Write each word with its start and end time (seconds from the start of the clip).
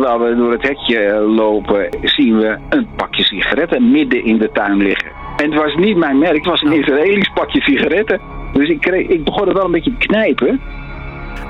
terwijl 0.00 0.30
we 0.30 0.36
door 0.36 0.52
het 0.52 0.62
hekje 0.62 0.98
eh, 0.98 1.34
lopen, 1.36 1.88
zien 2.02 2.38
we 2.38 2.58
een 2.68 2.86
pakje 2.96 3.22
sigaretten 3.22 3.90
midden 3.90 4.24
in 4.24 4.38
de 4.38 4.50
tuin 4.52 4.76
liggen. 4.76 5.10
En 5.36 5.52
het 5.52 5.62
was 5.62 5.74
niet 5.74 5.96
mijn 5.96 6.18
merk, 6.18 6.36
het 6.36 6.44
was 6.44 6.62
een 6.62 6.72
Israëlisch 6.72 7.30
pakje 7.34 7.60
sigaretten. 7.60 8.20
Dus 8.52 8.68
ik, 8.68 8.80
kreeg, 8.80 9.06
ik 9.06 9.24
begon 9.24 9.48
er 9.48 9.54
wel 9.54 9.64
een 9.64 9.70
beetje 9.70 9.96
te 9.98 10.06
knijpen. 10.06 10.60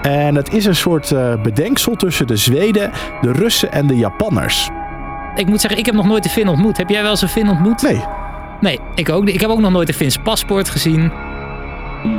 En 0.03 0.35
het 0.35 0.53
is 0.53 0.67
een 0.67 0.75
soort 0.75 1.11
uh, 1.11 1.43
bedenksel 1.43 1.97
tussen 1.97 2.27
de 2.27 2.37
Zweden, 2.37 2.91
de 3.21 3.33
Russen 3.33 3.73
en 3.73 3.87
de 3.87 3.97
Japanners. 3.97 4.71
Ik 5.35 5.46
moet 5.46 5.61
zeggen, 5.61 5.80
ik 5.80 5.87
heb 5.87 5.95
nog 5.95 6.07
nooit 6.07 6.25
een 6.25 6.30
Fin 6.30 6.48
ontmoet. 6.48 6.77
Heb 6.77 6.89
jij 6.89 7.03
wel 7.03 7.11
eens 7.11 7.23
een 7.23 7.29
Fin 7.29 7.48
ontmoet? 7.48 7.82
Nee. 7.82 8.01
Nee, 8.61 8.79
ik 8.95 9.09
ook 9.09 9.25
niet. 9.25 9.35
Ik 9.35 9.41
heb 9.41 9.51
ook 9.51 9.61
nog 9.61 9.73
nooit 9.73 9.89
een 9.89 9.95
Fins 9.95 10.17
paspoort 10.17 10.69
gezien 10.69 11.12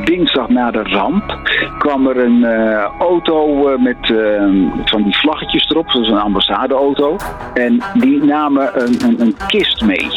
dinsdag 0.04 0.50
na 0.50 0.72
de 0.72 0.84
ramp 0.84 1.40
kwam 1.78 2.08
er 2.08 2.18
een 2.18 2.44
uh, 2.44 2.84
auto 3.00 3.70
uh, 3.70 3.80
met 3.80 4.10
uh, 4.10 4.42
van 4.86 5.04
die 5.04 5.18
vlaggetjes 5.18 5.70
erop, 5.70 5.90
zoals 5.90 6.08
een 6.08 6.18
ambassadeauto. 6.18 7.18
En 7.54 7.84
die 7.94 8.24
namen 8.24 8.82
een, 8.82 8.98
een, 9.04 9.22
een 9.22 9.36
kist 9.48 9.82
mee. 9.82 10.08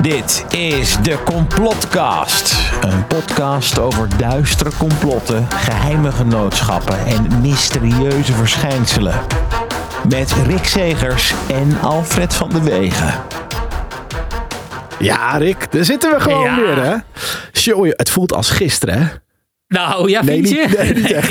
Dit 0.00 0.46
is 0.50 1.02
de 1.02 1.18
Complotcast. 1.24 2.72
Een 2.80 3.06
podcast 3.06 3.78
over 3.78 4.08
duistere 4.18 4.70
complotten, 4.78 5.46
geheime 5.48 6.12
genootschappen 6.12 6.98
en 7.06 7.40
mysterieuze 7.40 8.32
verschijnselen. 8.32 9.14
Met 10.08 10.36
Rick 10.46 10.64
Segers 10.64 11.34
en 11.48 11.80
Alfred 11.82 12.34
van 12.34 12.48
de 12.48 12.62
Wegen. 12.62 13.14
Ja, 14.98 15.36
Rick, 15.36 15.72
daar 15.72 15.84
zitten 15.84 16.10
we 16.10 16.20
gewoon 16.20 16.42
ja. 16.42 16.56
weer, 16.56 16.82
hè? 16.84 16.96
Het 17.70 18.10
voelt 18.10 18.32
als 18.32 18.50
gisteren, 18.50 18.98
hè? 18.98 19.06
Nou, 19.72 20.10
ja, 20.10 20.24
vind 20.24 20.48
je? 20.48 20.64
Niet, 20.68 20.78
nee, 20.78 20.94
niet 21.02 21.12
echt. 21.12 21.28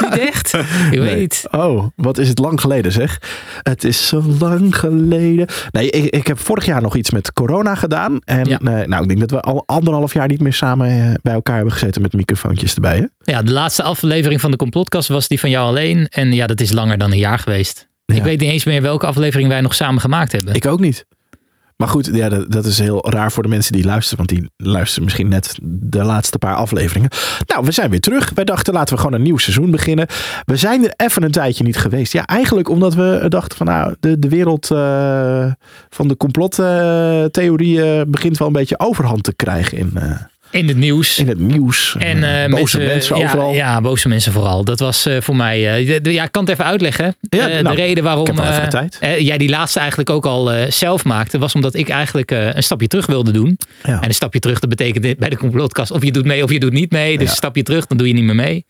niet 0.00 0.18
echt? 0.18 0.52
Ik 0.52 0.90
nee. 0.90 1.00
weet. 1.00 1.44
Oh, 1.50 1.86
wat 1.96 2.18
is 2.18 2.28
het 2.28 2.38
lang 2.38 2.60
geleden 2.60 2.92
zeg. 2.92 3.20
Het 3.62 3.84
is 3.84 4.08
zo 4.08 4.22
lang 4.38 4.76
geleden. 4.76 5.46
Nee, 5.70 5.90
ik, 5.90 6.14
ik 6.14 6.26
heb 6.26 6.38
vorig 6.38 6.64
jaar 6.64 6.82
nog 6.82 6.96
iets 6.96 7.10
met 7.10 7.32
corona 7.32 7.74
gedaan. 7.74 8.18
En 8.24 8.44
ja. 8.44 8.60
uh, 8.62 8.86
nou, 8.86 9.02
ik 9.02 9.08
denk 9.08 9.20
dat 9.20 9.30
we 9.30 9.40
al 9.40 9.62
anderhalf 9.66 10.12
jaar 10.12 10.28
niet 10.28 10.40
meer 10.40 10.52
samen 10.52 10.96
uh, 10.96 11.14
bij 11.22 11.32
elkaar 11.32 11.54
hebben 11.54 11.72
gezeten 11.72 12.02
met 12.02 12.12
microfoontjes 12.12 12.74
erbij. 12.74 12.96
Hè? 12.96 13.32
Ja, 13.32 13.42
de 13.42 13.52
laatste 13.52 13.82
aflevering 13.82 14.40
van 14.40 14.50
de 14.50 14.56
Complotkast 14.56 15.08
was 15.08 15.28
die 15.28 15.40
van 15.40 15.50
jou 15.50 15.66
alleen. 15.66 16.06
En 16.08 16.32
ja, 16.32 16.46
dat 16.46 16.60
is 16.60 16.72
langer 16.72 16.98
dan 16.98 17.12
een 17.12 17.18
jaar 17.18 17.38
geweest. 17.38 17.88
Ja. 18.04 18.14
Ik 18.14 18.22
weet 18.22 18.40
niet 18.40 18.50
eens 18.50 18.64
meer 18.64 18.82
welke 18.82 19.06
aflevering 19.06 19.48
wij 19.48 19.60
nog 19.60 19.74
samen 19.74 20.00
gemaakt 20.00 20.32
hebben. 20.32 20.54
Ik 20.54 20.66
ook 20.66 20.80
niet. 20.80 21.06
Maar 21.80 21.88
goed, 21.88 22.10
ja, 22.12 22.28
dat, 22.28 22.64
is 22.64 22.78
heel 22.78 23.10
raar 23.10 23.32
voor 23.32 23.42
de 23.42 23.48
mensen 23.48 23.72
die 23.72 23.84
luisteren. 23.84 24.26
Want 24.26 24.28
die 24.28 24.50
luisteren 24.56 25.04
misschien 25.04 25.28
net 25.28 25.58
de 25.62 26.04
laatste 26.04 26.38
paar 26.38 26.54
afleveringen. 26.54 27.10
Nou, 27.46 27.64
we 27.64 27.72
zijn 27.72 27.90
weer 27.90 28.00
terug. 28.00 28.30
Wij 28.34 28.44
dachten, 28.44 28.74
laten 28.74 28.94
we 28.94 29.00
gewoon 29.00 29.16
een 29.16 29.22
nieuw 29.24 29.36
seizoen 29.36 29.70
beginnen. 29.70 30.06
We 30.44 30.56
zijn 30.56 30.84
er 30.84 30.92
even 30.96 31.22
een 31.22 31.30
tijdje 31.30 31.64
niet 31.64 31.76
geweest. 31.76 32.12
Ja, 32.12 32.26
eigenlijk 32.26 32.68
omdat 32.68 32.94
we 32.94 33.24
dachten 33.28 33.56
van 33.56 33.66
nou, 33.66 33.94
de, 34.00 34.18
de 34.18 34.28
wereld 34.28 34.70
uh, 34.70 35.52
van 35.90 36.08
de 36.08 36.16
complottheorieën 36.16 38.10
begint 38.10 38.38
wel 38.38 38.46
een 38.46 38.52
beetje 38.52 38.78
overhand 38.78 39.22
te 39.22 39.34
krijgen 39.34 39.78
in... 39.78 39.92
Uh, 39.96 40.12
in 40.50 40.68
het 40.68 40.76
nieuws. 40.76 41.18
In 41.18 41.28
het 41.28 41.38
nieuws. 41.38 41.96
En 41.98 42.16
uh, 42.16 42.24
boze 42.24 42.78
mensen, 42.78 42.84
mensen 42.86 43.16
ja, 43.16 43.24
overal. 43.24 43.52
Ja, 43.52 43.80
boze 43.80 44.08
mensen 44.08 44.32
vooral. 44.32 44.64
Dat 44.64 44.78
was 44.78 45.06
uh, 45.06 45.20
voor 45.20 45.36
mij. 45.36 45.80
Uh, 45.80 45.98
de, 46.02 46.12
ja, 46.12 46.24
ik 46.24 46.32
kan 46.32 46.42
het 46.42 46.52
even 46.52 46.64
uitleggen. 46.64 47.16
Ja, 47.20 47.46
nou, 47.46 47.76
de 47.76 47.82
reden 47.82 48.04
waarom 48.04 48.34
tijd. 48.68 48.98
jij 49.18 49.38
die 49.38 49.48
laatste 49.48 49.78
eigenlijk 49.78 50.10
ook 50.10 50.26
al 50.26 50.50
zelf 50.68 51.04
maakte, 51.04 51.38
was 51.38 51.54
omdat 51.54 51.74
ik 51.74 51.88
eigenlijk 51.88 52.30
een 52.30 52.62
stapje 52.62 52.86
terug 52.86 53.06
wilde 53.06 53.30
doen. 53.30 53.58
Ja. 53.82 54.00
En 54.00 54.08
een 54.08 54.14
stapje 54.14 54.38
terug, 54.38 54.58
dat 54.58 54.68
betekent 54.68 55.18
bij 55.18 55.28
de 55.28 55.36
complotkast 55.36 55.90
of 55.90 56.04
je 56.04 56.12
doet 56.12 56.24
mee 56.24 56.42
of 56.42 56.50
je 56.50 56.60
doet 56.60 56.72
niet 56.72 56.90
mee. 56.90 57.18
Dus 57.18 57.30
een 57.30 57.36
stapje 57.36 57.62
terug, 57.62 57.86
dan 57.86 57.96
doe 57.96 58.06
je 58.06 58.14
niet 58.14 58.24
meer 58.24 58.34
mee. 58.34 58.66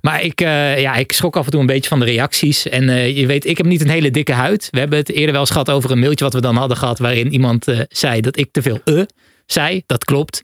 Maar 0.00 0.22
ik, 0.22 0.40
ja, 0.40 0.94
ik 0.94 1.12
schrok 1.12 1.36
af 1.36 1.44
en 1.44 1.50
toe 1.50 1.60
een 1.60 1.66
beetje 1.66 1.88
van 1.88 1.98
de 1.98 2.04
reacties. 2.04 2.68
En 2.68 3.14
je 3.14 3.26
weet, 3.26 3.46
ik 3.46 3.56
heb 3.56 3.66
niet 3.66 3.80
een 3.80 3.90
hele 3.90 4.10
dikke 4.10 4.32
huid. 4.32 4.68
We 4.70 4.78
hebben 4.78 4.98
het 4.98 5.10
eerder 5.10 5.32
wel 5.32 5.40
eens 5.40 5.50
gehad 5.50 5.70
over 5.70 5.90
een 5.90 5.98
mailtje 5.98 6.24
wat 6.24 6.34
we 6.34 6.40
dan 6.40 6.56
hadden 6.56 6.76
gehad, 6.76 6.98
waarin 6.98 7.32
iemand 7.32 7.66
zei 7.88 8.20
dat 8.20 8.38
ik 8.38 8.48
te 8.52 8.62
veel 8.62 8.80
eh 8.84 9.02
zei. 9.46 9.82
Dat 9.86 10.04
klopt. 10.04 10.40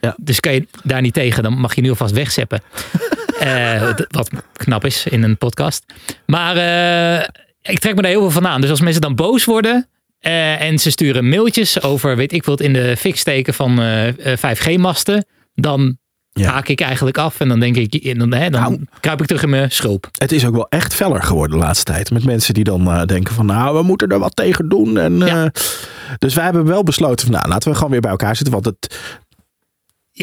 Ja. 0.00 0.14
Dus 0.20 0.40
kan 0.40 0.52
je 0.52 0.66
daar 0.82 1.00
niet 1.00 1.14
tegen, 1.14 1.42
dan 1.42 1.58
mag 1.58 1.74
je 1.74 1.80
nu 1.80 1.88
alvast 1.88 2.14
wegzeppen. 2.14 2.60
uh, 3.42 3.90
wat 4.08 4.30
knap 4.52 4.84
is 4.84 5.06
in 5.06 5.22
een 5.22 5.38
podcast. 5.38 5.84
Maar 6.26 6.56
uh, 6.56 7.26
ik 7.62 7.78
trek 7.78 7.94
me 7.94 8.02
daar 8.02 8.10
heel 8.10 8.20
veel 8.20 8.30
van 8.30 8.46
aan. 8.46 8.60
Dus 8.60 8.70
als 8.70 8.80
mensen 8.80 9.02
dan 9.02 9.14
boos 9.14 9.44
worden 9.44 9.88
uh, 10.20 10.60
en 10.60 10.78
ze 10.78 10.90
sturen 10.90 11.28
mailtjes 11.28 11.82
over, 11.82 12.16
weet 12.16 12.32
ik 12.32 12.44
wat, 12.44 12.60
in 12.60 12.72
de 12.72 12.96
fik 12.96 13.16
steken 13.16 13.54
van 13.54 13.80
5G-masten, 14.16 15.24
dan 15.54 15.98
ja. 16.38 16.52
haak 16.52 16.68
ik 16.68 16.80
eigenlijk 16.80 17.18
af 17.18 17.40
en 17.40 17.48
dan 17.48 17.60
denk 17.60 17.76
ik, 17.76 18.18
dan, 18.18 18.32
hè, 18.32 18.50
dan 18.50 18.60
nou, 18.60 18.80
kruip 19.00 19.20
ik 19.20 19.26
terug 19.26 19.42
in 19.42 19.50
mijn 19.50 19.70
schulp. 19.70 20.08
Het 20.18 20.32
is 20.32 20.46
ook 20.46 20.54
wel 20.54 20.68
echt 20.68 20.94
feller 20.94 21.22
geworden 21.22 21.58
de 21.58 21.64
laatste 21.64 21.92
tijd. 21.92 22.10
Met 22.10 22.24
mensen 22.24 22.54
die 22.54 22.64
dan 22.64 22.88
uh, 22.88 23.04
denken 23.04 23.34
van 23.34 23.46
nou, 23.46 23.76
we 23.76 23.82
moeten 23.82 24.08
er 24.08 24.18
wat 24.18 24.36
tegen 24.36 24.68
doen. 24.68 24.98
En, 24.98 25.18
ja. 25.18 25.44
uh, 25.44 25.50
dus 26.18 26.34
wij 26.34 26.44
hebben 26.44 26.64
wel 26.64 26.82
besloten 26.82 27.26
van 27.26 27.34
nou, 27.34 27.48
laten 27.48 27.70
we 27.70 27.76
gewoon 27.76 27.90
weer 27.90 28.00
bij 28.00 28.10
elkaar 28.10 28.36
zitten. 28.36 28.54
Want 28.54 28.64
het, 28.64 28.96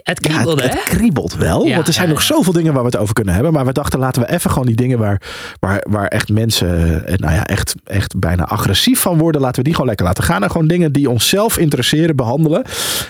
het 0.04 0.20
kriebelt, 0.20 0.60
ja, 0.60 0.66
het, 0.66 0.74
het, 0.74 0.84
kriebelt 0.84 1.36
wel. 1.36 1.66
Ja, 1.66 1.76
want 1.76 1.88
er 1.88 1.94
zijn 1.94 2.08
ja, 2.08 2.14
nog 2.14 2.22
zoveel 2.22 2.54
dingen 2.54 2.74
waar 2.74 2.84
we 2.84 2.90
het 2.90 2.98
over 2.98 3.14
kunnen 3.14 3.34
hebben. 3.34 3.54
Maar 3.54 3.66
we 3.66 3.72
dachten, 3.72 4.00
laten 4.00 4.22
we 4.22 4.32
even 4.32 4.50
gewoon 4.52 4.68
die 4.68 4.76
dingen 4.76 5.00
waar, 5.00 5.22
waar, 5.60 5.84
waar 5.90 6.08
echt 6.08 6.30
mensen 6.30 7.04
nou 7.16 7.34
ja, 7.34 7.46
echt, 7.46 7.76
echt 7.84 8.20
bijna 8.20 8.46
agressief 8.46 9.00
van 9.00 9.18
worden. 9.18 9.42
Laten 9.42 9.58
we 9.58 9.64
die 9.64 9.74
gewoon 9.74 9.88
lekker 9.88 10.06
laten 10.06 10.24
gaan. 10.24 10.44
En 10.44 10.52
gewoon 10.52 10.68
dingen 10.68 10.92
die 10.92 11.10
onszelf 11.10 11.58
interesseren 11.58 12.16
behandelen 12.16 12.64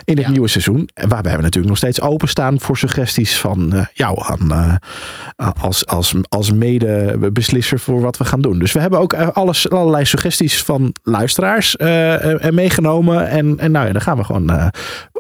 in 0.04 0.18
het 0.18 0.28
nieuwe 0.28 0.48
seizoen. 0.48 0.90
En 0.94 1.10
waarbij 1.10 1.36
we 1.36 1.42
natuurlijk 1.42 1.68
nog 1.68 1.78
steeds 1.78 2.02
openstaan 2.02 2.60
voor 2.60 2.78
suggesties 2.78 3.38
van 3.38 3.76
uh, 3.76 3.86
jou 3.94 4.24
aan, 4.24 4.80
uh, 5.38 5.50
als, 5.62 5.86
als, 5.86 6.16
als 6.30 6.52
medebeslisser 6.52 7.80
voor 7.80 8.02
wat 8.02 8.18
we 8.18 8.26
gaan 8.26 8.42
doen. 8.42 8.60
Dus 8.60 8.72
we 8.72 8.80
hebben 8.80 9.00
ook 9.00 9.14
alles, 9.14 9.70
allerlei 9.70 10.06
suggesties 10.06 10.64
van 10.64 10.96
luisteraars 11.04 11.76
uh, 11.78 12.50
meegenomen. 12.50 13.28
En, 13.28 13.60
en 13.60 13.72
nou 13.72 13.86
ja, 13.86 13.92
daar 13.92 14.02
gaan 14.02 14.18
we 14.18 14.24
gewoon 14.24 14.72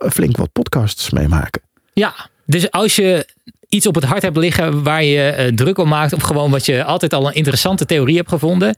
flink 0.10 0.38
wat 0.38 0.52
podcasts 0.52 1.10
mee 1.10 1.28
maken. 1.28 1.55
Ja, 2.00 2.14
dus 2.46 2.72
als 2.72 2.96
je 2.96 3.28
iets 3.70 3.88
op 3.88 3.96
het 3.96 4.04
hart 4.04 4.22
hebt 4.22 4.38
liggen 4.38 4.84
waar 4.84 5.04
je 5.04 5.36
uh, 5.40 5.46
druk 5.48 5.78
om 5.78 5.88
maakt, 5.88 6.14
of 6.14 6.22
gewoon 6.22 6.52
wat 6.52 6.66
je 6.66 6.84
altijd 6.84 7.14
al 7.14 7.28
een 7.28 7.34
interessante 7.34 7.86
theorie 7.86 8.16
hebt 8.16 8.30
gevonden, 8.30 8.76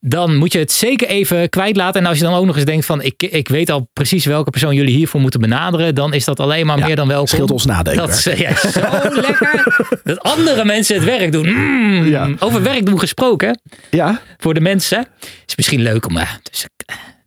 dan 0.00 0.36
moet 0.36 0.52
je 0.52 0.58
het 0.58 0.72
zeker 0.72 1.08
even 1.08 1.48
kwijtlaten. 1.48 2.00
En 2.00 2.06
als 2.06 2.18
je 2.18 2.24
dan 2.24 2.34
ook 2.34 2.46
nog 2.46 2.56
eens 2.56 2.64
denkt 2.64 2.86
van, 2.86 3.02
ik, 3.02 3.22
ik 3.22 3.48
weet 3.48 3.70
al 3.70 3.88
precies 3.92 4.24
welke 4.24 4.50
persoon 4.50 4.74
jullie 4.74 4.94
hiervoor 4.94 5.20
moeten 5.20 5.40
benaderen, 5.40 5.94
dan 5.94 6.14
is 6.14 6.24
dat 6.24 6.40
alleen 6.40 6.66
maar 6.66 6.78
ja, 6.78 6.86
meer 6.86 6.96
dan 6.96 7.08
welkom. 7.08 7.26
Scheelt 7.26 7.50
ons 7.50 7.64
nadenken. 7.64 8.06
Dat 8.06 8.16
is 8.16 8.24
ja, 8.24 8.56
zo 8.56 8.80
lekker 9.20 10.00
dat 10.04 10.20
andere 10.20 10.64
mensen 10.64 10.94
het 10.94 11.04
werk 11.04 11.32
doen. 11.32 11.48
Mm, 11.48 12.06
ja. 12.06 12.30
Over 12.38 12.62
werk 12.62 12.86
doen 12.86 12.98
gesproken. 12.98 13.60
Ja. 13.90 14.20
Voor 14.38 14.54
de 14.54 14.60
mensen. 14.60 15.06
is 15.46 15.56
misschien 15.56 15.82
leuk 15.82 16.06
om... 16.06 16.18
Dus, 16.42 16.66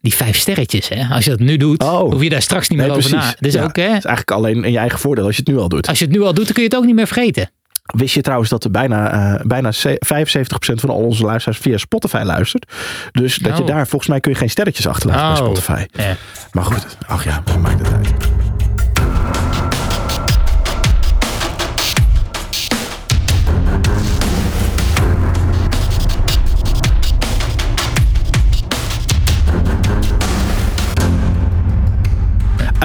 die 0.06 0.16
vijf 0.16 0.38
sterretjes, 0.38 0.90
hè? 0.90 1.14
als 1.14 1.24
je 1.24 1.30
dat 1.30 1.40
nu 1.40 1.58
doet, 1.58 1.84
oh. 1.84 2.00
hoef 2.00 2.22
je 2.22 2.30
daar 2.30 2.42
straks 2.42 2.70
niet 2.70 2.78
meer 2.78 2.88
nee, 2.88 2.98
over 2.98 3.10
precies. 3.10 3.30
na. 3.30 3.36
Dus 3.40 3.54
ja, 3.54 3.64
ook, 3.64 3.76
hè? 3.76 3.84
Het 3.84 3.98
is 3.98 4.06
eigenlijk 4.06 4.32
alleen 4.32 4.64
in 4.64 4.72
je 4.72 4.78
eigen 4.78 5.00
voordeel 5.00 5.26
als 5.26 5.36
je 5.36 5.42
het 5.46 5.52
nu 5.52 5.58
al 5.58 5.70
doet. 5.70 5.88
Als 5.88 6.00
je 6.00 6.06
het 6.06 6.14
nu 6.14 6.22
al 6.22 6.34
doet, 6.34 6.46
dan 6.46 6.54
kun 6.54 6.64
je 6.64 6.70
het 6.70 6.78
ook 6.78 6.86
niet 6.86 6.96
meer 6.96 7.08
vergeten. 7.08 7.50
Wist 7.86 8.14
je 8.14 8.22
trouwens 8.22 8.50
dat 8.50 8.64
er 8.64 8.72
bijna, 8.72 9.34
uh, 9.36 9.42
bijna 9.46 9.72
75% 9.74 9.76
van 10.58 10.90
al 10.90 10.96
onze 10.96 11.24
luisteraars 11.24 11.60
via 11.60 11.78
Spotify 11.78 12.22
luistert? 12.24 12.72
Dus 13.12 13.36
dat 13.36 13.52
oh. 13.52 13.58
je 13.58 13.64
daar, 13.64 13.88
volgens 13.88 14.10
mij 14.10 14.20
kun 14.20 14.32
je 14.32 14.38
geen 14.38 14.50
sterretjes 14.50 14.88
achterlaten 14.88 15.24
oh. 15.24 15.52
bij 15.52 15.62
Spotify. 15.62 16.02
Ja. 16.02 16.16
Maar 16.52 16.64
goed, 16.64 16.98
ach 17.08 17.24
ja, 17.24 17.42
wat 17.46 17.58
maakt 17.58 17.80
het 17.80 17.94
uit. 17.94 18.55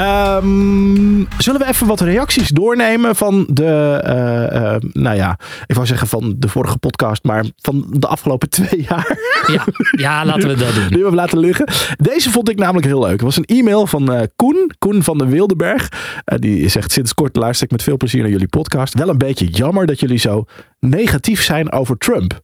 Um, 0.01 1.29
zullen 1.39 1.61
we 1.61 1.67
even 1.67 1.87
wat 1.87 2.01
reacties 2.01 2.49
doornemen 2.49 3.17
van 3.17 3.47
de, 3.51 4.03
uh, 4.05 4.63
uh, 4.63 4.77
nou 4.93 5.17
ja, 5.17 5.39
ik 5.67 5.75
wou 5.75 5.87
zeggen 5.87 6.09
van 6.09 6.35
de 6.39 6.49
vorige 6.49 6.79
podcast, 6.79 7.25
maar 7.25 7.45
van 7.57 7.87
de 7.91 8.07
afgelopen 8.07 8.49
twee 8.61 8.87
jaar. 8.89 9.19
Ja, 9.47 9.65
ja 9.91 10.25
laten 10.25 10.49
we 10.49 10.55
dat 10.55 10.75
doen. 10.75 10.89
Die 10.89 11.05
we 11.05 11.15
laten 11.15 11.39
liggen. 11.39 11.69
Deze 11.97 12.31
vond 12.31 12.49
ik 12.49 12.59
namelijk 12.59 12.87
heel 12.87 13.01
leuk. 13.01 13.11
Het 13.11 13.21
was 13.21 13.37
een 13.37 13.45
e-mail 13.45 13.87
van 13.87 14.13
uh, 14.13 14.21
Koen, 14.37 14.71
Koen 14.79 15.03
van 15.03 15.19
de 15.19 15.27
Wildenberg. 15.27 15.89
die 16.25 16.69
zegt, 16.69 16.93
sinds 16.93 17.15
kort 17.15 17.37
luister 17.37 17.65
ik 17.65 17.73
met 17.73 17.83
veel 17.83 17.97
plezier 17.97 18.21
naar 18.23 18.31
jullie 18.31 18.49
podcast. 18.49 18.95
Wel 18.95 19.09
een 19.09 19.19
beetje 19.19 19.47
jammer 19.47 19.87
dat 19.87 20.01
jullie 20.01 20.19
zo 20.19 20.45
negatief 20.79 21.43
zijn 21.43 21.73
over 21.73 21.99
Trump. 21.99 22.41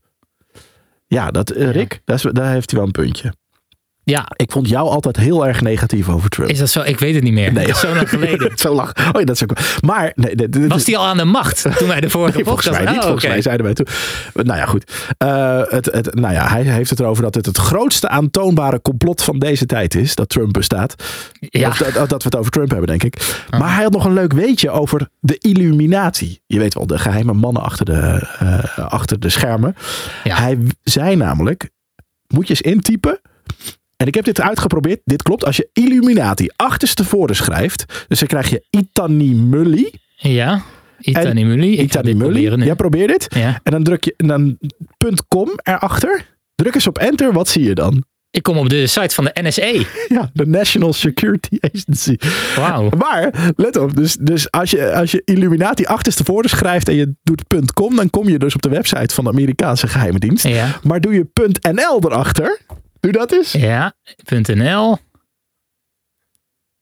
Ja, 1.07 1.31
dat, 1.31 1.49
Rick, 1.49 2.01
ja. 2.05 2.15
Dat, 2.15 2.35
daar 2.35 2.51
heeft 2.51 2.71
hij 2.71 2.79
wel 2.79 2.87
een 2.87 3.03
puntje. 3.03 3.33
Ja. 4.09 4.25
Ik 4.35 4.51
vond 4.51 4.69
jou 4.69 4.89
altijd 4.89 5.17
heel 5.17 5.47
erg 5.47 5.61
negatief 5.61 6.09
over 6.09 6.29
Trump. 6.29 6.49
Is 6.49 6.59
dat 6.59 6.69
zo? 6.69 6.81
Ik 6.81 6.99
weet 6.99 7.15
het 7.15 7.23
niet 7.23 7.33
meer. 7.33 7.53
Nee. 7.53 7.65
Dat 7.65 7.75
is 7.75 7.81
zo 7.81 7.93
lang 7.93 8.09
geleden. 8.09 8.51
zo 8.65 8.73
lang. 8.73 8.89
Oh 8.89 9.19
ja, 9.19 9.25
dat 9.25 9.35
is 9.35 9.43
ook... 9.43 9.57
Maar... 9.81 10.11
Nee, 10.15 10.35
dit, 10.35 10.51
dit, 10.51 10.67
Was 10.67 10.85
hij 10.85 10.97
al 10.97 11.05
aan 11.05 11.17
de 11.17 11.25
macht 11.25 11.65
toen 11.77 11.87
wij 11.87 12.01
de 12.01 12.09
vorige 12.09 12.35
nee, 12.35 12.45
volgens 12.45 12.69
mij 12.69 12.79
niet. 12.79 12.89
Oh, 12.89 12.93
volgens 12.93 13.23
okay. 13.23 13.29
mij 13.29 13.41
zeiden 13.41 13.65
wij 13.65 13.73
toen... 13.73 13.87
Nou 14.33 14.59
ja, 14.59 14.65
goed. 14.65 14.91
Uh, 15.23 15.61
het, 15.69 15.85
het, 15.85 16.15
nou 16.15 16.33
ja, 16.33 16.47
hij 16.47 16.61
heeft 16.61 16.89
het 16.89 16.99
erover 16.99 17.23
dat 17.23 17.35
het 17.35 17.45
het 17.45 17.57
grootste 17.57 18.09
aantoonbare 18.09 18.81
complot 18.81 19.23
van 19.23 19.39
deze 19.39 19.65
tijd 19.65 19.95
is. 19.95 20.15
Dat 20.15 20.29
Trump 20.29 20.53
bestaat. 20.53 21.03
Ja. 21.39 21.69
Dat, 21.69 22.09
dat, 22.09 22.23
we 22.23 22.29
het 22.29 22.35
over 22.35 22.51
Trump 22.51 22.69
hebben, 22.69 22.87
denk 22.87 23.03
ik. 23.03 23.43
Oh. 23.51 23.59
Maar 23.59 23.73
hij 23.73 23.83
had 23.83 23.91
nog 23.91 24.05
een 24.05 24.13
leuk 24.13 24.33
weetje 24.33 24.69
over 24.69 25.09
de 25.19 25.37
Illuminati. 25.37 26.39
Je 26.45 26.59
weet 26.59 26.73
wel, 26.73 26.87
de 26.87 26.97
geheime 26.97 27.33
mannen 27.33 27.63
achter 27.63 27.85
de, 27.85 28.27
uh, 28.43 28.85
achter 28.85 29.19
de 29.19 29.29
schermen. 29.29 29.75
Ja. 30.23 30.37
Hij 30.37 30.57
zei 30.83 31.15
namelijk 31.15 31.69
moet 32.27 32.47
je 32.47 32.49
eens 32.49 32.61
intypen. 32.61 33.19
En 33.97 34.07
ik 34.07 34.15
heb 34.15 34.25
dit 34.25 34.41
uitgeprobeerd. 34.41 34.99
Dit 35.03 35.21
klopt. 35.21 35.45
Als 35.45 35.57
je 35.57 35.69
Illuminati 35.73 36.49
achterstevoren 36.55 37.35
schrijft. 37.35 38.05
Dus 38.07 38.19
dan 38.19 38.27
krijg 38.27 38.49
je 38.49 38.63
Itanimulli. 38.69 39.91
Ja, 40.15 40.61
Itanimulli. 40.99 41.71
Ik 41.71 41.79
Itanimulli. 41.79 42.65
Jij 42.65 42.75
probeert 42.75 43.09
dit. 43.09 43.35
Ja. 43.35 43.59
En 43.63 43.71
dan 43.71 43.83
druk 43.83 44.03
je 44.03 44.13
en 44.17 44.27
dan 44.27 44.57
.com 45.27 45.49
erachter. 45.63 46.25
Druk 46.55 46.75
eens 46.75 46.87
op 46.87 46.97
enter. 46.97 47.33
Wat 47.33 47.47
zie 47.47 47.63
je 47.63 47.75
dan? 47.75 48.03
Ik 48.31 48.43
kom 48.43 48.57
op 48.57 48.69
de 48.69 48.87
site 48.87 49.15
van 49.15 49.23
de 49.23 49.31
NSA. 49.41 49.65
Ja, 50.15 50.29
de 50.33 50.45
National 50.45 50.93
Security 50.93 51.57
Agency. 51.59 52.15
Wauw. 52.55 52.89
Maar, 52.97 53.53
let 53.55 53.77
op, 53.77 53.95
dus, 53.95 54.15
dus 54.15 54.51
als, 54.51 54.71
je, 54.71 54.93
als 54.93 55.11
je 55.11 55.21
Illuminati 55.25 55.85
achterstevoren 55.85 56.49
schrijft 56.49 56.87
en 56.87 56.95
je 56.95 57.15
doet 57.23 57.43
.com, 57.73 57.95
dan 57.95 58.09
kom 58.09 58.29
je 58.29 58.39
dus 58.39 58.55
op 58.55 58.61
de 58.61 58.69
website 58.69 59.13
van 59.13 59.23
de 59.23 59.29
Amerikaanse 59.29 59.87
geheime 59.87 60.19
dienst. 60.19 60.47
Ja. 60.47 60.79
Maar 60.83 61.01
doe 61.01 61.13
je 61.13 61.27
.nl 61.71 61.99
erachter, 62.03 62.59
doe 63.11 63.21
dat 63.21 63.31
eens. 63.31 63.51
Ja, 63.51 63.93
.nl. 64.55 64.97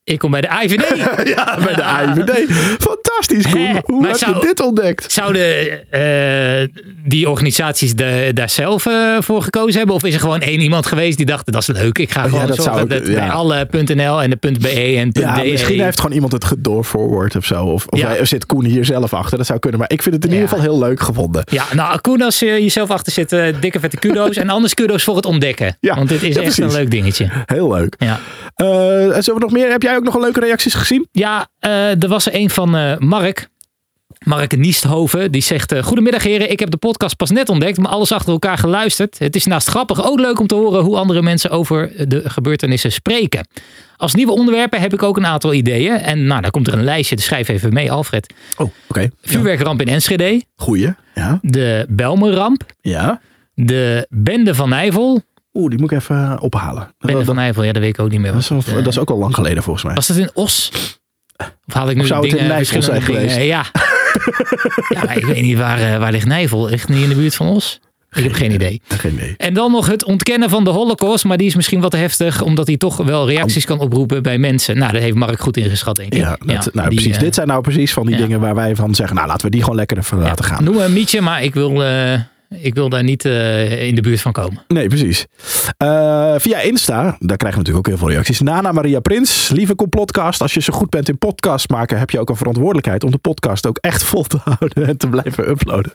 Ik 0.06 0.20
kom 0.20 0.32
bij 0.32 0.42
de 0.42 0.48
IVD. 0.64 0.98
Ja, 1.36 1.58
bij 1.64 1.74
de 1.74 1.84
AIVD. 1.98 2.52
Fantastisch, 2.80 3.48
Koen. 3.52 3.66
Hè? 3.66 3.80
Hoe 3.86 4.08
heb 4.08 4.16
zou- 4.16 4.36
je 4.36 4.42
dit 4.46 4.60
ontdekt? 4.60 5.12
Zouden 5.12 5.70
eh, 5.92 6.68
die 7.06 7.30
organisaties 7.30 7.96
de, 7.96 8.32
daar 8.34 8.50
zelf 8.50 8.86
eh, 8.86 9.18
voor 9.20 9.42
gekozen 9.42 9.78
hebben? 9.78 9.96
Of 9.96 10.04
is 10.04 10.14
er 10.14 10.20
gewoon 10.20 10.40
één 10.42 10.60
iemand 10.60 10.86
geweest 10.86 11.18
die 11.18 11.26
dacht, 11.26 11.52
dat 11.52 11.62
is 11.62 11.68
leuk. 11.68 11.98
Ik 11.98 12.12
ga 12.12 12.22
gewoon 12.24 12.42
Oh 12.42 12.48
dat 12.48 12.64
zorgen 12.64 12.88
dat 12.90 13.08
ja. 13.08 13.14
bij 13.14 13.30
alle 13.30 13.68
.nl 13.72 14.22
en 14.22 14.30
de 14.30 14.38
.be 14.62 14.70
en 14.70 15.10
Ja, 15.12 15.34
.de. 15.42 15.52
misschien 15.52 15.82
heeft 15.82 16.00
gewoon 16.00 16.16
iemand 16.16 16.32
het 16.34 16.46
gedoorforward 16.46 17.36
of 17.36 17.46
zo. 17.46 17.66
Of, 17.66 17.86
of 17.88 18.00
Ja. 18.00 18.26
zit 18.26 18.46
Koen 18.46 18.66
hier 18.66 18.86
zelf 18.86 19.14
achter. 19.14 19.38
Dat 19.38 19.48
zou 19.48 19.60
kunnen. 19.60 19.80
Maar 19.80 19.92
ik 19.92 20.02
vind 20.02 20.16
het 20.16 20.24
in 20.24 20.30
Ja. 20.30 20.36
ieder 20.36 20.50
geval 20.50 20.64
heel 20.66 20.80
leuk 20.80 21.00
gevonden. 21.02 21.44
Ja, 21.52 21.64
nou, 21.74 22.00
Koen, 22.00 22.22
als 22.22 22.40
je 22.40 22.46
jezelf 22.46 22.90
achter 22.90 23.12
zit, 23.14 23.32
eh, 23.32 23.48
dikke 23.60 23.80
vette 23.80 23.98
kudo's. 23.98 24.36
en 24.38 24.50
anders 24.50 24.74
kudo's 24.74 25.04
voor 25.04 25.16
het 25.16 25.26
ontdekken. 25.26 25.78
Ja, 25.80 25.96
Want 25.96 26.10
dit 26.10 26.24
is 26.24 26.36
ja, 26.36 26.42
echt 26.42 26.56
precies. 26.56 26.74
een 26.74 26.80
leuk 26.80 26.92
dingetje. 26.92 27.30
Heel 27.46 27.72
leuk. 27.74 27.96
Ja, 27.98 28.20
Eh, 28.56 29.16
en 29.16 29.24
zullen 29.24 29.40
we 29.40 29.46
nog 29.46 29.52
meer? 29.56 29.70
Heb 29.72 29.82
jij 29.82 29.95
ook 29.96 30.04
nog 30.04 30.14
een 30.14 30.22
leuke 30.22 30.40
reacties 30.40 30.74
gezien? 30.74 31.08
ja 31.12 31.48
eh, 31.60 32.04
er 32.04 32.08
was 32.08 32.26
er 32.26 32.36
een 32.36 32.50
van 32.50 32.76
eh, 32.76 32.98
Mark. 32.98 33.48
Mark 34.24 34.58
Niesthoven, 34.58 35.32
die 35.32 35.42
zegt... 35.42 35.72
eh, 35.72 35.84
Goedemiddag 35.84 36.24
heren, 36.24 36.52
ik 36.52 36.60
heb 36.60 36.70
de 36.72 36.78
podcast 36.78 37.16
pas 37.16 37.30
net 37.32 37.50
ontdekt... 37.50 37.78
maar 37.78 37.92
alles 37.92 38.12
achter 38.12 38.32
elkaar 38.34 38.58
geluisterd. 38.58 39.20
Het 39.20 39.36
is 39.36 39.46
naast 39.46 39.70
grappig 39.70 40.06
ook 40.06 40.20
leuk 40.20 40.40
om 40.40 40.48
te 40.48 40.56
horen... 40.56 40.84
hoe 40.84 40.98
andere 40.98 41.22
mensen 41.22 41.50
over 41.50 42.10
de 42.10 42.30
gebeurtenissen 42.30 42.92
spreken. 42.92 43.48
Als 43.98 44.14
nieuwe 44.14 44.32
onderwerpen 44.32 44.80
heb 44.82 44.94
ik 44.94 45.04
ook 45.04 45.18
een 45.18 45.26
aantal 45.26 45.54
ideeën. 45.54 45.94
En 45.98 46.26
nou, 46.26 46.42
daar 46.42 46.52
komt 46.52 46.68
er 46.68 46.74
een 46.74 46.84
lijstje, 46.84 47.16
dus 47.16 47.26
schrijf 47.26 47.48
even 47.48 47.74
mee, 47.74 47.92
Alfred. 47.92 48.34
Oh, 48.58 48.72
oké. 48.88 49.10
Vuurwerkramp 49.22 49.82
in 49.82 49.88
Enschede. 49.88 50.44
Goeie. 50.56 50.94
Ja. 51.16 51.40
De 51.42 51.86
Belmerramp. 51.90 52.64
Ja. 52.82 53.22
De 53.54 54.08
Bende 54.10 54.56
van 54.56 54.70
Nijvel. 54.70 55.22
Oeh, 55.58 55.70
die 55.70 55.80
moet 55.80 55.92
ik 55.92 55.98
even 55.98 56.40
ophalen. 56.42 56.82
Dat, 56.84 56.94
Bende 57.00 57.16
dat- 57.18 57.26
van 57.26 57.36
Nijvel, 57.36 57.64
ja, 57.64 57.72
dat 57.72 57.82
weet 57.82 57.94
ik 57.94 58.00
ook 58.00 58.10
niet 58.10 58.20
meer. 58.20 58.32
dat 58.32 58.42
is, 58.42 58.52
al- 58.52 58.58
het, 58.58 58.76
dat 58.76 58.88
is 58.88 59.00
ook 59.00 59.10
al 59.10 59.18
lang 59.18 59.34
geleden 59.36 59.64
volgens 59.64 59.86
mij. 59.86 59.94
Was 59.96 60.08
het 60.08 60.18
in 60.18 60.30
Os? 60.34 60.72
Of 61.68 61.74
haal 61.74 61.90
ik 61.90 61.96
nu 61.96 62.02
Of 62.02 62.08
zou 62.08 62.22
het 62.22 62.30
dingen, 62.30 62.46
in 62.46 62.52
Nijvel 62.52 62.82
zijn 62.82 63.02
geweest? 63.02 63.38
Ja. 63.38 63.66
ja, 64.96 65.12
ik 65.12 65.26
weet 65.26 65.42
niet 65.42 65.58
waar, 65.58 65.80
eh, 65.80 65.98
waar 65.98 66.12
ligt 66.12 66.26
Nijvel. 66.28 66.66
Ligt 66.70 66.88
het 66.88 66.96
niet 66.96 67.04
in 67.04 67.10
de 67.10 67.16
buurt 67.16 67.36
van 67.36 67.48
Os? 67.48 67.80
Ik 68.12 68.24
heb 68.24 68.34
geen 68.34 68.52
idee. 68.52 68.82
Geen 68.88 69.14
idee. 69.14 69.34
En 69.38 69.54
dan 69.54 69.72
nog 69.72 69.88
het 69.88 70.04
ontkennen 70.06 70.50
van 70.50 70.64
de 70.64 70.70
holocaust. 70.70 71.24
Maar 71.26 71.38
die 71.38 71.48
is 71.48 71.56
misschien 71.56 71.82
wat 71.82 71.92
heftig. 71.94 72.42
Omdat 72.42 72.68
hij 72.68 72.78
toch 72.78 72.98
wel 72.98 73.28
reacties 73.30 73.66
kan 73.66 73.80
oproepen 73.80 74.24
bij 74.24 74.38
mensen. 74.38 74.78
Nou, 74.78 74.92
dat 74.92 75.02
heeft 75.02 75.16
Mark 75.16 75.40
goed 75.40 75.58
ingeschat, 75.58 75.96
denk 75.96 76.14
ik. 76.14 76.20
Ja, 76.20 76.38
dat, 76.46 76.74
nou, 76.74 76.90
die, 76.90 76.98
precies. 76.98 77.16
eh, 77.16 77.22
Dit 77.22 77.36
zijn 77.36 77.48
nou 77.48 77.62
precies 77.62 77.94
van 77.94 78.06
die 78.06 78.16
ja. 78.16 78.22
dingen 78.22 78.40
waar 78.40 78.56
wij 78.56 78.76
van 78.76 78.96
zeggen, 78.96 79.16
nou 79.16 79.28
laten 79.28 79.46
we 79.46 79.52
die 79.52 79.62
gewoon 79.62 79.76
lekker 79.76 79.98
even 79.98 80.18
laten 80.20 80.46
gaan. 80.46 80.64
Noem 80.64 80.78
een 80.78 80.94
mietje, 80.94 81.22
maar 81.22 81.44
ik 81.44 81.54
wil, 81.54 81.84
eh, 81.84 82.20
ik 82.62 82.76
wil 82.76 82.90
daar 82.90 83.04
niet 83.04 83.26
eh, 83.26 83.88
in 83.88 83.96
de 83.96 84.02
buurt 84.02 84.22
van 84.22 84.32
komen. 84.32 84.64
Nee, 84.68 84.88
precies. 84.88 85.26
Eh, 85.78 86.36
via 86.38 86.60
Insta, 86.60 87.02
daar 87.02 87.38
krijgen 87.38 87.40
we 87.40 87.58
natuurlijk 87.58 87.78
ook 87.78 87.88
heel 87.88 87.98
veel 87.98 88.10
reacties. 88.10 88.40
Nana 88.40 88.72
Maria 88.72 89.00
Prins, 89.00 89.50
lieve 89.50 89.76
complotcast. 89.76 90.42
Als 90.42 90.54
je 90.54 90.62
zo 90.62 90.74
goed 90.74 90.90
bent 90.90 91.10
in 91.10 91.18
podcast 91.18 91.70
maken, 91.70 92.00
heb 92.00 92.10
je 92.10 92.20
ook 92.20 92.30
een 92.30 92.36
verantwoordelijkheid 92.36 93.04
om 93.04 93.12
de 93.12 93.18
podcast 93.18 93.68
ook 93.68 93.78
echt 93.78 94.04
vol 94.04 94.24
te 94.24 94.38
houden 94.58 94.88
en 94.88 94.98
te 94.98 95.08
blijven 95.08 95.50
uploaden. 95.50 95.94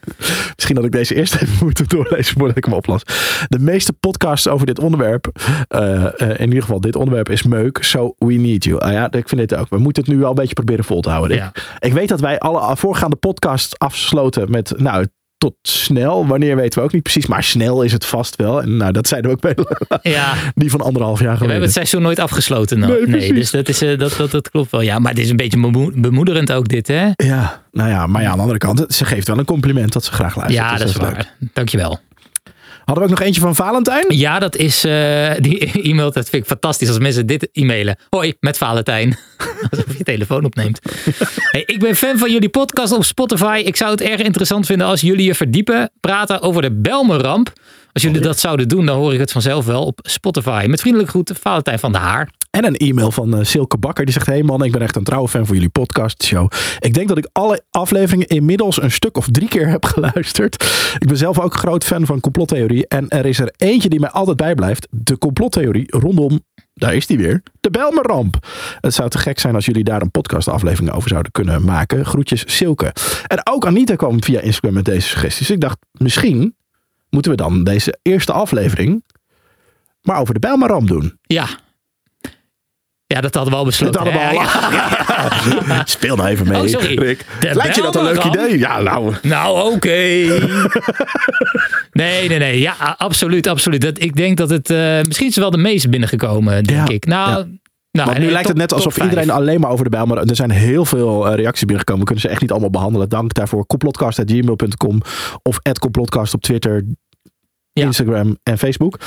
Misschien 0.54 0.74
dat 0.74 0.84
ik 0.84 0.92
deze 0.92 1.14
eerst 1.14 1.34
even 1.34 1.56
moet 1.64 1.90
doorlezen 1.90 2.38
voordat 2.38 2.56
ik 2.56 2.64
hem 2.64 2.74
oplas. 2.74 3.02
De 3.48 3.58
meeste 3.58 3.92
podcasts 3.92 4.48
over 4.48 4.66
dit 4.66 4.78
onderwerp, 4.78 5.30
eh, 5.68 6.06
in 6.18 6.46
ieder 6.46 6.62
geval 6.62 6.80
dit 6.80 6.96
onderwerp, 6.96 7.28
is 7.28 7.42
meuk. 7.42 7.78
So 7.82 8.14
we 8.18 8.32
need 8.32 8.64
you. 8.64 8.80
Ah 8.80 8.92
ja, 8.92 9.12
ik 9.12 9.28
vind 9.28 9.40
dit 9.40 9.54
ook. 9.54 9.68
We 9.68 9.78
moeten 9.78 10.02
het 10.02 10.12
nu 10.12 10.18
wel 10.18 10.28
een 10.28 10.34
beetje 10.34 10.54
proberen 10.54 10.84
vol 10.84 11.00
te 11.00 11.10
houden. 11.10 11.36
Ja. 11.36 11.50
Ik, 11.54 11.62
ik 11.78 11.92
weet 11.92 12.08
dat 12.08 12.20
wij 12.20 12.38
alle 12.38 12.76
voorgaande 12.76 13.16
podcasts 13.16 13.78
afsloten 13.78 14.50
met, 14.50 14.72
nou, 14.76 15.06
tot 15.40 15.54
snel. 15.62 16.26
Wanneer 16.26 16.56
weten 16.56 16.78
we 16.78 16.84
ook 16.84 16.92
niet 16.92 17.02
precies. 17.02 17.26
Maar 17.26 17.44
snel 17.44 17.82
is 17.82 17.92
het 17.92 18.04
vast 18.06 18.36
wel. 18.36 18.62
En 18.62 18.76
nou, 18.76 18.92
dat 18.92 19.08
zeiden 19.08 19.30
we 19.30 19.36
ook 19.36 19.54
bij 19.56 19.64
Ja, 20.12 20.34
die 20.54 20.70
van 20.70 20.80
anderhalf 20.80 21.18
jaar 21.20 21.28
we 21.28 21.28
hebben 21.28 21.46
geleden. 21.46 21.62
het 21.62 21.72
seizoen 21.72 22.02
nooit 22.02 22.18
afgesloten. 22.18 22.78
Nou. 22.78 23.10
Nee, 23.10 23.32
dus 23.32 23.50
dat, 23.50 23.68
is, 23.68 23.82
eh, 23.82 23.98
dat, 23.98 24.14
dat, 24.16 24.30
dat 24.30 24.50
klopt 24.50 24.70
wel. 24.70 24.80
Ja, 24.80 24.98
maar 24.98 25.10
het 25.12 25.20
is 25.20 25.30
een 25.30 25.36
beetje 25.36 25.60
bemoe- 25.60 25.92
bemoederend 26.00 26.52
ook 26.52 26.68
dit, 26.68 26.86
hè? 26.88 27.08
Ja, 27.16 27.62
nou 27.72 27.90
ja, 27.90 28.06
maar 28.06 28.22
ja, 28.22 28.28
aan 28.28 28.34
de 28.34 28.40
andere 28.40 28.58
kant, 28.58 28.84
ze 28.94 29.04
geeft 29.04 29.26
wel 29.26 29.38
een 29.38 29.44
compliment 29.44 29.92
dat 29.92 30.04
ze 30.04 30.12
graag 30.12 30.36
luistert. 30.36 30.64
Ja, 30.66 30.70
Dus 30.70 30.78
dat 30.80 30.88
is 30.88 30.96
leuk. 30.96 31.14
waar. 31.14 31.34
Dankjewel. 31.52 31.98
Hadden 32.90 33.08
we 33.08 33.14
ook 33.14 33.18
nog 33.18 33.28
eentje 33.28 33.40
van 33.40 33.54
Valentijn? 33.54 34.04
Ja, 34.08 34.38
dat 34.38 34.56
is 34.56 34.84
eh, 34.84 35.30
die 35.38 35.72
e-mail. 35.90 36.12
Dat 36.12 36.28
vind 36.28 36.42
ik 36.42 36.48
fantastisch 36.48 36.88
als 36.88 36.98
mensen 36.98 37.26
dit 37.26 37.48
e-mailen. 37.52 37.96
Hoi, 38.08 38.34
met 38.40 38.58
Valentijn. 38.58 39.18
Alsof 39.70 39.86
je 39.86 39.98
je 39.98 40.04
telefoon 40.04 40.44
opneemt. 40.44 40.80
Hey, 41.50 41.62
ik 41.66 41.78
ben 41.78 41.96
fan 41.96 42.18
van 42.18 42.30
jullie 42.32 42.48
podcast 42.48 42.92
op 42.92 43.04
Spotify. 43.04 43.62
Ik 43.64 43.76
zou 43.76 43.90
het 43.90 44.00
erg 44.00 44.20
interessant 44.20 44.66
vinden 44.66 44.86
als 44.86 45.00
jullie 45.00 45.24
je 45.24 45.34
verdiepen, 45.34 45.90
praten 46.00 46.42
over 46.42 46.62
de 46.62 46.72
Belmerramp. 46.72 47.52
Als 47.92 48.02
jullie 48.02 48.20
dat 48.20 48.38
zouden 48.38 48.68
doen, 48.68 48.86
dan 48.86 48.98
hoor 48.98 49.12
ik 49.12 49.18
het 49.18 49.32
vanzelf 49.32 49.64
wel 49.66 49.84
op 49.84 49.98
Spotify. 50.02 50.66
Met 50.68 50.80
vriendelijke 50.80 51.12
groeten, 51.12 51.36
Valentijn 51.36 51.78
van 51.78 51.92
der 51.92 52.00
Haar. 52.00 52.30
En 52.50 52.64
een 52.64 52.76
e-mail 52.76 53.10
van 53.10 53.36
eh, 53.36 53.44
Silke 53.44 53.78
Bakker. 53.78 54.04
Die 54.04 54.14
zegt: 54.14 54.26
Hey 54.26 54.42
man, 54.42 54.64
ik 54.64 54.72
ben 54.72 54.82
echt 54.82 54.96
een 54.96 55.04
trouwe 55.04 55.28
fan 55.28 55.46
van 55.46 55.54
jullie 55.54 55.70
podcast 55.70 56.24
show. 56.24 56.50
Ik 56.78 56.94
denk 56.94 57.08
dat 57.08 57.18
ik 57.18 57.28
alle 57.32 57.62
afleveringen 57.70 58.26
inmiddels 58.26 58.82
een 58.82 58.90
stuk 58.90 59.16
of 59.16 59.26
drie 59.30 59.48
keer 59.48 59.68
heb 59.68 59.84
geluisterd. 59.94 60.64
Ik 60.98 61.06
ben 61.06 61.16
zelf 61.16 61.40
ook 61.40 61.54
groot 61.54 61.84
fan 61.84 62.06
van 62.06 62.20
complottheorie. 62.20 62.88
En 62.88 63.08
er 63.08 63.26
is 63.26 63.38
er 63.38 63.52
eentje 63.56 63.88
die 63.88 64.00
mij 64.00 64.10
altijd 64.10 64.36
bijblijft: 64.36 64.86
de 64.90 65.18
complottheorie 65.18 65.86
rondom. 65.96 66.40
Daar 66.74 66.94
is 66.94 67.06
die 67.06 67.18
weer. 67.18 67.42
De 67.60 67.70
Belmerramp. 67.70 68.46
Het 68.80 68.94
zou 68.94 69.08
te 69.08 69.18
gek 69.18 69.38
zijn 69.38 69.54
als 69.54 69.64
jullie 69.64 69.84
daar 69.84 70.02
een 70.02 70.10
podcastaflevering 70.10 70.92
over 70.92 71.08
zouden 71.08 71.32
kunnen 71.32 71.64
maken. 71.64 72.06
Groetjes 72.06 72.56
Silke. 72.56 72.92
En 73.26 73.40
ook 73.50 73.66
Anita 73.66 73.96
kwam 73.96 74.22
via 74.22 74.40
Instagram 74.40 74.74
met 74.74 74.84
deze 74.84 75.08
suggesties. 75.08 75.50
Ik 75.50 75.60
dacht, 75.60 75.78
misschien 75.92 76.54
moeten 77.10 77.30
we 77.30 77.36
dan 77.36 77.64
deze 77.64 77.98
eerste 78.02 78.32
aflevering 78.32 79.04
maar 80.02 80.20
over 80.20 80.34
de 80.34 80.40
Bijlmerramp 80.40 80.88
doen. 80.88 81.18
Ja. 81.22 81.46
Ja, 83.06 83.20
dat 83.20 83.34
hadden 83.34 83.52
we 83.52 83.58
al 83.58 83.64
besloten. 83.64 84.04
Dat 84.04 84.12
hadden 84.12 84.30
we 84.30 84.38
al. 84.38 84.44
Ja, 84.44 84.88
ja. 85.66 85.82
Speel 85.86 86.16
nou 86.16 86.28
even 86.28 86.48
mee, 86.48 86.62
Oh, 86.62 86.68
sorry. 86.68 86.98
Rick. 86.98 87.24
Lijkt 87.40 87.74
je 87.76 87.82
dat 87.82 87.96
een 87.96 88.04
leuk 88.04 88.24
idee? 88.24 88.58
Ja, 88.58 88.80
nou. 88.80 89.14
Nou, 89.22 89.74
oké. 89.74 89.88
nee, 91.92 92.28
nee, 92.28 92.38
nee. 92.38 92.58
Ja, 92.60 92.94
absoluut, 92.98 93.46
absoluut. 93.46 93.80
Dat, 93.80 94.00
ik 94.02 94.16
denk 94.16 94.36
dat 94.36 94.50
het... 94.50 94.70
eh, 94.70 95.00
misschien 95.02 95.26
is 95.28 95.36
wel 95.36 95.50
de 95.50 95.58
meest 95.58 95.90
binnengekomen, 95.90 96.64
denk 96.64 96.88
Ja, 96.88 96.94
ik. 96.94 97.06
Nou. 97.06 97.58
Nou 97.92 98.06
Want 98.08 98.18
nu 98.20 98.26
en 98.26 98.32
lijkt 98.32 98.48
het 98.48 98.56
net 98.56 98.72
alsof 98.72 98.94
vijf. 98.94 99.08
iedereen 99.08 99.30
alleen 99.30 99.60
maar 99.60 99.70
over 99.70 99.84
de 99.84 99.90
Bijlmer... 99.90 100.18
Er 100.18 100.36
zijn 100.36 100.50
heel 100.50 100.84
veel 100.84 101.26
eh, 101.28 101.34
reacties 101.34 101.60
binnengekomen. 101.64 102.00
We 102.00 102.06
kunnen 102.06 102.24
ze 102.24 102.30
echt 102.30 102.40
niet 102.40 102.50
allemaal 102.50 102.70
behandelen. 102.70 103.08
Dank 103.08 103.34
daarvoor. 103.34 103.66
Complotcast.gmail.com 103.66 105.00
of 105.42 105.58
@complotcast 105.78 106.34
op 106.34 106.42
Twitter, 106.42 106.84
Ja. 107.72 107.84
Instagram 107.84 108.38
en 108.42 108.58
Facebook. 108.58 108.98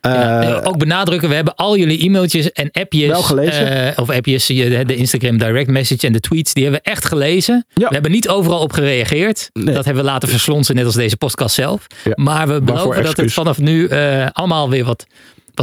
Ja, 0.00 0.40
Eh, 0.42 0.50
eh, 0.50 0.60
ook 0.64 0.78
benadrukken, 0.78 1.28
we 1.28 1.34
hebben 1.34 1.54
al 1.54 1.76
jullie 1.76 2.00
e-mailtjes 2.04 2.52
en 2.52 2.70
appjes. 2.72 3.08
Wel 3.08 3.22
gelezen. 3.22 3.86
eh, 3.94 3.98
of 3.98 4.10
appjes, 4.10 4.46
je- 4.46 4.84
de 4.84 4.94
Instagram 4.96 5.38
direct 5.38 5.70
message 5.70 6.06
en 6.06 6.12
de 6.12 6.20
tweets, 6.20 6.52
die 6.54 6.62
hebben 6.62 6.82
we 6.84 6.90
echt 6.90 7.04
gelezen. 7.04 7.66
Ja. 7.74 7.86
We 7.88 7.94
hebben 7.94 8.10
niet 8.10 8.28
overal 8.28 8.60
op 8.60 8.72
gereageerd. 8.72 9.50
Nee. 9.52 9.74
Dat 9.74 9.84
hebben 9.84 10.04
we 10.04 10.10
laten 10.10 10.28
verslonsen, 10.28 10.74
net 10.74 10.84
als 10.84 10.94
deze 10.94 11.16
podcast 11.16 11.54
zelf. 11.54 11.86
Maar 12.14 12.48
we 12.48 12.60
beloven 12.60 13.02
dat 13.02 13.16
het 13.16 13.32
vanaf 13.32 13.58
nu 13.58 13.86
eh, 13.86 14.26
allemaal 14.32 14.70
weer 14.70 14.84
wat, 14.84 15.06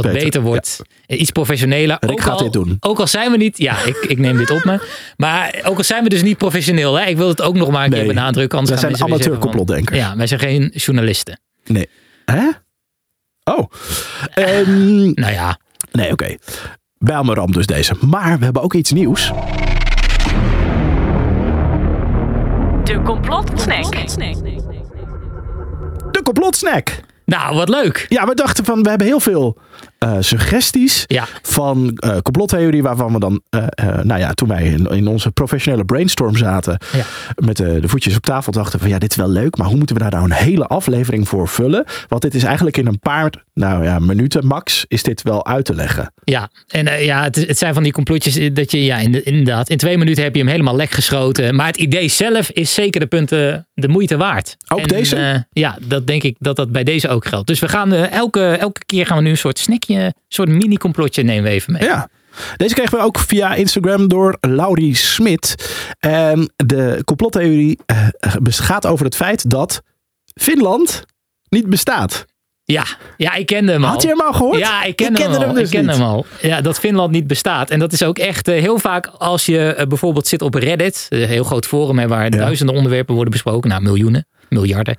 wat 0.02 0.12
Beter, 0.12 0.24
beter, 0.24 0.42
wordt. 0.42 0.80
Iets 1.06 1.30
professioneler. 1.30 1.96
Rick 2.00 2.10
ook 2.10 2.20
gaat 2.20 2.32
al, 2.32 2.38
dit 2.42 2.52
doen. 2.52 2.76
Ook 2.80 2.98
al 2.98 3.06
zijn 3.06 3.30
we 3.30 3.36
niet, 3.36 3.58
ja, 3.58 3.82
ik, 3.84 3.96
ik 3.96 4.18
neem 4.18 4.36
dit 4.36 4.50
op 4.50 4.64
me. 4.64 4.80
Maar 5.16 5.60
ook 5.64 5.76
al 5.76 5.84
zijn 5.84 6.02
we 6.02 6.08
dus 6.08 6.22
niet 6.22 6.38
professioneel. 6.38 6.94
Hè, 6.98 7.04
ik 7.06 7.16
wil 7.16 7.28
het 7.28 7.42
ook 7.42 7.54
nog 7.54 7.70
maar 7.70 7.84
een 7.84 7.90
Nee. 7.90 7.98
keer 8.04 8.08
benadrukken. 8.14 8.58
Anders 8.58 8.80
Wij 8.80 8.90
gaan 8.90 8.98
zijn 8.98 9.10
amateur-complotdenkers. 9.12 9.98
Ja, 9.98 10.16
wij 10.16 10.26
zijn 10.26 10.40
geen 10.40 10.70
journalisten. 10.74 11.40
nee. 11.66 11.88
Hè? 12.24 12.48
Oh. 13.44 13.70
Ehm, 14.34 15.04
Nou 15.22 15.32
ja, 15.32 15.58
nee, 15.92 16.12
oké. 16.12 16.36
Bijlmerramp 16.98 17.54
dus 17.54 17.66
deze. 17.66 17.94
Maar 18.00 18.38
we 18.38 18.44
hebben 18.44 18.62
ook 18.62 18.74
iets 18.74 18.92
nieuws. 18.92 19.32
De 22.84 23.00
complotsnack. 23.04 23.92
De 26.12 26.20
complotsnack. 26.22 27.00
nou 27.24 27.54
wat 27.56 27.68
leuk. 27.68 28.06
Ja, 28.08 28.26
we 28.26 28.34
dachten 28.34 28.64
van, 28.64 28.82
we 28.82 28.88
hebben 28.88 29.06
heel 29.06 29.20
veel 29.20 29.58
eh, 29.98 30.16
suggesties 30.20 31.04
Ja. 31.06 31.24
van 31.42 31.92
eh 31.96 32.16
complottheorie 32.22 32.82
waarvan 32.82 33.12
we 33.12 33.18
dan, 33.18 33.40
eh, 33.50 33.66
nou 34.02 34.20
ja, 34.20 34.32
toen 34.32 34.48
wij 34.48 34.64
in, 34.64 34.86
in 34.86 35.06
onze 35.06 35.30
professionele 35.30 35.84
brainstorm 35.84 36.36
zaten 36.36 36.78
Ja. 36.92 37.04
met 37.44 37.56
de, 37.56 37.80
de 37.80 37.88
voetjes 37.88 38.16
op 38.16 38.22
tafel 38.22 38.52
dachten 38.52 38.80
van 38.80 38.88
ja, 38.88 38.98
dit 38.98 39.10
is 39.10 39.16
wel 39.16 39.28
leuk, 39.28 39.56
maar 39.56 39.66
hoe 39.66 39.76
moeten 39.76 39.96
we 39.96 40.02
daar 40.02 40.10
nou 40.10 40.24
een 40.24 40.32
hele 40.32 40.66
aflevering 40.66 41.28
voor 41.28 41.48
vullen? 41.48 41.84
Want 42.08 42.22
dit 42.22 42.34
is 42.34 42.42
eigenlijk 42.44 42.76
in 42.76 42.86
een 42.86 42.98
paar, 42.98 43.32
nou 43.54 43.84
ja, 43.84 43.98
minuten 43.98 44.46
max 44.46 44.84
is 44.88 45.02
dit 45.02 45.22
wel 45.22 45.46
uit 45.46 45.64
te 45.64 45.74
leggen. 45.74 46.12
Ja, 46.24 46.48
en 46.68 47.04
ja, 47.04 47.22
het, 47.22 47.36
het 47.36 47.58
zijn 47.58 47.74
van 47.74 47.82
die 47.82 47.92
complotjes 47.92 48.50
dat 48.52 48.70
je, 48.70 48.84
ja, 48.84 48.96
in 48.98 49.12
de- 49.12 49.22
inderdaad, 49.22 49.70
in 49.70 49.76
twee 49.76 49.98
minuten 49.98 50.22
heb 50.22 50.34
je 50.34 50.40
hem 50.40 50.50
helemaal 50.50 50.76
lek 50.76 50.90
geschoten. 50.90 51.54
Maar 51.54 51.66
het 51.66 51.76
idee 51.76 52.08
zelf 52.08 52.50
is 52.50 52.74
zeker 52.74 53.00
de 53.00 53.06
punten 53.06 53.66
de 53.74 53.88
moeite 53.88 54.16
waard. 54.16 54.56
Ook 54.68 54.78
En, 54.80 54.88
deze? 54.88 55.46
ja, 55.52 55.76
dat 55.80 56.06
denk 56.06 56.22
ik 56.22 56.36
dat 56.38 56.56
dat 56.56 56.72
bij 56.72 56.84
deze 56.84 57.08
ook 57.08 57.26
geldt. 57.26 57.46
Dus 57.46 57.58
we 57.60 57.68
gaan 57.68 57.92
elke, 57.92 58.44
elke 58.46 58.80
keer 58.86 59.06
gaan 59.06 59.16
we 59.16 59.22
nu 59.22 59.30
een 59.30 59.36
soort 59.36 59.58
snackje, 59.68 60.04
een 60.04 60.14
soort 60.28 60.48
mini-complotje 60.48 61.22
nemen 61.22 61.42
we 61.42 61.50
even 61.50 61.72
mee. 61.72 61.82
Ja. 61.82 62.08
Deze 62.56 62.74
kregen 62.74 62.98
we 62.98 63.04
ook 63.04 63.18
via 63.18 63.54
Instagram 63.54 64.08
door 64.08 64.36
Laurie 64.40 64.96
Smit. 64.96 65.72
En 65.98 66.52
de 66.56 67.02
complottheorie 67.04 67.78
eh, 67.86 68.06
gaat 68.44 68.86
over 68.86 69.04
het 69.04 69.16
feit 69.16 69.50
dat 69.50 69.82
Finland 70.34 71.04
niet 71.48 71.66
bestaat. 71.66 72.26
Ja, 72.64 72.84
ja 73.16 73.34
ik 73.34 73.46
kende 73.46 73.72
hem 73.72 73.84
al. 73.84 73.90
Had 73.90 74.02
je 74.02 74.08
hem 74.08 74.20
al 74.20 74.32
gehoord? 74.32 74.58
Ja, 74.58 74.84
ik 74.84 74.96
kende, 74.96 75.18
kende 75.18 75.38
hem, 75.38 75.48
al. 75.48 75.54
dus 75.54 75.62
ik 75.62 75.70
kende 75.70 75.92
hem 75.92 76.02
al. 76.02 76.26
Ja, 76.42 76.60
dat 76.60 76.78
Finland 76.78 77.10
niet 77.10 77.26
bestaat. 77.26 77.70
En 77.70 77.78
dat 77.78 77.92
is 77.92 78.02
ook 78.02 78.18
echt 78.18 78.48
eh, 78.48 78.60
heel 78.60 78.78
vaak 78.78 79.06
als 79.06 79.46
je 79.46 79.74
eh, 79.74 79.86
bijvoorbeeld 79.86 80.26
zit 80.26 80.42
op 80.42 80.54
Reddit. 80.54 81.06
Een 81.08 81.28
heel 81.28 81.44
groot 81.44 81.66
forum 81.66 81.98
hè, 81.98 82.08
waar 82.08 82.30
duizenden 82.30 82.74
onderwerpen 82.74 83.14
worden 83.14 83.32
besproken. 83.32 83.70
Nou, 83.70 83.82
miljoenen, 83.82 84.26
miljarden. 84.48 84.96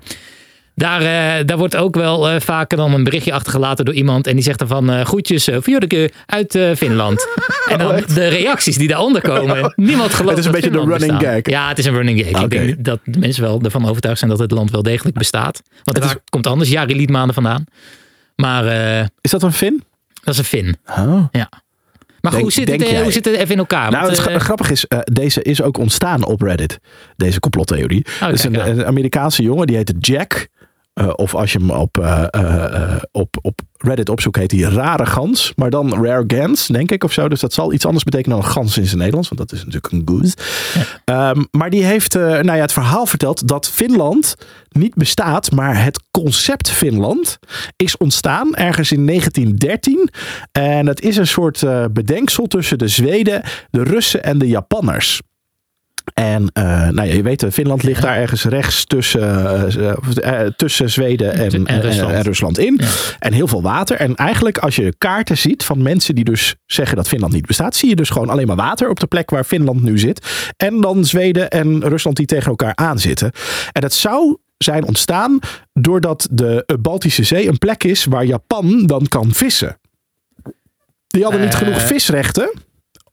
Daar, 0.80 1.02
eh, 1.02 1.46
daar 1.46 1.58
wordt 1.58 1.76
ook 1.76 1.96
wel 1.96 2.30
eh, 2.30 2.40
vaker 2.40 2.78
dan 2.78 2.94
een 2.94 3.04
berichtje 3.04 3.34
achtergelaten 3.34 3.86
door 3.86 3.94
iemand. 3.94 4.28
En 4.28 4.34
die 4.34 4.44
zegt 4.44 4.60
dan 4.60 4.68
van 4.68 4.90
eh 4.90 5.06
groetjes 5.06 5.48
uh, 5.48 5.58
Fjordeke 5.62 6.12
uit 6.26 6.60
Finland. 6.78 7.28
en 7.72 7.78
dan 7.78 8.04
de 8.14 8.28
reacties 8.28 8.78
die 8.78 8.88
daaronder 8.88 9.22
komen. 9.22 9.74
Niemand 9.76 10.14
gelooft 10.14 10.30
Het 10.30 10.40
is 10.40 10.46
een 10.46 10.52
beetje 10.52 10.70
de 10.70 10.98
running 10.98 11.20
gag. 11.20 11.40
Ja, 11.44 11.68
het 11.68 11.78
is 11.78 11.86
een 11.86 11.94
running 11.94 12.26
gag. 12.26 12.44
Ik 12.44 12.50
denk 12.50 12.84
dat 12.84 13.00
de 13.06 13.20
mensen 13.20 13.44
wel 13.44 13.62
ervan 13.64 13.90
overtuigd 13.90 14.20
zijn 14.20 14.32
dat 14.32 14.40
het 14.40 14.52
land 14.52 14.72
wel 14.72 14.84
degelijk 14.84 15.18
bestaat. 15.18 15.62
Want 15.84 15.98
Het 15.98 16.06
is- 16.06 16.22
komt 16.30 16.48
anders 16.48 16.70
Jari 16.70 16.96
Liedmanen 16.96 17.34
vandaan? 17.34 17.64
Maar 18.36 18.66
Is 19.22 19.32
dat 19.32 19.44
een 19.44 19.54
Fin? 19.54 19.84
dat 20.24 20.34
is 20.34 20.40
een 20.40 20.46
Fin. 20.46 20.76
Oh. 20.90 21.24
Ja. 21.32 21.50
Maar 22.22 22.32
Denk- 22.32 22.44
hoe, 22.44 22.52
zit 22.52 22.70
het, 22.72 23.02
hoe 23.02 23.12
zit 23.12 23.26
het 23.26 23.36
even 23.36 23.52
in 23.52 23.58
elkaar? 23.58 23.92
Nou, 23.92 24.06
Want, 24.06 24.18
het 24.18 24.26
gra- 24.28 24.40
grappig 24.40 24.70
is, 24.72 24.86
deze 25.04 25.42
is 25.42 25.62
ook 25.62 25.78
ontstaan 25.78 26.26
op 26.26 26.42
Reddit. 26.42 26.80
Deze 27.16 27.40
complottheorie. 27.40 28.06
Het 28.20 28.34
is 28.34 28.42
kijk 28.42 28.56
een, 28.56 28.62
aan. 28.62 28.68
een 28.68 28.86
Amerikaanse 28.86 29.44
jongen, 29.44 29.68
die 29.68 29.76
heet 29.76 29.94
Jack. 30.00 30.48
Eh, 31.00 31.10
of 31.16 31.36
als 31.36 31.52
je 31.52 31.60
hem 31.60 31.72
op, 31.72 31.98
eh, 31.98 32.26
eh, 32.32 33.02
op, 33.12 33.38
op 33.42 33.60
Reddit 33.78 34.10
opzoekt, 34.10 34.38
heet 34.38 34.52
hij 34.52 34.60
Rare 34.62 35.06
Gans. 35.06 35.54
Maar 35.56 35.70
dan 35.70 36.04
Rare 36.04 36.24
Gans, 36.28 36.68
denk 36.68 36.92
ik 36.92 37.04
of 37.04 37.12
zo. 37.12 37.30
Dus 37.30 37.40
dat 37.40 37.54
zal 37.54 37.74
iets 37.74 37.86
anders 37.86 38.04
betekenen 38.04 38.38
dan 38.38 38.46
een 38.46 38.52
gans 38.52 38.78
in 38.78 38.86
zijn 38.86 38.98
Nederlands. 38.98 39.30
Want 39.30 39.50
dat 39.50 39.60
is 39.60 39.66
natuurlijk 39.66 39.94
een 39.94 40.02
goose. 40.06 40.36
Ehm, 41.06 41.44
maar 41.52 41.70
die 41.70 41.84
heeft 41.84 42.14
nou 42.14 42.46
ja, 42.46 42.56
het 42.56 42.74
verhaal 42.74 43.06
verteld 43.06 43.48
dat 43.48 43.70
Finland 43.70 44.36
niet 44.70 44.96
bestaat. 44.96 45.52
Maar 45.52 45.84
het 45.84 46.04
concept 46.12 46.70
Finland 46.70 47.40
is 47.76 47.98
ontstaan 47.98 48.56
ergens 48.56 48.92
in 48.92 49.06
1913. 49.06 50.10
En 50.52 50.88
het 50.88 51.02
is 51.02 51.18
een 51.18 51.28
soort 51.28 51.64
bedenksel 51.94 52.48
tussen 52.48 52.78
de 52.78 52.88
Zweden, 52.88 53.42
de 53.70 53.84
Russen 53.84 54.24
en 54.24 54.38
de 54.38 54.48
Japanners. 54.48 55.22
En 56.14 56.50
eh, 56.54 56.64
nou 56.64 57.08
ja, 57.08 57.14
je 57.14 57.22
weet, 57.22 57.44
eh, 57.44 57.52
Finland 57.52 57.84
ligt 57.84 58.02
daar 58.02 58.18
ergens 58.18 58.44
rechts 58.44 58.86
tussen, 58.86 60.22
eh, 60.22 60.46
tussen 60.56 60.90
Zweden 60.90 61.34
en, 61.34 61.66
En 61.66 61.82
Rusland. 61.82 62.12
en 62.12 62.22
Rusland 62.22 62.58
in. 62.58 62.80
En 63.20 63.34
heel 63.34 63.48
veel 63.48 63.62
water. 63.62 63.98
En 63.98 64.16
eigenlijk 64.16 64.58
als 64.58 64.76
je 64.76 64.94
kaarten 64.98 65.38
ziet 65.38 65.64
van 65.64 65.82
mensen 65.82 66.16
die 66.16 66.24
dus 66.24 66.56
zeggen 66.66 66.96
dat 66.96 67.08
Finland 67.08 67.34
niet 67.34 67.46
bestaat, 67.46 67.76
zie 67.76 67.90
je 67.90 67.96
dus 67.96 68.10
gewoon 68.10 68.30
alleen 68.30 68.48
maar 68.48 68.56
water 68.56 68.90
op 68.90 69.00
de 69.00 69.08
plek 69.08 69.30
waar 69.30 69.44
Finland 69.44 69.84
nu 69.84 70.00
zit. 70.00 70.52
En 70.58 70.82
dan 70.82 71.06
Zweden 71.06 71.50
en 71.50 71.88
Rusland 71.88 72.18
die 72.18 72.26
tegen 72.26 72.50
elkaar 72.50 72.76
aanzitten. 72.76 73.32
En 73.72 73.82
dat 73.82 73.94
zou 73.94 74.38
zijn 74.58 74.86
ontstaan 74.86 75.40
doordat 75.74 76.28
de 76.32 76.78
Baltische 76.82 77.24
Zee 77.24 77.48
een 77.48 77.58
plek 77.58 77.84
is 77.84 78.06
waar 78.06 78.26
Japan 78.26 78.86
dan 78.86 79.08
kan 79.08 79.32
vissen. 79.34 79.80
Die 81.08 81.24
hadden 81.24 81.42
niet 81.42 81.56
genoeg 81.56 81.82
visrechten. 81.82 82.52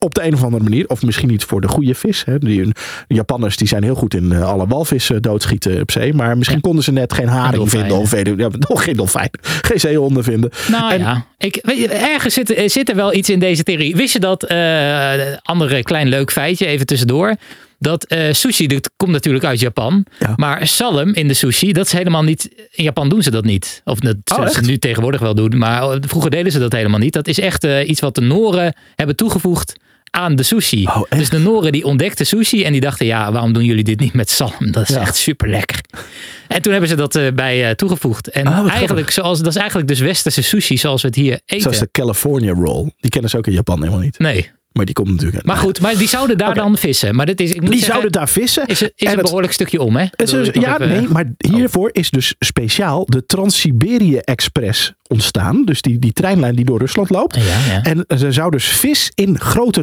Op 0.06 0.14
de 0.14 0.24
een 0.24 0.34
of 0.34 0.42
andere 0.42 0.62
manier. 0.62 0.88
Of 0.88 1.02
misschien 1.02 1.28
niet 1.28 1.44
voor 1.44 1.60
de 1.60 1.68
goede 1.68 1.94
vis. 1.94 2.24
Hè. 2.24 2.38
Die, 2.38 2.64
de 2.64 2.72
Japanners 3.14 3.56
die 3.56 3.68
zijn 3.68 3.82
heel 3.82 3.94
goed 3.94 4.14
in 4.14 4.32
eh, 4.32 4.42
alle 4.48 4.66
walvissen 4.66 5.22
doodschieten 5.22 5.80
op 5.80 5.90
zee. 5.90 6.14
Maar 6.14 6.38
misschien 6.38 6.60
konden 6.60 6.84
ze 6.84 6.92
net 6.92 7.12
geen 7.12 7.28
haring 7.28 7.70
vinden. 7.70 7.96
Of 7.96 8.10
weet 8.10 8.32
ja, 8.36 8.48
nog 8.68 8.84
geen 8.84 8.96
dolfijn. 8.96 9.30
Geen 9.40 9.80
zeehonden 9.80 10.24
vinden. 10.24 10.50
nou 10.70 10.92
en- 10.92 10.98
ja, 10.98 11.26
ik, 11.38 11.58
weet 11.62 11.78
je, 11.78 11.88
ergens 11.88 12.34
zit, 12.34 12.56
er- 12.58 12.70
zit 12.70 12.88
er 12.88 12.96
wel 12.96 13.14
iets 13.14 13.30
in 13.30 13.38
deze 13.38 13.62
theorie. 13.62 13.96
Wist 13.96 14.12
je 14.12 14.20
dat, 14.20 14.42
eh 14.44 15.12
andere 15.42 15.82
klein 15.82 16.08
leuk 16.08 16.32
feitje, 16.32 16.66
even 16.66 16.86
tussendoor. 16.86 17.34
Dat 17.78 18.04
eh, 18.04 18.32
sushi, 18.32 18.66
dat 18.66 18.90
komt 18.96 19.10
natuurlijk 19.12 19.44
uit 19.44 19.60
Japan. 19.60 20.04
Ja. 20.18 20.32
Maar 20.36 20.66
salm 20.66 21.14
in 21.14 21.28
de 21.28 21.34
sushi, 21.34 21.72
dat 21.72 21.86
is 21.86 21.92
helemaal 21.92 22.22
niet... 22.22 22.48
In 22.70 22.84
Japan 22.84 23.08
doen 23.08 23.22
ze 23.22 23.30
dat 23.30 23.44
niet. 23.44 23.80
Of 23.84 23.98
dat 23.98 24.16
ze 24.24 24.34
Oh, 24.40 24.44
echt? 24.44 24.66
nu 24.66 24.78
tegenwoordig 24.78 25.20
wel 25.20 25.34
doen. 25.34 25.58
Maar 25.58 25.82
eh, 25.90 25.96
vroeger 26.00 26.30
deden 26.30 26.52
ze 26.52 26.58
dat 26.58 26.72
helemaal 26.72 26.98
niet. 26.98 27.12
Dat 27.12 27.28
is 27.28 27.40
echt 27.40 27.64
eh, 27.64 27.88
iets 27.88 28.00
wat 28.00 28.14
de 28.14 28.20
Noren 28.20 28.74
hebben 28.94 29.16
toegevoegd 29.16 29.74
aan 30.16 30.36
de 30.36 30.42
sushi. 30.42 30.84
Oh, 30.86 31.02
dus 31.08 31.28
de 31.30 31.38
Noren 31.38 31.72
die 31.72 31.84
ontdekten 31.84 32.26
sushi 32.26 32.64
en 32.64 32.72
die 32.72 32.80
dachten... 32.80 33.06
ja, 33.06 33.32
waarom 33.32 33.52
doen 33.52 33.64
jullie 33.64 33.84
dit 33.84 34.00
niet 34.00 34.12
met 34.12 34.30
salm? 34.30 34.70
Dat 34.70 34.82
is 34.88 34.94
Ja. 34.94 35.00
echt 35.00 35.16
super 35.16 35.48
lekker. 35.48 35.80
En 36.48 36.62
toen 36.62 36.72
hebben 36.72 36.90
ze 36.90 36.96
dat 36.96 37.14
eh, 37.16 37.32
bij 37.34 37.68
eh, 37.68 37.74
toegevoegd. 37.74 38.28
En 38.28 38.48
Oh, 38.48 38.70
eigenlijk, 38.70 39.10
zoals, 39.10 39.38
dat 39.38 39.46
is 39.48 39.56
eigenlijk 39.56 39.88
dus 39.88 40.00
westerse 40.00 40.42
sushi 40.42 40.76
zoals 40.78 41.02
we 41.02 41.08
het 41.08 41.16
hier 41.16 41.40
eten. 41.44 41.60
Zoals 41.60 41.78
de 41.78 41.88
California 41.92 42.52
roll. 42.52 42.90
Die 43.00 43.10
kennen 43.10 43.30
ze 43.30 43.36
ook 43.36 43.46
in 43.46 43.52
Japan 43.52 43.78
helemaal 43.78 44.00
niet. 44.00 44.18
Nee, 44.18 44.50
Maar 44.76 44.84
die 44.84 44.94
komt 44.94 45.08
natuurlijk 45.08 45.36
uit. 45.36 45.46
maar 45.46 45.56
goed, 45.56 45.80
maar 45.80 45.96
die 45.96 46.08
zouden 46.08 46.38
daar 46.38 46.54
dan 46.54 46.76
vissen. 46.76 47.14
Maar 47.14 47.26
dit 47.26 47.40
is, 47.40 47.50
ik 47.50 47.60
moet 47.60 47.70
Die 47.70 47.72
zeggen, 47.78 47.88
zouden 47.92 48.12
daar 48.12 48.28
vissen. 48.28 48.66
is, 48.66 48.82
is 48.82 48.90
En 48.96 49.06
een 49.06 49.12
het- 49.12 49.22
behoorlijk 49.22 49.52
stukje 49.52 49.80
om, 49.80 49.96
hè? 49.96 50.04
Is 50.16 50.30
ja, 50.30 50.40
even- 50.74 50.88
nee, 50.88 51.08
maar 51.08 51.24
hiervoor 51.54 51.90
is 51.92 52.10
dus 52.10 52.34
speciaal 52.38 53.04
de 53.06 53.26
Trans-Siberië 53.26 54.16
Express 54.16 54.92
ontstaan. 55.08 55.64
Dus 55.64 55.80
die, 55.82 55.98
die 55.98 56.12
treinlijn 56.12 56.54
die 56.54 56.64
door 56.64 56.78
Rusland 56.78 57.10
loopt. 57.10 57.36
Ja, 57.36 57.42
ja. 57.74 57.82
En 57.82 58.04
er 58.06 58.32
zou 58.32 58.50
dus 58.50 58.64
vis 58.64 59.10
in 59.14 59.40
grote 59.40 59.82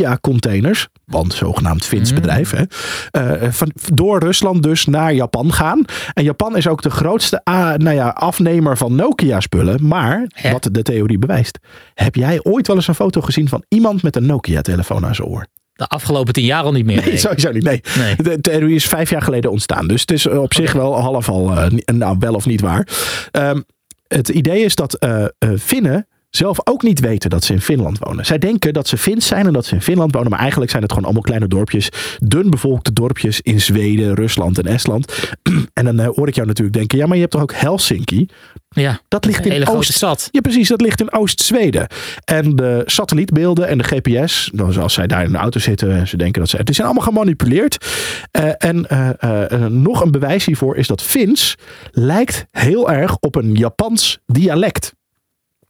Nokia-containers, 0.00 0.88
want 1.04 1.34
zogenaamd 1.34 1.84
Fins 1.86 2.08
Mm. 2.10 2.14
bedrijf, 2.16 2.50
hè, 2.50 2.62
eh, 3.10 3.50
van, 3.52 3.70
door 3.94 4.18
Rusland 4.20 4.62
dus 4.62 4.86
naar 4.86 5.14
Japan 5.14 5.52
gaan. 5.52 5.84
En 6.12 6.24
Japan 6.24 6.56
is 6.56 6.68
ook 6.68 6.82
de 6.82 6.90
grootste 6.90 7.40
ah, 7.44 7.74
nou 7.74 7.96
ja, 7.96 8.08
afnemer 8.08 8.76
van 8.76 8.94
Nokia-spullen. 8.94 9.86
Maar, 9.86 10.26
wat 10.52 10.68
de 10.72 10.82
theorie 10.82 11.18
bewijst, 11.18 11.58
heb 11.94 12.14
jij 12.14 12.40
ooit 12.42 12.66
wel 12.66 12.76
eens 12.76 12.88
een 12.88 12.94
foto 12.94 13.20
gezien 13.20 13.48
van 13.48 13.62
iemand 13.68 14.02
met 14.02 14.16
een 14.16 14.25
Nokia-telefoon 14.26 15.06
aan 15.06 15.14
zijn 15.14 15.28
oor? 15.28 15.46
De 15.72 15.86
afgelopen 15.86 16.32
tien 16.32 16.44
jaar 16.44 16.62
al 16.62 16.72
niet 16.72 16.86
meer. 16.86 16.96
Nee, 16.96 17.06
nee. 17.06 17.16
sowieso 17.16 17.52
niet. 17.52 17.62
Nee. 17.62 17.80
Nee. 17.96 18.40
De 18.40 18.74
is 18.74 18.86
vijf 18.86 19.10
jaar 19.10 19.22
geleden 19.22 19.50
ontstaan. 19.50 19.86
Dus 19.86 20.00
het 20.00 20.10
is 20.10 20.26
op 20.26 20.54
zich 20.54 20.72
wel 20.72 21.00
half 21.00 21.28
al, 21.28 21.56
eh, 21.56 21.66
nou 21.84 22.16
wel 22.18 22.34
of 22.34 22.46
niet 22.46 22.60
waar. 22.60 22.88
Ehm, 23.30 23.60
het 24.08 24.28
idee 24.28 24.64
is 24.64 24.74
dat 24.74 24.94
eh 24.94 25.24
eh, 25.24 25.50
Finnen 25.58 26.06
zelf 26.36 26.58
ook 26.64 26.82
niet 26.82 27.00
weten 27.00 27.30
dat 27.30 27.44
ze 27.44 27.52
in 27.52 27.60
Finland 27.60 27.98
wonen. 27.98 28.26
Zij 28.26 28.38
denken 28.38 28.72
dat 28.72 28.88
ze 28.88 28.96
Fins 28.96 29.26
zijn 29.26 29.46
en 29.46 29.52
dat 29.52 29.64
ze 29.66 29.74
in 29.74 29.82
Finland 29.82 30.14
wonen. 30.14 30.30
Maar 30.30 30.38
eigenlijk 30.38 30.70
zijn 30.70 30.82
het 30.82 30.90
gewoon 30.92 31.06
allemaal 31.06 31.26
kleine 31.26 31.48
dorpjes. 31.48 31.88
Dun 32.18 32.50
bevolkte 32.50 32.92
dorpjes 32.92 33.40
in 33.40 33.60
Zweden, 33.60 34.14
Rusland 34.14 34.58
en 34.58 34.66
Estland. 34.66 35.18
en 35.72 35.84
dan 35.84 36.00
eh, 36.00 36.08
hoor 36.08 36.28
ik 36.28 36.34
jou 36.34 36.46
natuurlijk 36.46 36.76
denken. 36.76 36.98
Ja, 36.98 37.04
maar 37.06 37.14
je 37.14 37.20
hebt 37.20 37.32
toch 37.32 37.42
ook 37.42 37.54
Helsinki? 37.54 38.28
Ja, 38.68 39.00
Dat 39.08 39.24
ligt 39.24 39.44
in 39.44 39.50
hele 39.50 39.64
grote 39.64 39.78
Oost- 39.78 39.92
stad. 39.92 40.28
Ja, 40.30 40.40
precies. 40.40 40.68
Dat 40.68 40.80
ligt 40.80 41.00
in 41.00 41.12
Oost-Zweden. 41.12 41.86
En 42.24 42.56
de 42.56 42.82
satellietbeelden 42.86 43.68
en 43.68 43.78
de 43.78 43.84
GPS, 43.84 44.50
dus 44.54 44.78
als 44.78 44.94
zij 44.94 45.06
daar 45.06 45.24
in 45.24 45.32
de 45.32 45.38
auto 45.38 45.60
zitten 45.60 45.92
en 45.96 46.08
ze 46.08 46.16
denken 46.16 46.40
dat 46.40 46.50
ze. 46.50 46.64
Die 46.64 46.74
zijn 46.74 46.86
allemaal 46.86 47.06
gemanipuleerd. 47.06 47.86
Eh, 48.30 48.50
en 48.58 48.88
eh, 48.88 49.66
nog 49.68 50.00
een 50.02 50.10
bewijs 50.10 50.44
hiervoor 50.44 50.76
is 50.76 50.86
dat 50.86 51.02
Fins 51.02 51.54
lijkt 51.90 52.46
heel 52.50 52.90
erg 52.90 53.16
op 53.20 53.34
een 53.34 53.54
Japans 53.54 54.18
dialect. 54.26 54.94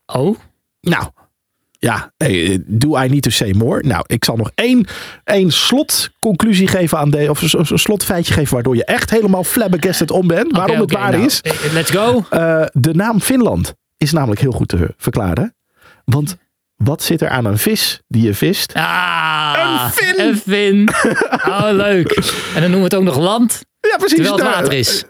Oh, 0.07 0.37
Nou. 0.81 1.05
Ja, 1.79 2.13
hey, 2.17 2.63
do 2.67 2.99
I 3.03 3.09
need 3.09 3.23
to 3.23 3.31
say 3.31 3.51
more? 3.51 3.83
Nou, 3.87 4.05
ik 4.07 4.25
zal 4.25 4.37
nog 4.37 4.51
één, 4.55 4.87
één 5.25 5.51
slotconclusie 5.53 6.69
geven 6.69 6.99
aan 6.99 7.11
deze, 7.11 7.31
of 7.31 7.43
een 7.71 7.79
slotfeitje 7.79 8.33
geven 8.33 8.55
waardoor 8.55 8.77
je 8.77 8.85
echt 8.85 9.11
helemaal 9.11 9.45
flabbergasted 9.45 10.11
om 10.11 10.27
bent. 10.27 10.57
Waarom 10.57 10.81
het 10.81 10.93
waar 10.93 11.11
nou, 11.13 11.25
is. 11.25 11.41
eh, 11.41 11.73
Let's 11.73 11.91
go. 11.91 12.25
Eh, 12.31 12.65
de 12.73 12.95
naam 12.95 13.21
Finland 13.21 13.75
is 13.97 14.13
namelijk 14.13 14.41
heel 14.41 14.53
goed 14.53 14.69
te 14.69 14.95
verklaren. 14.97 15.55
Want 16.05 16.37
wat 16.77 17.03
zit 17.03 17.21
er 17.21 17.29
aan 17.29 17.45
een 17.45 17.59
vis 17.59 18.01
die 18.09 18.23
je 18.23 18.35
vist? 18.35 18.73
Ah, 18.75 19.55
Een 19.85 19.91
vin. 19.93 20.21
Een 20.27 20.37
vin. 20.37 20.89
Oh, 21.49 21.69
leuk. 21.73 22.13
En 22.55 22.61
dan 22.61 22.71
noemen 22.71 22.79
we 22.79 22.85
het 22.85 22.95
ook 22.95 23.03
nog 23.03 23.19
land, 23.19 23.65
Ja, 23.81 23.97
precies. 23.97 24.15
terwijl 24.17 24.37
het 24.37 24.45
water 24.55 24.73
is. 24.73 25.05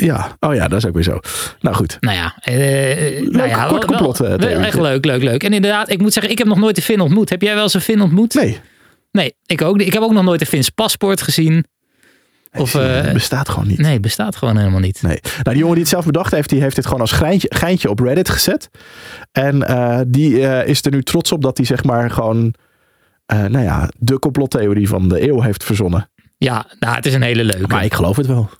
Ja, 0.00 0.36
oh 0.40 0.54
ja, 0.54 0.68
dat 0.68 0.78
is 0.78 0.86
ook 0.86 0.94
weer 0.94 1.02
zo. 1.02 1.18
Nou 1.60 1.76
goed. 1.76 1.96
Nou 2.00 2.16
ja, 2.16 2.34
eh, 2.42 3.22
nou 3.28 3.48
ja 3.48 3.66
kort 3.66 3.84
complot, 3.84 4.18
wel- 4.18 4.30
eh, 4.30 4.38
wel. 4.38 4.48
Echt 4.64 4.80
leuk, 4.80 5.04
leuk, 5.04 5.22
leuk. 5.22 5.42
En 5.44 5.52
inderdaad, 5.52 5.90
ik 5.90 6.00
moet 6.00 6.12
zeggen, 6.12 6.32
ik 6.32 6.38
heb 6.38 6.46
nog 6.46 6.58
nooit 6.58 6.76
een 6.76 6.82
Fin 6.82 7.00
ontmoet. 7.00 7.30
Heb 7.30 7.42
jij 7.42 7.54
wel 7.54 7.62
eens 7.62 7.74
een 7.74 7.80
Fin 7.80 8.00
ontmoet? 8.00 8.34
Nee. 8.34 8.60
Nee, 9.12 9.34
ik 9.46 9.62
ook 9.62 9.76
niet. 9.76 9.86
Ik 9.86 9.92
heb 9.92 10.02
ook 10.02 10.12
nog 10.12 10.24
nooit 10.24 10.40
een 10.40 10.46
Fins 10.46 10.70
paspoort 10.70 11.22
gezien. 11.22 11.64
Of, 12.52 12.72
Het 12.72 13.06
eh, 13.06 13.12
bestaat 13.12 13.48
gewoon 13.48 13.66
niet. 13.68 13.78
nee, 13.78 14.00
bestaat 14.00 14.36
gewoon 14.36 14.56
helemaal 14.56 14.80
niet. 14.80 15.02
Nee. 15.02 15.18
Nou, 15.22 15.42
die 15.44 15.56
jongen 15.56 15.70
die 15.74 15.80
het 15.82 15.88
zelf 15.92 16.04
bedacht 16.04 16.32
heeft, 16.32 16.48
die 16.50 16.60
heeft 16.60 16.74
dit 16.76 16.84
gewoon 16.84 17.00
als 17.00 17.12
geintje, 17.12 17.48
geintje 17.54 17.90
op 17.90 18.00
Reddit 18.00 18.28
gezet. 18.28 18.68
En 19.32 19.62
eh, 19.66 20.00
die 20.06 20.46
eh, 20.48 20.68
is 20.68 20.84
er 20.84 20.90
nu 20.90 21.02
trots 21.02 21.32
op 21.32 21.42
dat 21.42 21.56
hij 21.56 21.66
zeg 21.66 21.84
maar 21.84 22.10
gewoon, 22.10 22.54
eh, 23.26 23.44
nou 23.44 23.64
ja, 23.64 23.90
de 23.98 24.18
complottheorie 24.18 24.88
van 24.88 25.08
de 25.08 25.28
eeuw 25.28 25.40
heeft 25.42 25.64
verzonnen. 25.64 26.10
Ja, 26.38 26.66
nou, 26.78 26.94
het 26.96 27.06
is 27.06 27.14
een 27.14 27.22
hele 27.22 27.44
leuke. 27.44 27.66
Maar 27.66 27.84
ik 27.84 27.94
geloof 27.94 28.16
het 28.16 28.26
wel. 28.26 28.50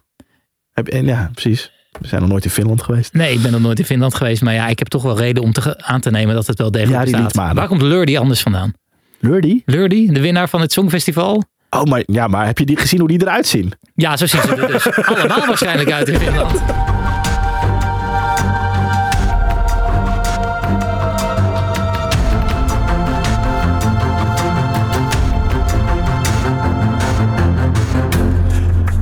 Ja, 0.84 1.30
precies. 1.32 1.72
We 2.00 2.08
zijn 2.08 2.20
nog 2.20 2.30
nooit 2.30 2.44
in 2.44 2.50
Finland 2.50 2.82
geweest. 2.82 3.12
Nee, 3.12 3.32
ik 3.32 3.42
ben 3.42 3.52
nog 3.52 3.60
nooit 3.60 3.78
in 3.78 3.84
Finland 3.84 4.14
geweest. 4.14 4.42
Maar 4.42 4.54
ja, 4.54 4.66
ik 4.68 4.78
heb 4.78 4.88
toch 4.88 5.02
wel 5.02 5.18
reden 5.18 5.42
om 5.42 5.52
te 5.52 5.82
aan 5.82 6.00
te 6.00 6.10
nemen 6.10 6.34
dat 6.34 6.46
het 6.46 6.58
wel 6.58 6.70
degelijk 6.70 7.06
Ja, 7.06 7.12
die 7.12 7.24
bestaat. 7.24 7.54
Waar 7.54 7.68
komt 7.68 7.82
Lurdy 7.82 8.18
anders 8.18 8.40
vandaan? 8.42 8.72
Lurdy? 9.20 9.62
Lurdy, 9.64 10.12
de 10.12 10.20
winnaar 10.20 10.48
van 10.48 10.60
het 10.60 10.72
Songfestival? 10.72 11.44
Oh, 11.70 11.82
maar, 11.82 12.02
ja, 12.06 12.26
maar 12.26 12.46
heb 12.46 12.58
je 12.58 12.66
die 12.66 12.76
gezien 12.76 12.98
hoe 13.00 13.08
die 13.08 13.20
eruit 13.20 13.46
zien? 13.46 13.72
Ja, 13.94 14.16
zo 14.16 14.26
zien 14.26 14.40
ze 14.42 14.54
er 14.54 14.66
dus 14.66 14.92
allemaal 15.08 15.46
waarschijnlijk 15.46 15.92
uit 15.92 16.08
in 16.08 16.18
Finland. 16.18 16.52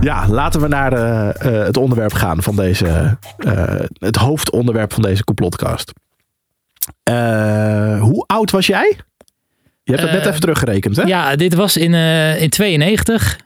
Ja, 0.05 0.29
laten 0.29 0.61
we 0.61 0.69
naar 0.69 0.93
eh, 0.93 1.29
eh, 1.29 1.67
het 1.67 1.77
onderwerp 1.77 2.13
gaan 2.13 2.43
van 2.43 2.57
deze, 2.57 3.19
eh, 3.37 3.81
het 3.99 4.17
hoofdonderwerp 4.17 4.93
van 4.93 5.03
deze 5.03 5.25
complotcast. 5.25 5.93
Hoe 8.01 8.25
oud 8.27 8.51
was 8.51 8.67
jij? 8.67 8.97
Je 9.83 9.93
hebt 9.93 10.03
het 10.03 10.13
net 10.13 10.27
even 10.27 10.41
teruggerekend, 10.41 10.97
hè? 10.97 11.03
Ja, 11.03 11.37
dit 11.37 11.55
was 11.55 11.77
in, 11.77 11.95
in 12.39 12.51
92. 12.51 13.39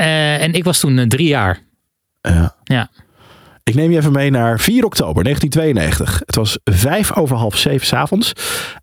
Eh, 0.00 0.42
en 0.42 0.52
ik 0.52 0.64
was 0.64 0.80
toen 0.80 1.08
drie 1.08 1.28
jaar. 1.28 1.58
Ja. 2.20 2.54
Ja. 2.64 2.90
Ik 3.62 3.74
neem 3.74 3.90
je 3.90 3.96
even 3.96 4.12
mee 4.12 4.30
naar 4.30 4.60
4 4.60 4.84
oktober 4.84 5.22
1992. 5.24 6.22
Het 6.26 6.34
was 6.34 6.58
vijf 6.64 7.16
over 7.16 7.36
half 7.36 7.56
zeven 7.56 7.86
s'avonds. 7.86 8.32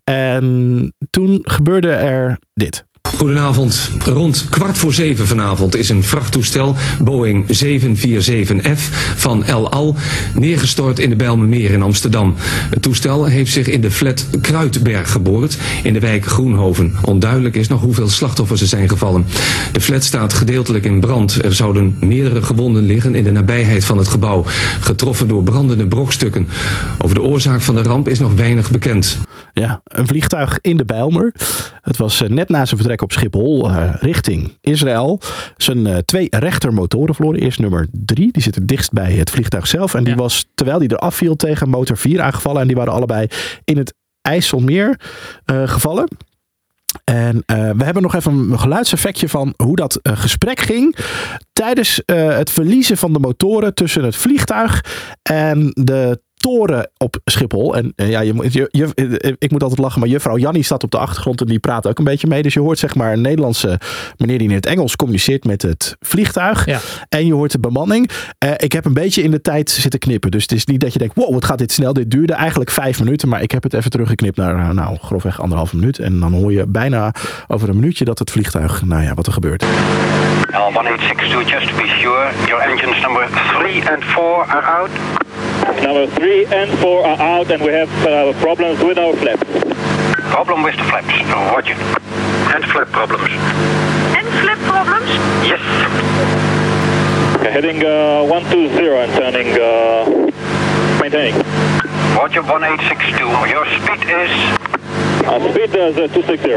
En 0.04 0.94
toen 1.10 1.40
gebeurde 1.42 1.90
er 1.90 2.38
dit. 2.54 2.84
Goedenavond. 3.18 3.90
Rond 4.04 4.46
kwart 4.50 4.78
voor 4.78 4.94
zeven 4.94 5.26
vanavond 5.26 5.76
is 5.76 5.88
een 5.88 6.02
vrachttoestel 6.02 6.76
Boeing 7.02 7.46
747F 7.64 8.80
van 9.16 9.44
El 9.44 9.70
Al 9.70 9.96
neergestort 10.34 10.98
in 10.98 11.10
de 11.10 11.16
Bijlmermeer 11.16 11.70
in 11.70 11.82
Amsterdam. 11.82 12.34
Het 12.70 12.82
toestel 12.82 13.24
heeft 13.24 13.52
zich 13.52 13.66
in 13.66 13.80
de 13.80 13.90
flat 13.90 14.26
Kruidberg 14.40 15.12
geboord 15.12 15.58
in 15.82 15.92
de 15.92 16.00
wijk 16.00 16.26
Groenhoven. 16.26 16.94
Onduidelijk 17.02 17.54
is 17.54 17.68
nog 17.68 17.80
hoeveel 17.80 18.08
slachtoffers 18.08 18.60
er 18.60 18.66
zijn 18.66 18.88
gevallen. 18.88 19.26
De 19.72 19.80
flat 19.80 20.04
staat 20.04 20.32
gedeeltelijk 20.32 20.84
in 20.84 21.00
brand. 21.00 21.44
Er 21.44 21.54
zouden 21.54 21.96
meerdere 22.00 22.42
gewonden 22.42 22.86
liggen 22.86 23.14
in 23.14 23.24
de 23.24 23.32
nabijheid 23.32 23.84
van 23.84 23.98
het 23.98 24.08
gebouw, 24.08 24.44
getroffen 24.80 25.28
door 25.28 25.42
brandende 25.42 25.86
brokstukken. 25.86 26.48
Over 26.98 27.14
de 27.14 27.22
oorzaak 27.22 27.60
van 27.60 27.74
de 27.74 27.82
ramp 27.82 28.08
is 28.08 28.18
nog 28.18 28.34
weinig 28.34 28.70
bekend. 28.70 29.18
Ja, 29.52 29.80
een 29.84 30.06
vliegtuig 30.06 30.58
in 30.60 30.76
de 30.76 30.84
Bijlmer. 30.84 31.34
Het 31.82 31.96
was 31.96 32.22
eh, 32.22 32.28
net 32.28 32.48
na 32.48 32.64
zijn 32.64 32.80
vertrek 32.80 33.02
op 33.02 33.07
Schiphol 33.12 33.68
eh, 33.70 33.94
richting 34.00 34.56
Israël. 34.60 35.20
Zijn 35.56 35.86
eh, 35.86 35.96
twee 35.96 36.26
rechtermotoren 36.30 37.14
verloren. 37.14 37.40
Eerst 37.40 37.58
nummer 37.58 37.86
drie, 37.92 38.32
die 38.32 38.42
zit 38.42 38.54
het 38.54 38.68
dichtst 38.68 38.92
bij 38.92 39.12
het 39.12 39.30
vliegtuig 39.30 39.66
zelf. 39.66 39.94
En 39.94 40.04
die 40.04 40.14
Ja. 40.14 40.20
was, 40.20 40.46
terwijl 40.54 40.78
die 40.78 40.92
eraf 40.92 41.14
viel, 41.14 41.36
tegen 41.36 41.68
motor 41.68 41.96
4 41.96 42.20
aangevallen. 42.20 42.60
En 42.60 42.66
die 42.66 42.76
waren 42.76 42.92
allebei 42.92 43.26
in 43.64 43.76
het 43.78 43.94
IJsselmeer 44.22 45.00
eh, 45.44 45.68
gevallen. 45.68 46.08
En 47.04 47.42
we 47.46 47.84
hebben 47.84 48.02
nog 48.02 48.14
even 48.14 48.32
een 48.32 48.58
geluidseffectje 48.58 49.28
van 49.28 49.54
hoe 49.56 49.76
dat 49.76 49.98
gesprek 50.02 50.60
ging. 50.60 50.96
Tijdens 51.52 52.02
het 52.06 52.50
verliezen 52.50 52.96
van 52.96 53.12
de 53.12 53.18
motoren 53.18 53.74
tussen 53.74 54.04
het 54.04 54.16
vliegtuig 54.16 54.84
en 55.22 55.70
de 55.74 56.20
toren 56.48 56.90
op 56.96 57.16
Schiphol. 57.24 57.76
En 57.76 57.92
eh, 57.96 58.10
ja, 58.10 58.20
je, 58.20 58.32
moet- 58.32 58.52
je, 58.52 58.68
je- 58.70 58.92
eh, 59.18 59.32
ik 59.38 59.50
moet 59.50 59.62
altijd 59.62 59.80
lachen, 59.80 60.00
maar 60.00 60.08
juffrouw 60.08 60.36
Jannie 60.38 60.62
staat 60.62 60.82
op 60.84 60.90
de 60.90 60.98
achtergrond 60.98 61.40
en 61.40 61.46
die 61.46 61.58
praat 61.58 61.86
ook 61.86 61.98
een 61.98 62.04
beetje 62.04 62.26
mee. 62.26 62.42
Dus 62.42 62.54
je 62.54 62.60
hoort 62.60 62.78
zeg 62.78 62.94
maar 62.94 63.12
een 63.12 63.20
Nederlandse 63.20 63.80
meneer 64.16 64.38
die 64.38 64.48
in 64.48 64.54
het 64.54 64.66
Engels 64.66 64.96
communiceert 64.96 65.44
met 65.44 65.62
het 65.62 65.96
vliegtuig. 66.00 66.66
Ja. 66.66 66.78
En 67.08 67.26
je 67.26 67.34
hoort 67.34 67.52
de 67.52 67.58
bemanning. 67.60 68.10
Eh, 68.38 68.50
ik 68.56 68.72
heb 68.72 68.84
een 68.84 68.94
beetje 68.94 69.22
in 69.22 69.30
de 69.30 69.40
tijd 69.40 69.70
zitten 69.70 70.00
knippen. 70.00 70.30
Dus 70.30 70.42
het 70.42 70.52
is 70.52 70.64
niet 70.66 70.80
dat 70.80 70.92
je 70.92 70.98
denkt, 70.98 71.14
wow, 71.14 71.32
wat 71.32 71.44
gaat 71.44 71.58
dit 71.58 71.72
snel. 71.72 71.92
Dit 71.92 72.10
duurde 72.10 72.32
eigenlijk 72.32 72.70
vijf 72.70 72.98
minuten. 72.98 73.28
Maar 73.28 73.42
ik 73.42 73.50
heb 73.50 73.62
het 73.62 73.74
even 73.74 73.90
teruggeknipt 73.90 74.36
naar, 74.36 74.74
nou, 74.74 74.96
grofweg 75.02 75.40
anderhalve 75.40 75.76
minuut. 75.76 75.98
En 75.98 76.20
dan 76.20 76.32
hoor 76.32 76.52
je 76.52 76.66
bijna 76.66 77.12
over 77.46 77.68
een 77.68 77.74
minuutje 77.78 78.04
dat 78.04 78.18
het 78.18 78.30
vliegtuig, 78.30 78.82
nou 78.84 79.02
ja, 79.02 79.14
wat 79.14 79.26
er 79.26 79.32
gebeurt. 79.32 79.64
L1862, 79.64 81.48
just 81.50 81.68
to 81.68 81.74
be 81.76 81.94
sure, 82.00 82.30
your 82.46 82.62
engines 82.62 83.00
number 83.00 83.28
3 83.60 83.90
and 83.90 84.04
4 84.04 84.22
are 84.48 84.66
out. 84.78 84.90
Number 85.76 86.06
three 86.16 86.46
and 86.46 86.70
four 86.78 87.04
are 87.04 87.20
out 87.20 87.50
and 87.50 87.62
we 87.62 87.72
have 87.72 87.90
uh, 88.06 88.32
problems 88.40 88.82
with 88.82 88.98
our 88.98 89.14
flaps. 89.16 89.44
Problem 90.32 90.62
with 90.62 90.76
the 90.76 90.84
flaps, 90.84 91.12
roger. 91.52 91.74
And 92.54 92.64
flap 92.64 92.88
problems. 92.88 93.28
And 94.16 94.26
flap 94.40 94.58
problems? 94.64 95.10
Yes. 95.44 95.60
Okay, 97.38 97.50
heading 97.52 97.84
uh, 97.84 98.24
120 98.24 98.88
and 98.96 99.12
turning, 99.12 99.48
uh, 99.60 101.00
maintaining. 101.00 101.36
Roger 102.16 102.42
1862, 102.42 103.28
your 103.52 103.64
speed 103.78 104.08
is? 104.08 104.32
Uh, 105.28 105.52
speed 105.52 105.70
is 105.76 105.96
uh, 105.98 106.08
260. 106.08 106.54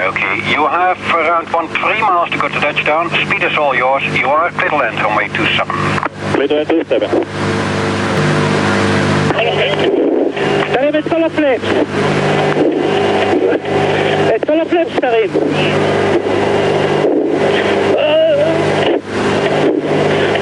Okay, 0.00 0.34
you 0.50 0.66
have 0.66 0.98
around 1.12 1.52
one 1.52 1.68
three 1.68 2.00
miles 2.00 2.30
to 2.30 2.38
go 2.38 2.48
to 2.48 2.60
touchdown. 2.60 3.10
Speed 3.10 3.42
is 3.42 3.56
all 3.58 3.74
yours. 3.74 4.02
You 4.16 4.26
are 4.28 4.50
clear 4.50 4.70
to 4.70 4.76
land 4.76 4.96
runway 4.96 5.28
27. 5.28 5.76
Clear 6.34 6.48
to 6.48 6.54
land 6.54 6.68
27. 6.88 7.67
תרים 10.72 10.96
את 10.98 11.08
כל 11.08 11.24
הפלאפס. 11.24 11.62
את 14.36 14.44
כל 14.44 14.60
הפלאפס 14.60 14.96
תרים. 15.00 15.30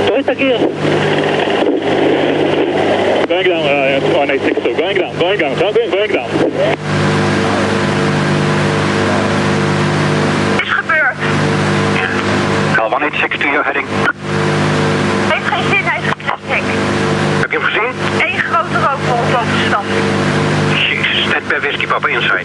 תוריד 0.07 0.25
את 0.25 0.29
הגיר. 0.29 0.59
Going 3.29 3.45
down, 3.45 3.67
uh, 3.67 4.01
186, 4.13 4.57
so 4.63 4.73
going 4.77 4.97
down, 4.97 5.19
going 5.19 5.39
down, 5.41 5.59
Whisky 21.67 21.87
Papa 21.87 22.09
Inside. 22.09 22.45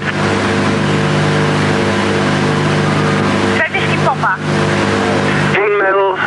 Bij 3.57 3.67
Whisky 3.71 3.97
Papa. 4.03 4.37
1 5.55 5.77
mijl 5.77 6.17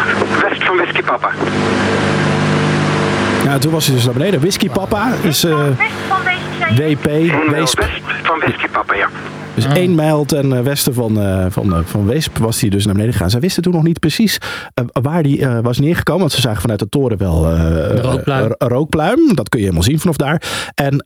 west 0.49 0.65
van 0.65 0.77
Whisky 0.77 1.03
Papa. 1.03 1.31
Ja, 3.45 3.59
toen 3.59 3.73
was 3.73 3.87
hij 3.87 3.95
dus 3.95 4.05
naar 4.05 4.13
beneden. 4.15 4.41
Whisky 4.41 4.69
Papa 4.71 5.13
is 5.23 5.45
eh, 5.45 5.51
West 5.51 5.91
van 6.09 6.19
deze 6.25 6.75
zee. 6.77 6.97
WP, 6.97 7.07
1 7.07 7.27
mijl 7.27 7.51
Weesp. 7.51 7.79
west 7.79 8.01
van 8.23 8.39
Whisky 8.39 8.69
Papa, 8.69 8.95
ja. 8.95 9.09
Dus 9.69 9.77
één 9.79 9.95
mijl 9.95 10.25
ten 10.25 10.53
eh, 10.53 10.61
westen 10.61 10.95
van, 10.95 11.21
eh, 11.21 11.47
van, 11.49 11.73
eh, 11.75 11.79
van 11.85 12.07
Weesp 12.07 12.39
was 12.39 12.61
hij 12.61 12.71
dus 12.71 12.85
naar 12.85 12.93
beneden 12.95 13.13
gegaan. 13.15 13.31
Zij 13.31 13.41
wisten 13.41 13.63
toen 13.63 13.73
nog 13.73 13.83
niet 13.83 13.99
precies 14.01 14.39
waar 15.03 15.23
hij 15.23 15.63
was 15.63 15.79
neergekomen. 15.79 16.21
Want 16.21 16.33
ze 16.33 16.41
zagen 16.41 16.61
vanuit 16.61 16.79
de 16.79 16.89
toren 16.89 17.19
wel 17.19 17.51
eh, 17.51 17.99
rookpluim. 18.01 18.55
rookpluim. 18.59 19.35
Dat 19.35 19.49
kun 19.49 19.59
je 19.59 19.65
helemaal 19.65 19.87
zien 19.89 19.99
vanaf 20.01 20.17
daar. 20.17 20.43
En 20.75 21.03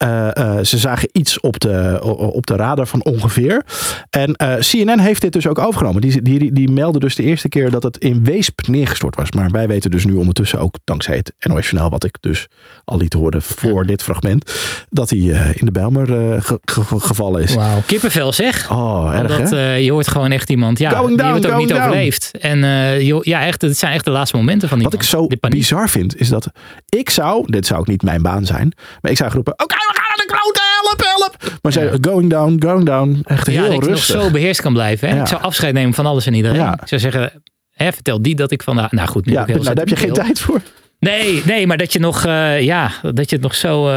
ze 0.66 0.78
zagen 0.78 1.08
iets 1.12 1.40
op 1.40 1.60
de, 1.60 1.98
op 2.16 2.46
de 2.46 2.56
radar 2.56 2.86
van 2.86 3.04
ongeveer. 3.04 3.64
En 4.10 4.36
CNN 4.58 4.98
heeft 4.98 5.20
dit 5.20 5.32
dus 5.32 5.46
ook 5.46 5.58
overgenomen. 5.58 6.00
Die, 6.00 6.22
die, 6.22 6.52
die 6.52 6.70
meldde 6.70 6.98
dus 6.98 7.14
de 7.14 7.22
eerste 7.22 7.48
keer 7.48 7.70
dat 7.70 7.82
het 7.82 7.96
in 7.98 8.24
Weesp 8.24 8.66
neergestort 8.66 9.16
was. 9.16 9.30
Maar 9.32 9.50
wij 9.50 9.66
weten 9.68 9.90
dus 9.90 10.04
nu 10.04 10.14
ondertussen 10.14 10.58
ook 10.58 10.74
dankzij 10.84 11.16
het 11.16 11.32
NOS 11.48 11.68
Journaal, 11.70 11.90
wat 11.90 12.04
ik 12.04 12.16
dus 12.20 12.46
al 12.84 12.96
liet 12.98 13.12
horen 13.12 13.42
voor 13.42 13.86
dit 13.86 14.02
fragment, 14.02 14.52
dat 14.90 15.10
hij 15.10 15.18
in 15.54 15.64
de 15.64 15.70
Bijlmer 15.72 16.06
ge- 16.42 16.60
ge- 16.64 17.00
gevallen 17.00 17.42
is. 17.42 17.54
Wauw, 17.54 17.82
kippenvel 17.86 18.32
Oh, 18.70 19.10
erg 19.12 19.20
Omdat 19.20 19.50
hè? 19.50 19.56
eh, 19.74 19.84
je 19.84 19.92
hoort 19.92 20.08
gewoon 20.08 20.30
echt 20.32 20.50
iemand, 20.50 20.78
ja, 20.78 20.90
Going 20.90 21.08
die 21.08 21.16
down, 21.16 21.34
het 21.34 21.46
ook 21.46 21.58
niet 21.58 21.68
down. 21.68 21.80
overleeft. 21.82 22.30
En 22.40 22.58
joh, 23.04 23.24
ja, 23.24 23.46
echt, 23.46 23.62
het 23.62 23.78
zijn 23.78 23.92
echt 23.92 24.04
de 24.04 24.10
laatste 24.10 24.36
momenten 24.36 24.68
van 24.68 24.78
die 24.78 24.86
Wat 24.86 24.94
ik 25.00 25.02
zo 25.02 25.26
bizar 25.48 25.88
vind, 25.88 26.16
is 26.20 26.28
dat 26.28 26.50
ik 26.88 27.10
zou, 27.10 27.44
dit 27.50 27.66
zou 27.66 27.80
ook 27.80 27.86
niet 27.86 28.02
mijn 28.02 28.22
baan 28.22 28.46
zijn, 28.46 28.72
maar 29.00 29.10
ik 29.10 29.16
zou 29.16 29.30
roepen, 29.32 29.52
oké, 29.52 29.74
we 29.74 29.92
gaan 29.94 30.16
naar 30.16 30.26
de 30.26 30.32
klote, 30.32 30.60
help, 30.82 31.18
help. 31.18 31.58
Maar 31.62 31.72
zij, 31.72 31.98
going 32.00 32.30
down, 32.30 32.56
going 32.68 32.84
down, 32.86 33.20
echt 33.24 33.46
Ja, 33.46 33.52
heel 33.52 33.62
dat 33.62 33.72
ik 33.72 33.80
nog 33.80 33.88
rustig. 33.88 34.20
zo 34.22 34.30
beheerst 34.30 34.60
kan 34.60 34.72
blijven. 34.72 35.08
Hè? 35.08 35.14
Ja. 35.14 35.20
Ik 35.20 35.26
zou 35.26 35.42
afscheid 35.42 35.74
nemen 35.74 35.94
van 35.94 36.06
alles 36.06 36.26
en 36.26 36.34
iedereen. 36.34 36.56
Ja. 36.58 36.72
Ik 36.82 36.88
zou 36.88 37.00
zeggen, 37.00 37.42
hè, 37.70 37.92
vertel 37.92 38.22
die 38.22 38.34
dat 38.34 38.50
ik 38.50 38.62
vandaag... 38.62 38.92
Nou 38.92 39.08
goed, 39.08 39.26
nu 39.26 39.32
ja, 39.32 39.44
heel 39.44 39.54
nou, 39.54 39.64
daar 39.74 39.76
heb 39.76 39.88
je 39.88 39.96
geen 39.96 40.12
tijd 40.12 40.40
voor. 40.40 40.60
Nee, 40.98 41.42
nee, 41.44 41.66
maar 41.66 41.76
dat 41.76 41.92
je 41.92 41.98
nog, 41.98 42.24
eh, 42.24 42.60
ja, 42.62 42.90
dat 43.02 43.30
je 43.30 43.36
het 43.36 43.44
nog 43.44 43.54
zo, 43.54 43.90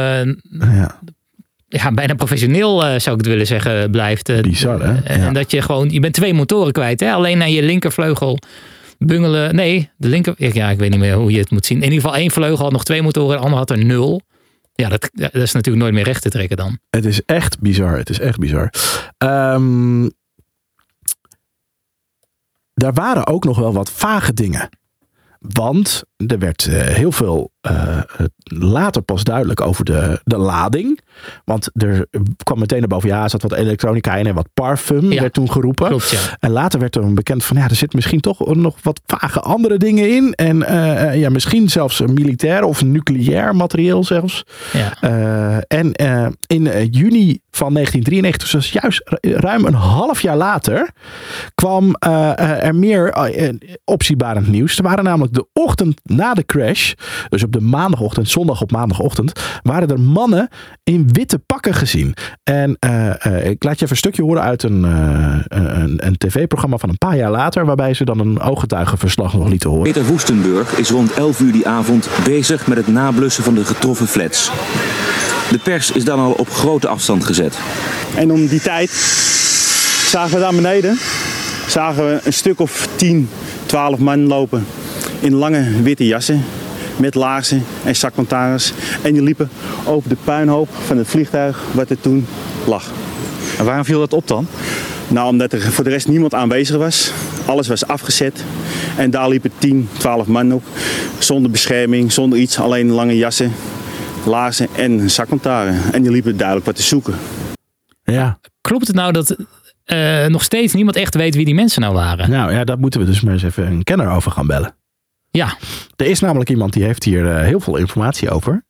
Ja, 0.50 0.98
ja, 1.80 1.92
bijna 1.92 2.14
professioneel 2.14 2.84
eh, 2.84 2.88
zou 2.98 3.16
ik 3.16 3.20
het 3.22 3.26
willen 3.26 3.46
zeggen, 3.46 3.90
blijft. 3.90 4.28
eh, 4.28 4.40
Bizar, 4.40 4.82
hè? 4.82 5.00
En 5.02 5.20
Ja. 5.20 5.30
dat 5.32 5.50
je 5.50 5.62
gewoon, 5.62 5.90
je 5.90 6.00
bent 6.00 6.14
twee 6.14 6.34
motoren 6.34 6.72
kwijt. 6.72 7.00
Hè? 7.00 7.12
Alleen 7.12 7.38
naar 7.38 7.48
je 7.48 7.62
linkervleugel 7.62 8.38
bungelen. 8.98 9.54
Nee, 9.54 9.90
de 9.96 10.08
linker. 10.08 10.34
Ja, 10.36 10.70
ik 10.70 10.78
weet 10.78 10.90
niet 10.90 10.98
meer 10.98 11.14
hoe 11.14 11.32
je 11.32 11.38
het 11.38 11.50
moet 11.50 11.66
zien. 11.66 11.76
In 11.76 11.82
ieder 11.84 12.00
geval 12.00 12.16
één 12.16 12.30
vleugel 12.30 12.64
had 12.64 12.72
nog 12.72 12.84
twee 12.84 13.02
motoren, 13.02 13.30
de 13.36 13.42
andere 13.42 13.56
had 13.58 13.70
er 13.70 13.84
nul. 13.84 14.20
Ja, 14.74 14.88
dat, 14.88 15.10
dat 15.12 15.34
is 15.34 15.52
natuurlijk 15.52 15.82
nooit 15.84 15.94
meer 15.94 16.04
recht 16.04 16.22
te 16.22 16.30
trekken 16.30 16.56
dan. 16.56 16.78
Het 16.90 17.04
is 17.04 17.24
echt 17.24 17.60
bizar. 17.60 17.96
Het 17.96 18.10
is 18.10 18.18
echt 18.20 18.38
bizar. 18.38 18.72
Ehm, 19.18 20.08
daar 22.74 22.92
waren 22.92 23.26
ook 23.26 23.44
nog 23.44 23.58
wel 23.58 23.72
wat 23.72 23.90
vage 23.90 24.32
dingen. 24.34 24.68
Want 25.38 26.02
er 26.26 26.38
werd 26.38 26.66
eh, 26.66 26.80
heel 26.80 27.12
veel 27.12 27.50
eh, 27.60 27.98
later 28.44 29.02
pas 29.02 29.24
duidelijk 29.24 29.60
over 29.60 29.84
de, 29.84 30.20
de 30.24 30.36
lading. 30.36 31.00
Want 31.44 31.70
er 31.72 32.06
kwam 32.42 32.58
meteen 32.58 32.78
naar 32.78 32.88
boven, 32.88 33.08
ja, 33.08 33.22
er 33.22 33.30
zat 33.30 33.42
wat 33.42 33.52
elektronica 33.52 34.14
in 34.16 34.26
en 34.26 34.34
wat 34.34 34.48
parfum, 34.54 35.12
Ja. 35.12 35.20
werd 35.20 35.32
toen 35.32 35.50
geroepen. 35.52 35.86
Klopt, 35.88 36.10
ja. 36.10 36.18
En 36.38 36.50
later 36.50 36.80
werd 36.80 36.96
er 36.96 37.12
bekend 37.12 37.44
van, 37.44 37.56
ja, 37.56 37.68
er 37.68 37.74
zit 37.76 37.94
misschien 37.94 38.20
toch 38.20 38.54
nog 38.54 38.76
wat 38.82 39.00
vage 39.06 39.40
andere 39.40 39.76
dingen 39.78 40.10
in. 40.14 40.32
En 40.34 40.62
eh, 40.62 41.20
ja, 41.20 41.30
misschien 41.30 41.68
zelfs 41.68 42.00
militair 42.00 42.64
of 42.64 42.84
nucleair 42.84 43.56
materieel 43.56 44.04
zelfs. 44.04 44.44
Ja. 44.72 45.60
En 45.66 45.92
in 46.46 46.62
juni 46.90 47.40
van 47.50 47.72
1993, 47.74 48.50
dus 48.50 48.72
juist 48.72 49.02
ru- 49.04 49.32
ruim 49.34 49.64
een 49.64 49.74
half 49.74 50.20
jaar 50.20 50.36
later, 50.36 50.90
kwam 51.54 51.94
er 51.94 52.74
meer 52.74 53.14
opzienbarend 53.84 54.48
nieuws. 54.48 54.76
Er 54.76 54.82
waren 54.82 55.04
namelijk 55.04 55.34
de 55.34 55.46
ochtend 55.52 56.00
na 56.14 56.34
de 56.34 56.44
crash, 56.46 56.92
dus 57.28 57.42
op 57.42 57.52
de 57.52 57.60
maandagochtend, 57.60 58.28
zondag 58.28 58.60
op 58.60 58.70
maandagochtend, 58.70 59.40
waren 59.62 59.88
er 59.88 60.00
mannen 60.00 60.48
in 60.82 61.08
witte 61.12 61.38
pakken 61.38 61.74
gezien. 61.74 62.14
En 62.42 62.76
eh, 62.78 63.26
eh, 63.26 63.50
ik 63.50 63.64
laat 63.64 63.78
je 63.78 63.84
even 63.84 63.90
een 63.90 63.96
stukje 63.96 64.22
horen 64.22 64.42
uit 64.42 64.62
een, 64.62 64.84
eh, 64.84 65.60
een, 65.62 66.06
een 66.06 66.18
tv-programma 66.18 66.76
van 66.76 66.88
een 66.88 66.98
paar 66.98 67.16
jaar 67.16 67.30
later, 67.30 67.66
waarbij 67.66 67.94
ze 67.94 68.04
dan 68.04 68.18
een 68.18 68.40
ooggetuigenverslag 68.40 69.34
nog 69.34 69.48
lieten 69.48 69.70
horen. 69.70 69.92
Peter 69.92 70.04
Woestenburg 70.04 70.78
is 70.78 70.90
rond 70.90 71.12
11 71.12 71.40
uur 71.40 71.52
die 71.52 71.68
avond 71.68 72.08
bezig 72.24 72.66
met 72.66 72.76
het 72.76 72.88
nablussen 72.88 73.44
van 73.44 73.54
de 73.54 73.64
getroffen 73.64 74.06
flats. 74.06 74.50
De 75.50 75.58
pers 75.58 75.90
is 75.90 76.04
dan 76.04 76.18
al 76.18 76.32
op 76.32 76.50
grote 76.50 76.88
afstand 76.88 77.24
gezet. 77.24 77.58
En 78.14 78.32
om 78.32 78.46
die 78.46 78.60
tijd 78.60 78.90
zagen 80.10 80.34
we 80.34 80.40
daar 80.40 80.54
beneden 80.54 80.98
zagen 81.72 82.06
we 82.06 82.20
een 82.24 82.32
stuk 82.32 82.60
of 82.60 82.88
10, 82.96 83.28
12 83.66 83.98
man 83.98 84.26
lopen 84.26 84.66
in 85.22 85.34
lange 85.34 85.82
witte 85.82 86.06
jassen 86.06 86.44
met 86.96 87.14
laarzen 87.14 87.64
en 87.84 87.96
zaklantaarns. 87.96 88.72
En 89.02 89.12
die 89.12 89.22
liepen 89.22 89.50
over 89.84 90.08
de 90.08 90.16
puinhoop 90.24 90.68
van 90.86 90.96
het 90.98 91.08
vliegtuig 91.08 91.62
wat 91.72 91.90
er 91.90 92.00
toen 92.00 92.26
lag. 92.66 92.90
En 93.58 93.64
waarom 93.64 93.84
viel 93.84 93.98
dat 93.98 94.12
op 94.12 94.28
dan? 94.28 94.46
Nou, 95.08 95.28
omdat 95.28 95.52
er 95.52 95.60
voor 95.60 95.84
de 95.84 95.90
rest 95.90 96.08
niemand 96.08 96.34
aanwezig 96.34 96.76
was. 96.76 97.12
Alles 97.46 97.68
was 97.68 97.86
afgezet. 97.86 98.44
En 98.96 99.10
daar 99.10 99.28
liepen 99.28 99.50
10, 99.58 99.88
12 99.98 100.26
man 100.26 100.52
op. 100.52 100.62
Zonder 101.18 101.50
bescherming, 101.50 102.12
zonder 102.12 102.38
iets. 102.38 102.58
Alleen 102.58 102.90
lange 102.90 103.16
jassen, 103.16 103.52
laarzen 104.26 104.68
en 104.76 105.10
zaklantaren. 105.10 105.80
En 105.92 106.02
die 106.02 106.10
liepen 106.10 106.36
duidelijk 106.36 106.66
wat 106.66 106.76
te 106.76 106.82
zoeken. 106.82 107.14
Ja. 108.04 108.38
Klopt 108.60 108.86
het 108.86 108.96
nou 108.96 109.12
dat 109.12 109.36
eh, 109.84 110.26
nog 110.26 110.42
steeds 110.42 110.74
niemand 110.74 110.96
echt 110.96 111.14
weet 111.14 111.34
wie 111.34 111.44
die 111.44 111.54
mensen 111.54 111.80
nou 111.80 111.94
waren? 111.94 112.30
Nou 112.30 112.52
ja, 112.52 112.64
daar 112.64 112.78
moeten 112.78 113.00
we 113.00 113.06
dus 113.06 113.20
maar 113.20 113.32
eens 113.32 113.42
even 113.42 113.66
een 113.66 113.82
kenner 113.82 114.08
over 114.08 114.30
gaan 114.30 114.46
bellen. 114.46 114.74
Ja, 115.38 115.56
Er 115.96 116.06
is 116.06 116.20
namelijk 116.20 116.50
iemand 116.50 116.72
die 116.72 116.82
heeft 116.84 117.04
hier 117.04 117.30
eh, 117.30 117.42
heel 117.44 117.60
veel 117.60 117.76
informatie 117.76 118.30
over. 118.30 118.64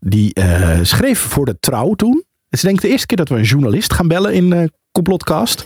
Die 0.00 0.34
eh, 0.34 0.78
schreef 0.82 1.18
voor 1.18 1.44
de 1.44 1.56
trouw 1.60 1.94
toen. 1.94 2.24
Het 2.48 2.58
is 2.58 2.60
denk 2.60 2.74
ik 2.76 2.82
de 2.82 2.88
eerste 2.88 3.06
keer 3.06 3.16
dat 3.16 3.28
we 3.28 3.34
een 3.34 3.42
journalist 3.42 3.92
gaan 3.92 4.08
bellen 4.08 4.32
in 4.34 4.52
eh 4.52 4.64
Complotcast. 4.92 5.64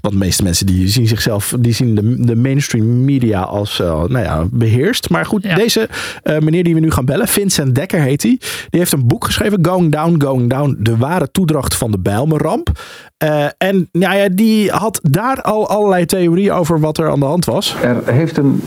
Want 0.00 0.14
de 0.14 0.20
meeste 0.20 0.42
mensen 0.42 0.66
die 0.66 0.88
zien 0.88 1.06
zichzelf, 1.06 1.54
die 1.58 1.72
zien 1.72 1.94
de, 1.94 2.24
de 2.24 2.36
mainstream 2.36 3.04
media 3.04 3.40
als 3.42 3.80
eh, 3.80 3.86
nou 3.86 4.18
ja, 4.24 4.44
beheerst. 4.50 5.10
Maar 5.10 5.26
goed, 5.26 5.42
Ja. 5.42 5.54
deze 5.54 5.88
eh, 6.22 6.38
meneer 6.38 6.64
die 6.64 6.74
we 6.74 6.80
nu 6.80 6.90
gaan 6.90 7.04
bellen, 7.04 7.28
Vincent 7.28 7.74
Dekker 7.74 8.00
heet 8.00 8.22
hij. 8.22 8.36
Die 8.70 8.80
heeft 8.80 8.92
een 8.92 9.06
boek 9.06 9.24
geschreven, 9.24 9.58
Going 9.64 9.92
Down, 9.92 10.20
Going 10.22 10.50
Down. 10.50 10.76
De 10.78 10.96
ware 10.96 11.30
toedracht 11.30 11.74
van 11.74 11.90
de 11.90 11.98
Bijlmerramp. 11.98 12.70
Eh, 13.16 13.46
en 13.58 13.88
nou 13.92 14.16
ja, 14.16 14.28
die 14.28 14.70
had 14.70 15.00
daar 15.02 15.42
al 15.42 15.68
allerlei 15.68 16.06
theorieën 16.06 16.52
over 16.52 16.80
wat 16.80 16.98
er 16.98 17.10
aan 17.10 17.20
de 17.20 17.26
hand 17.26 17.44
was. 17.44 17.74
Er 17.82 18.12
heeft 18.12 18.36
een, 18.36 18.62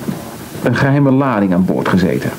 een 0.64 0.76
geheime 0.76 1.12
lading 1.12 1.54
aan 1.54 1.66
boord 1.66 1.88
gezeten. 1.88 2.30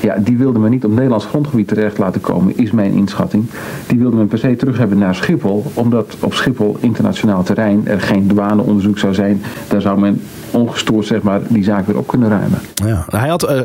Ja, 0.00 0.16
die 0.16 0.36
wilde 0.36 0.58
men 0.58 0.70
niet 0.70 0.84
op 0.84 0.90
Nederlands 0.92 1.24
grondgebied 1.24 1.68
terecht 1.68 1.98
laten 1.98 2.20
komen, 2.20 2.56
is 2.58 2.70
mijn 2.70 2.92
inschatting. 2.92 3.44
Die 3.86 3.98
wilde 3.98 4.16
men 4.16 4.28
per 4.28 4.38
se 4.38 4.56
terug 4.56 4.78
hebben 4.78 4.98
naar 4.98 5.14
Schiphol, 5.14 5.64
omdat 5.74 6.16
op 6.20 6.34
Schiphol 6.34 6.76
internationaal 6.80 7.42
terrein 7.42 7.88
er 7.88 8.00
geen 8.00 8.28
douaneonderzoek 8.28 8.98
zou 8.98 9.14
zijn. 9.14 9.42
Daar 9.68 9.80
zou 9.80 10.00
men 10.00 10.22
ongestoord 10.50 11.06
zeg 11.06 11.22
maar, 11.22 11.40
die 11.48 11.64
zaak 11.64 11.86
weer 11.86 11.98
op 11.98 12.06
kunnen 12.06 12.28
ruimen. 12.28 12.58
Ja, 12.74 13.04
hij 13.08 13.28
had 13.28 13.42
eh, 13.42 13.60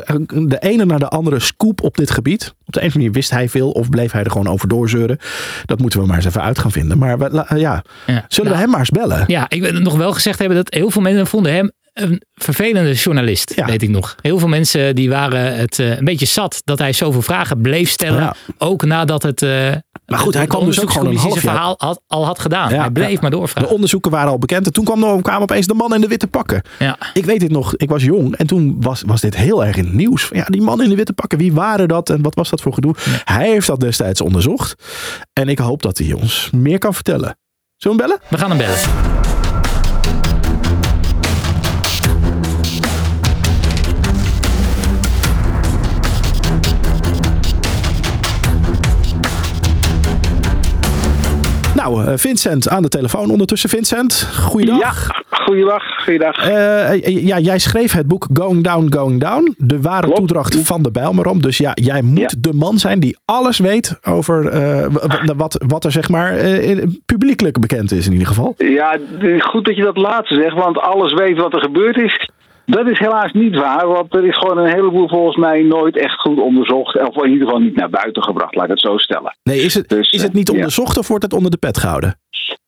de 0.46 0.58
ene 0.58 0.84
naar 0.84 0.98
de 0.98 1.08
andere 1.08 1.38
scoop 1.40 1.82
op 1.82 1.96
dit 1.96 2.10
gebied. 2.10 2.54
Op 2.66 2.72
de 2.72 2.80
een 2.80 2.86
of 2.86 2.94
andere 2.94 2.98
manier 2.98 3.12
wist 3.12 3.30
hij 3.30 3.48
veel 3.48 3.70
of 3.70 3.88
bleef 3.88 4.12
hij 4.12 4.24
er 4.24 4.30
gewoon 4.30 4.48
over 4.48 4.68
doorzeuren. 4.68 5.18
Dat 5.64 5.80
moeten 5.80 6.00
we 6.00 6.06
maar 6.06 6.16
eens 6.16 6.24
even 6.26 6.42
uit 6.42 6.58
gaan 6.58 6.70
vinden. 6.70 6.98
Maar 6.98 7.18
we- 7.18 7.28
la- 7.30 7.46
ja, 7.56 7.82
Ja. 8.06 8.24
zullen 8.28 8.50
we 8.52 8.56
Nou, 8.56 8.56
hem 8.56 8.70
maar 8.70 8.78
eens 8.78 8.90
bellen? 8.90 9.24
Ja, 9.26 9.46
ik 9.48 9.60
wil 9.62 9.80
nog 9.80 9.96
wel 9.96 10.12
gezegd 10.12 10.38
hebben 10.38 10.56
dat 10.56 10.74
heel 10.74 10.90
veel 10.90 11.02
mensen 11.02 11.26
vonden 11.26 11.52
hem 11.54 11.70
een 11.94 12.22
vervelende 12.34 12.92
journalist, 12.92 13.52
Ja. 13.56 13.66
weet 13.66 13.82
ik 13.82 13.88
nog. 13.88 14.14
Heel 14.20 14.38
veel 14.38 14.48
mensen 14.48 14.94
die 14.94 15.08
waren 15.10 15.56
het 15.56 15.78
eh, 15.78 15.96
een 15.96 16.04
beetje 16.04 16.26
zat 16.26 16.60
dat 16.64 16.78
hij 16.78 16.92
zoveel 16.92 17.22
vragen 17.22 17.60
bleef 17.60 17.90
stellen. 17.90 18.20
Ja. 18.22 18.34
Ook 18.58 18.84
nadat 18.84 19.22
het 19.22 19.42
eh 19.42 19.48
Maar 20.06 20.18
goed, 20.18 20.34
hij 20.34 20.42
de 20.42 20.48
kwam 20.48 20.64
dus 20.64 20.80
ook 20.80 20.90
gewoon 20.90 21.06
een 21.06 21.16
half 21.16 21.32
jaar- 21.32 21.42
verhaal 21.42 21.74
had, 21.78 22.00
al 22.06 22.26
had 22.26 22.38
gedaan. 22.38 22.70
Ja, 22.72 22.80
hij 22.80 22.90
bleef 22.90 23.20
maar 23.20 23.30
De 23.30 23.36
doorvragen. 23.36 23.70
onderzoeken 23.70 24.10
waren 24.10 24.30
al 24.30 24.38
bekend. 24.38 24.66
En 24.66 24.72
toen 24.72 24.84
kwam 24.84 25.04
er, 25.04 25.22
kwamen 25.22 25.42
opeens 25.42 25.66
de 25.66 25.74
man 25.74 25.94
in 25.94 26.00
de 26.00 26.06
witte 26.08 26.26
pakken. 26.26 26.62
Ja. 26.78 26.96
Ik 27.12 27.24
weet 27.24 27.40
dit 27.40 27.50
nog, 27.50 27.76
ik 27.76 27.88
was 27.88 28.02
jong. 28.02 28.36
En 28.36 28.46
toen 28.46 28.76
was, 28.80 29.02
was 29.06 29.20
dit 29.20 29.36
heel 29.36 29.64
erg 29.64 29.76
in 29.76 29.84
het 29.84 29.94
nieuws. 29.94 30.28
Ja, 30.32 30.44
die 30.44 30.62
man 30.62 30.82
in 30.82 30.88
de 30.88 30.94
witte 30.96 31.12
pakken, 31.12 31.38
wie 31.38 31.52
waren 31.52 31.88
dat? 31.88 32.10
En 32.10 32.22
wat 32.22 32.34
was 32.34 32.50
dat 32.50 32.60
voor 32.60 32.74
gedoe? 32.74 32.94
Hij 33.24 33.48
heeft 33.50 33.66
dat 33.66 33.80
destijds 33.80 34.20
onderzocht. 34.20 34.74
En 35.32 35.48
ik 35.48 35.58
hoop 35.58 35.82
dat 35.82 35.98
hij 35.98 36.12
ons 36.12 36.50
meer 36.52 36.78
kan 36.78 36.94
vertellen. 36.94 37.36
Zullen 37.76 37.96
we 37.96 38.02
hem 38.02 38.12
bellen? 38.12 38.30
We 38.30 38.38
gaan 38.38 38.48
hem 38.48 38.58
bellen. 38.58 39.23
Nou, 51.84 52.06
eh, 52.06 52.12
Vincent 52.16 52.68
aan 52.68 52.82
de 52.82 52.88
telefoon 52.88 53.30
ondertussen. 53.30 53.68
Vincent, 53.70 54.28
goeiedag. 54.40 54.78
Ja, 54.80 55.36
goeiedag, 55.44 55.82
goeiedag. 56.04 56.36
Eh, 56.48 56.90
eh, 56.92 57.26
ja, 57.26 57.38
jij 57.38 57.58
schreef 57.58 57.92
het 57.92 58.06
boek 58.08 58.26
Going 58.32 58.64
Down, 58.64 58.92
Going 58.96 59.20
Down. 59.20 59.54
De 59.58 59.80
ware 59.80 60.02
Klopt. 60.02 60.16
toedracht 60.18 60.56
van 60.66 60.82
de 60.82 60.90
Bijlmeram. 60.90 61.42
Dus 61.42 61.58
ja, 61.58 61.70
jij 61.74 62.02
moet 62.02 62.18
Ja. 62.18 62.28
de 62.38 62.52
man 62.52 62.78
zijn 62.78 63.00
die 63.00 63.16
alles 63.24 63.58
weet 63.58 63.98
over 64.02 64.42
w- 64.92 65.32
wat, 65.36 65.64
wat 65.66 65.84
er 65.84 65.92
zeg 65.92 66.08
maar 66.08 66.32
in- 66.38 67.02
publiekelijk 67.06 67.60
bekend 67.60 67.92
is 67.92 68.06
in 68.06 68.12
ieder 68.12 68.26
geval. 68.28 68.54
Ja, 68.58 68.98
goed 69.38 69.64
dat 69.64 69.76
je 69.76 69.82
dat 69.82 69.96
laatste 69.96 70.34
zegt, 70.34 70.54
want 70.54 70.78
alles 70.78 71.12
weet 71.12 71.36
wat 71.38 71.52
er 71.54 71.60
gebeurd 71.60 71.96
is. 71.96 72.30
Dat 72.66 72.88
is 72.88 72.98
helaas 72.98 73.32
niet 73.32 73.56
waar, 73.56 73.86
want 73.86 74.14
er 74.14 74.24
is 74.24 74.38
gewoon 74.38 74.58
een 74.58 74.72
heleboel 74.72 75.08
volgens 75.08 75.36
mij 75.36 75.62
nooit 75.62 75.96
echt 75.96 76.20
goed 76.20 76.40
onderzocht. 76.40 77.08
Of 77.08 77.24
in 77.24 77.30
ieder 77.30 77.46
geval 77.46 77.62
niet 77.62 77.76
naar 77.76 77.90
buiten 77.90 78.22
gebracht, 78.22 78.54
laat 78.54 78.64
ik 78.64 78.70
het 78.70 78.80
zo 78.80 78.98
stellen. 78.98 79.36
Nee, 79.42 79.60
is 79.60 79.74
het, 79.74 79.88
Dus, 79.88 80.10
is 80.10 80.22
het 80.22 80.30
eh, 80.30 80.36
niet 80.36 80.48
ja. 80.48 80.54
onderzocht 80.54 80.98
of 80.98 81.08
wordt 81.08 81.22
het 81.22 81.32
onder 81.32 81.50
de 81.50 81.56
pet 81.56 81.78
gehouden? 81.78 82.18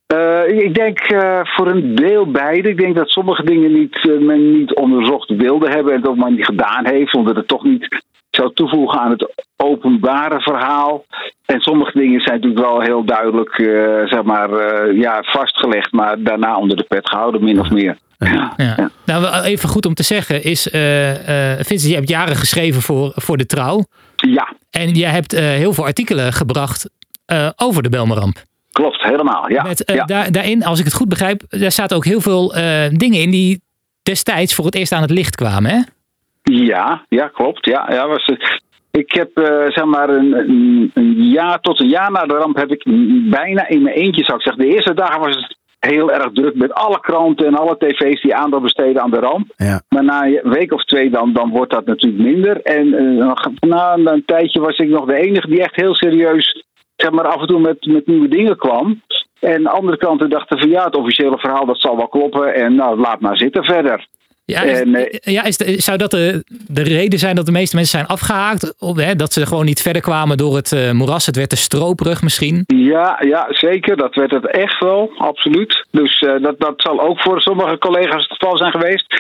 Eh, 0.06 0.48
ik 0.48 0.74
denk 0.74 0.98
eh, 0.98 1.40
voor 1.42 1.66
een 1.66 1.94
deel 1.94 2.30
beide. 2.30 2.68
Ik 2.68 2.78
denk 2.78 2.96
dat 2.96 3.08
sommige 3.08 3.44
dingen 3.44 3.72
niet, 3.72 4.18
men 4.20 4.58
niet 4.58 4.74
onderzocht 4.74 5.36
wilde 5.36 5.68
hebben 5.68 5.94
en 5.94 6.00
dat 6.00 6.16
men 6.16 6.34
niet 6.34 6.44
gedaan 6.44 6.86
heeft, 6.86 7.14
omdat 7.14 7.36
het 7.36 7.48
toch 7.48 7.64
niet 7.64 8.04
zou 8.30 8.52
toevoegen 8.54 9.00
aan 9.00 9.10
het 9.10 9.46
openbare 9.56 10.40
verhaal. 10.40 11.04
En 11.44 11.60
sommige 11.60 11.98
dingen 11.98 12.20
zijn 12.20 12.34
natuurlijk 12.34 12.66
wel 12.66 12.80
heel 12.80 13.04
duidelijk 13.04 13.54
zeg 14.08 14.22
maar, 14.22 14.50
ja, 14.94 15.22
vastgelegd, 15.22 15.92
maar 15.92 16.22
daarna 16.22 16.56
onder 16.56 16.76
de 16.76 16.84
pet 16.88 17.08
gehouden, 17.08 17.44
min 17.44 17.60
of 17.60 17.70
meer. 17.70 17.96
Ja. 18.18 18.52
Ja. 18.56 18.90
Nou, 19.04 19.42
even 19.44 19.68
goed 19.68 19.86
om 19.86 19.94
te 19.94 20.02
zeggen 20.02 20.44
is, 20.44 20.70
eh 20.70 21.52
eh 21.52 21.64
Vincent, 21.64 21.90
je 21.90 21.94
hebt 21.96 22.08
jaren 22.08 22.36
geschreven 22.36 22.82
voor, 22.82 23.12
voor 23.14 23.36
de 23.36 23.46
Trouw. 23.46 23.84
ja, 24.16 24.52
En 24.70 24.90
jij 24.90 25.10
hebt 25.10 25.32
eh, 25.32 25.40
heel 25.44 25.72
veel 25.72 25.84
artikelen 25.84 26.32
gebracht 26.32 26.90
eh, 27.26 27.48
over 27.56 27.82
de 27.82 27.88
Belmeramp. 27.88 28.42
klopt, 28.72 29.02
helemaal. 29.02 29.50
Ja, 29.50 29.62
Met, 29.62 29.82
ja. 29.94 30.04
daar, 30.04 30.32
daarin, 30.32 30.64
als 30.64 30.78
ik 30.78 30.84
het 30.84 30.94
goed 30.94 31.08
begrijp, 31.08 31.42
daar 31.48 31.72
zaten 31.72 31.96
ook 31.96 32.04
heel 32.04 32.20
veel 32.20 32.54
eh, 32.54 32.88
dingen 32.90 33.20
in 33.20 33.30
die 33.30 33.60
destijds 34.02 34.54
voor 34.54 34.64
het 34.64 34.74
eerst 34.74 34.92
aan 34.92 35.02
het 35.02 35.10
licht 35.10 35.36
kwamen. 35.36 35.70
Hè? 35.70 35.80
Ja, 36.42 37.04
ja, 37.08 37.28
klopt. 37.28 37.66
Ja, 37.66 37.86
ja, 37.92 38.06
was 38.08 38.24
het. 38.26 38.62
Ik 38.90 39.12
heb 39.12 39.36
eh, 39.38 39.44
zeg 39.68 39.84
maar 39.84 40.08
een, 40.08 40.32
een, 40.32 40.90
een 40.94 41.28
jaar 41.28 41.60
tot 41.60 41.80
een 41.80 41.88
jaar 41.88 42.10
na 42.10 42.20
de 42.26 42.34
ramp 42.34 42.56
heb 42.56 42.70
ik 42.70 42.82
bijna 43.30 43.68
in 43.68 43.82
mijn 43.82 43.94
eentje 43.96 44.24
zou 44.24 44.38
ik 44.38 44.44
zeggen. 44.44 44.62
De 44.62 44.74
eerste 44.74 44.94
dagen 44.94 45.20
was 45.20 45.34
het 45.36 45.56
heel 45.78 46.12
erg 46.12 46.32
druk 46.32 46.54
met 46.54 46.74
alle 46.74 47.00
kranten 47.00 47.46
en 47.46 47.54
alle 47.54 47.76
tv's 47.78 48.22
die 48.22 48.34
aandacht 48.34 48.62
besteden 48.62 49.02
aan 49.02 49.10
de 49.10 49.20
ramp. 49.20 49.52
Ja. 49.56 49.80
Maar 49.88 50.04
na 50.04 50.26
een 50.26 50.40
week 50.42 50.72
of 50.72 50.84
twee 50.84 51.10
dan, 51.10 51.32
dan 51.32 51.50
wordt 51.50 51.72
dat 51.72 51.86
natuurlijk 51.86 52.22
minder. 52.22 52.60
En 52.62 52.94
eh, 52.94 53.44
na 53.60 53.94
een, 53.94 54.12
een 54.12 54.24
tijdje 54.24 54.60
was 54.60 54.78
ik 54.78 54.88
nog 54.88 55.04
de 55.04 55.16
enige 55.16 55.48
die 55.48 55.62
echt 55.62 55.76
heel 55.76 55.94
serieus 55.94 56.64
zeg 56.96 57.10
maar, 57.10 57.26
af 57.26 57.40
en 57.40 57.46
toe 57.46 57.60
met, 57.60 57.86
met 57.86 58.06
nieuwe 58.06 58.28
dingen 58.28 58.56
kwam. 58.56 59.02
En 59.40 59.66
andere 59.66 59.96
kranten 59.96 60.30
dachten 60.30 60.58
van 60.58 60.68
ja, 60.68 60.84
het 60.84 60.96
officiële 60.96 61.38
verhaal 61.38 61.66
dat 61.66 61.80
zal 61.80 61.96
wel 61.96 62.08
kloppen. 62.08 62.54
En 62.54 62.74
nou, 62.74 63.00
laat 63.00 63.20
maar 63.20 63.36
zitten 63.36 63.64
verder. 63.64 64.06
Ja, 64.46 64.64
En, 64.64 64.94
eh, 64.94 65.32
ja 65.34 65.44
is 65.44 65.56
de- 65.56 65.80
zou 65.80 65.98
dat 65.98 66.10
de, 66.10 66.44
de 66.68 66.82
reden 66.82 67.18
zijn 67.18 67.34
dat 67.36 67.46
de 67.46 67.52
meeste 67.52 67.76
mensen 67.76 67.98
zijn 67.98 68.10
afgehaakt? 68.10 68.74
Of, 68.78 68.96
hè, 68.96 69.14
dat 69.14 69.32
ze 69.32 69.46
gewoon 69.46 69.64
niet 69.64 69.82
verder 69.82 70.02
kwamen 70.02 70.36
door 70.36 70.56
het 70.56 70.72
eh, 70.72 70.90
moeras? 70.90 71.26
Het 71.26 71.36
werd 71.36 71.48
te 71.48 71.56
stroperig 71.56 72.22
misschien? 72.22 72.64
Ja, 72.66 73.18
ja, 73.20 73.46
zeker. 73.48 73.96
Dat 73.96 74.14
werd 74.14 74.30
het 74.30 74.46
echt 74.50 74.78
wel, 74.78 75.10
absoluut. 75.18 75.86
Dus 75.90 76.18
eh, 76.18 76.42
dat, 76.42 76.60
dat 76.60 76.74
zal 76.76 77.00
ook 77.00 77.20
voor 77.20 77.40
sommige 77.40 77.78
collega's 77.78 78.28
het 78.28 78.38
geval 78.38 78.56
zijn 78.58 78.70
geweest. 78.72 79.14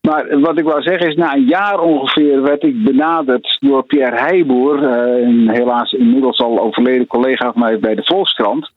Maar 0.00 0.40
wat 0.40 0.58
ik 0.58 0.64
wou 0.64 0.82
zeggen 0.82 1.08
is, 1.08 1.14
na 1.14 1.34
een 1.34 1.46
jaar 1.46 1.80
ongeveer 1.80 2.42
werd 2.42 2.62
ik 2.62 2.84
benaderd 2.84 3.56
door 3.60 3.84
Pierre 3.84 4.16
Heijboer, 4.20 4.82
een 4.82 5.50
helaas 5.52 5.92
inmiddels 5.92 6.38
al 6.38 6.60
overleden 6.60 7.06
collega 7.06 7.52
van 7.52 7.60
mij 7.62 7.78
bij 7.78 7.94
de 7.94 8.04
Volkskrant. 8.04 8.70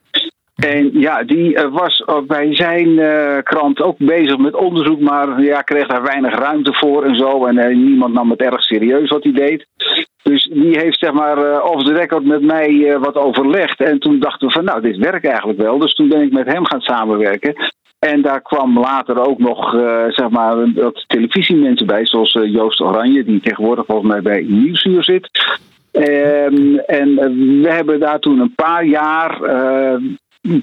En 0.67 0.99
ja, 0.99 1.23
die 1.23 1.55
eh, 1.55 1.71
was 1.71 2.07
ook 2.07 2.27
bij 2.27 2.55
zijn 2.55 2.99
eh, 2.99 3.43
krant 3.43 3.81
ook 3.81 3.97
bezig 3.97 4.37
met 4.37 4.55
onderzoek, 4.55 4.99
maar 4.99 5.41
ja, 5.41 5.61
kreeg 5.61 5.87
daar 5.87 6.03
weinig 6.03 6.39
ruimte 6.39 6.73
voor 6.73 7.03
en 7.03 7.15
zo. 7.15 7.45
En 7.45 7.57
eh, 7.57 7.75
niemand 7.75 8.13
nam 8.13 8.29
het 8.29 8.41
erg 8.41 8.61
serieus 8.61 9.09
wat 9.09 9.23
hij 9.23 9.33
deed. 9.33 9.67
Dus 10.23 10.49
die 10.53 10.79
heeft 10.79 10.99
zeg 10.99 11.11
maar 11.11 11.37
eh, 11.37 11.65
off 11.65 11.83
the 11.83 11.93
record 11.93 12.25
met 12.25 12.41
mij 12.41 12.89
eh, 12.89 12.99
wat 12.99 13.15
overlegd. 13.15 13.81
En 13.81 13.99
toen 13.99 14.19
dachten 14.19 14.47
we 14.47 14.53
van 14.53 14.63
nou, 14.63 14.81
dit 14.81 14.97
werkt 14.97 15.25
eigenlijk 15.25 15.59
wel. 15.61 15.77
Dus 15.77 15.93
toen 15.93 16.09
ben 16.09 16.21
ik 16.21 16.31
met 16.31 16.53
hem 16.53 16.65
gaan 16.65 16.81
samenwerken. 16.81 17.55
En 17.99 18.21
daar 18.21 18.41
kwam 18.41 18.79
later 18.79 19.27
ook 19.27 19.39
nog 19.39 19.75
eh, 19.75 20.05
zeg 20.07 20.29
maar 20.29 20.73
wat 20.73 21.03
televisiemensen 21.07 21.87
bij, 21.87 22.05
zoals 22.05 22.31
eh, 22.31 22.53
Joost 22.53 22.81
Oranje, 22.81 23.23
die 23.23 23.41
tegenwoordig 23.41 23.85
volgens 23.85 24.11
mij 24.11 24.21
bij 24.21 24.45
Nieuwsuur 24.47 25.03
zit. 25.03 25.29
Ehm, 25.91 26.75
en 26.75 27.17
eh, 27.17 27.29
we 27.61 27.69
hebben 27.69 27.99
daar 27.99 28.19
toen 28.19 28.39
een 28.39 28.55
paar 28.55 28.85
jaar 28.85 29.41
eh, 29.41 29.95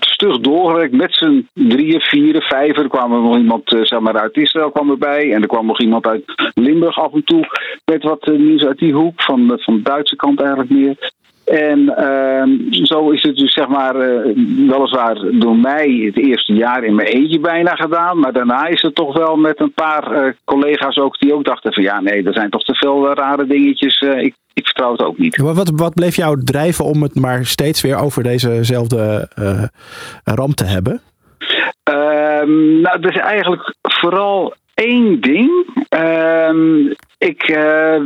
stug 0.01 0.39
doorgewerkt 0.41 0.95
met 0.97 1.15
z'n 1.15 1.49
drieën, 1.55 2.01
vieren, 2.01 2.43
vijven. 2.43 2.83
Er 2.83 2.89
kwam 2.89 3.13
er 3.13 3.21
nog 3.21 3.37
iemand 3.37 3.73
eh, 3.73 3.81
zeg 3.83 4.01
maar, 4.01 4.19
uit 4.21 4.37
Israël 4.37 4.71
kwam 4.71 4.91
erbij. 4.91 5.33
En 5.33 5.43
er 5.43 5.49
kwam 5.49 5.67
nog 5.67 5.81
iemand 5.81 6.07
uit 6.07 6.25
Limburg 6.55 6.99
af 6.99 7.13
en 7.13 7.25
toe 7.25 7.47
met 7.85 8.03
wat 8.03 8.29
eh, 8.29 8.39
nieuws 8.39 8.65
uit 8.65 8.79
die 8.79 8.93
hoek, 8.93 9.23
van, 9.23 9.47
de- 9.49 9.59
van 9.59 9.75
de 9.77 9.83
Duitse 9.83 10.17
kant 10.17 10.41
eigenlijk 10.41 10.71
meer. 10.71 11.13
En 11.49 11.97
ehm, 11.97 12.51
zo 12.71 13.11
is 13.11 13.23
het 13.23 13.37
dus 13.37 13.53
zeg 13.53 13.69
maar 13.69 13.97
eh, 13.97 14.35
weliswaar 14.69 15.19
door 15.33 15.57
mij 15.57 16.03
het 16.15 16.25
eerste 16.27 16.53
jaar 16.53 16.85
in 16.85 16.95
mijn 16.95 17.09
eentje 17.09 17.41
bijna 17.41 17.75
gedaan. 17.75 18.19
Maar 18.19 18.33
daarna 18.33 18.67
is 18.67 18.83
het 18.83 18.95
toch 18.95 19.17
wel 19.17 19.37
met 19.37 19.61
een 19.61 19.73
paar 19.73 20.13
eh, 20.13 20.33
collega's 20.45 20.99
ook 20.99 21.19
die 21.19 21.35
ook 21.35 21.45
dachten 21.45 21.73
van 21.73 21.83
ja 21.83 22.01
nee, 22.01 22.23
er 22.23 22.33
zijn 22.33 22.51
toch 22.51 22.65
te 22.65 22.75
veel 22.75 23.09
eh, 23.09 23.15
rare 23.15 23.47
dingetjes. 23.47 24.01
Ik, 24.01 24.35
ik 24.53 24.65
vertrouw 24.65 24.93
het 24.93 25.03
ook 25.03 25.19
niet. 25.19 25.37
Wat, 25.37 25.57
wat, 25.57 25.71
wat 25.75 25.95
bleef 25.95 26.17
jou 26.17 26.45
drijven 26.45 26.85
om 26.85 27.03
het 27.03 27.15
maar 27.15 27.45
steeds 27.45 27.81
weer 27.81 27.97
over 27.97 28.23
dezezelfde 28.23 29.29
ramp 30.25 30.55
te 30.55 30.65
hebben? 30.65 31.01
Ehm, 31.83 32.81
nou, 32.81 33.01
er 33.01 33.15
is 33.15 33.21
eigenlijk 33.21 33.75
vooral 33.83 34.55
één 34.75 35.21
ding. 35.21 35.51
Ehm, 35.89 36.93
ik 37.19 37.43
eh, 37.43 38.01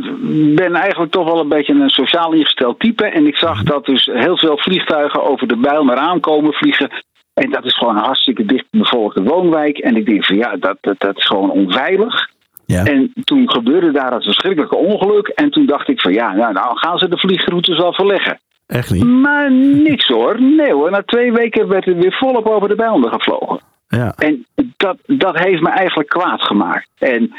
ben 0.55 0.75
eigenlijk 0.75 1.11
toch 1.11 1.25
wel 1.25 1.39
een 1.39 1.49
beetje 1.49 1.73
een 1.73 1.89
sociaal 1.89 2.33
ingesteld 2.33 2.79
type. 2.79 3.05
En 3.05 3.27
ik 3.27 3.37
zag 3.37 3.63
dat 3.63 3.85
dus 3.85 4.09
heel 4.13 4.37
veel 4.37 4.57
vliegtuigen 4.57 5.23
over 5.23 5.47
de 5.47 5.57
Bijlmer 5.57 5.95
aankomen 5.95 6.53
vliegen. 6.53 6.89
En 7.33 7.49
dat 7.49 7.65
is 7.65 7.77
gewoon 7.77 7.97
een 7.97 8.03
hartstikke 8.03 8.45
dicht 8.45 8.65
bevolkte 8.71 9.23
woonwijk. 9.23 9.77
En 9.77 9.95
ik 9.95 10.05
denk 10.05 10.25
van 10.25 10.35
ja, 10.35 10.55
dat, 10.55 10.77
dat, 10.81 10.99
dat 10.99 11.17
is 11.17 11.25
gewoon 11.25 11.51
onveilig. 11.51 12.31
En 12.65 13.11
toen 13.23 13.51
gebeurde 13.51 13.91
daar 13.91 14.11
dat 14.11 14.23
verschrikkelijke 14.23 14.75
ongeluk. 14.75 15.27
En 15.27 15.49
toen 15.49 15.65
dacht 15.65 15.89
ik 15.89 16.01
van 16.01 16.13
ja, 16.13 16.33
nou, 16.33 16.53
nou 16.53 16.77
gaan 16.77 16.97
ze 16.97 17.07
de 17.07 17.17
vliegroutes 17.17 17.77
wel 17.77 17.93
verleggen. 17.93 18.39
Echt 18.67 18.91
niet? 18.91 19.03
Maar 19.03 19.51
niks 19.51 20.07
hoor. 20.07 20.41
Nee 20.41 20.73
hoor. 20.73 20.91
Na 20.91 21.03
twee 21.05 21.31
weken 21.31 21.67
werd 21.67 21.87
er 21.87 21.95
weer 21.95 22.13
volop 22.13 22.47
over 22.47 22.67
de 22.67 22.75
Bijlmer 22.75 23.11
gevlogen. 23.11 23.59
Ja. 23.87 24.13
En 24.17 24.45
dat, 24.77 24.97
dat 25.05 25.39
heeft 25.39 25.61
me 25.61 25.69
eigenlijk 25.69 26.09
kwaad 26.09 26.41
gemaakt. 26.41 26.87
En 26.97 27.33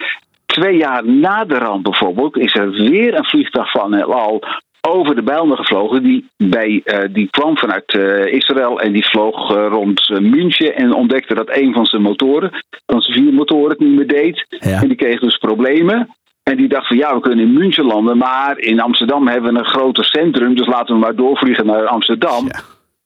twee 0.46 0.76
jaar 0.76 1.06
na 1.08 1.44
de 1.44 1.58
ramp 1.58 1.84
bijvoorbeeld 1.84 2.36
is 2.36 2.54
er 2.54 2.70
weer 2.70 3.14
een 3.14 3.24
vliegtuig 3.24 3.70
van 3.70 3.94
El 3.94 4.14
Al 4.14 4.42
over 4.88 5.14
de 5.14 5.22
Bijlmer 5.22 5.56
gevlogen. 5.56 6.02
Die, 6.02 6.28
bij, 6.36 6.80
eh, 6.84 7.08
die 7.12 7.28
kwam 7.30 7.58
vanuit 7.58 7.94
eh, 7.94 8.32
Israël 8.32 8.80
en 8.80 8.92
die 8.92 9.06
vloog 9.06 9.56
eh, 9.56 9.66
rond 9.68 10.08
München 10.08 10.76
en 10.76 10.94
ontdekte 10.94 11.34
dat 11.34 11.56
een 11.56 11.72
van 11.72 11.86
zijn 11.86 12.02
motoren, 12.02 12.50
van 12.86 13.00
zijn 13.00 13.18
vier 13.18 13.32
motoren, 13.32 13.70
het 13.70 13.78
niet 13.78 13.96
meer 13.96 14.06
deed. 14.06 14.46
En 14.58 14.88
die 14.88 14.96
kreeg 14.96 15.20
dus 15.20 15.36
problemen. 15.36 16.14
En 16.42 16.56
die 16.56 16.68
dacht 16.68 16.86
van 16.86 16.96
ja, 16.96 17.14
we 17.14 17.20
kunnen 17.20 17.44
in 17.44 17.52
München 17.52 17.84
landen, 17.84 18.18
maar 18.18 18.58
in 18.58 18.80
Amsterdam 18.80 19.28
hebben 19.28 19.52
we 19.52 19.58
een 19.58 19.64
groter 19.64 20.04
centrum, 20.04 20.56
dus 20.56 20.66
laten 20.66 20.94
we 20.94 21.00
maar 21.00 21.16
doorvliegen 21.16 21.66
naar 21.66 21.86
Amsterdam. 21.86 22.48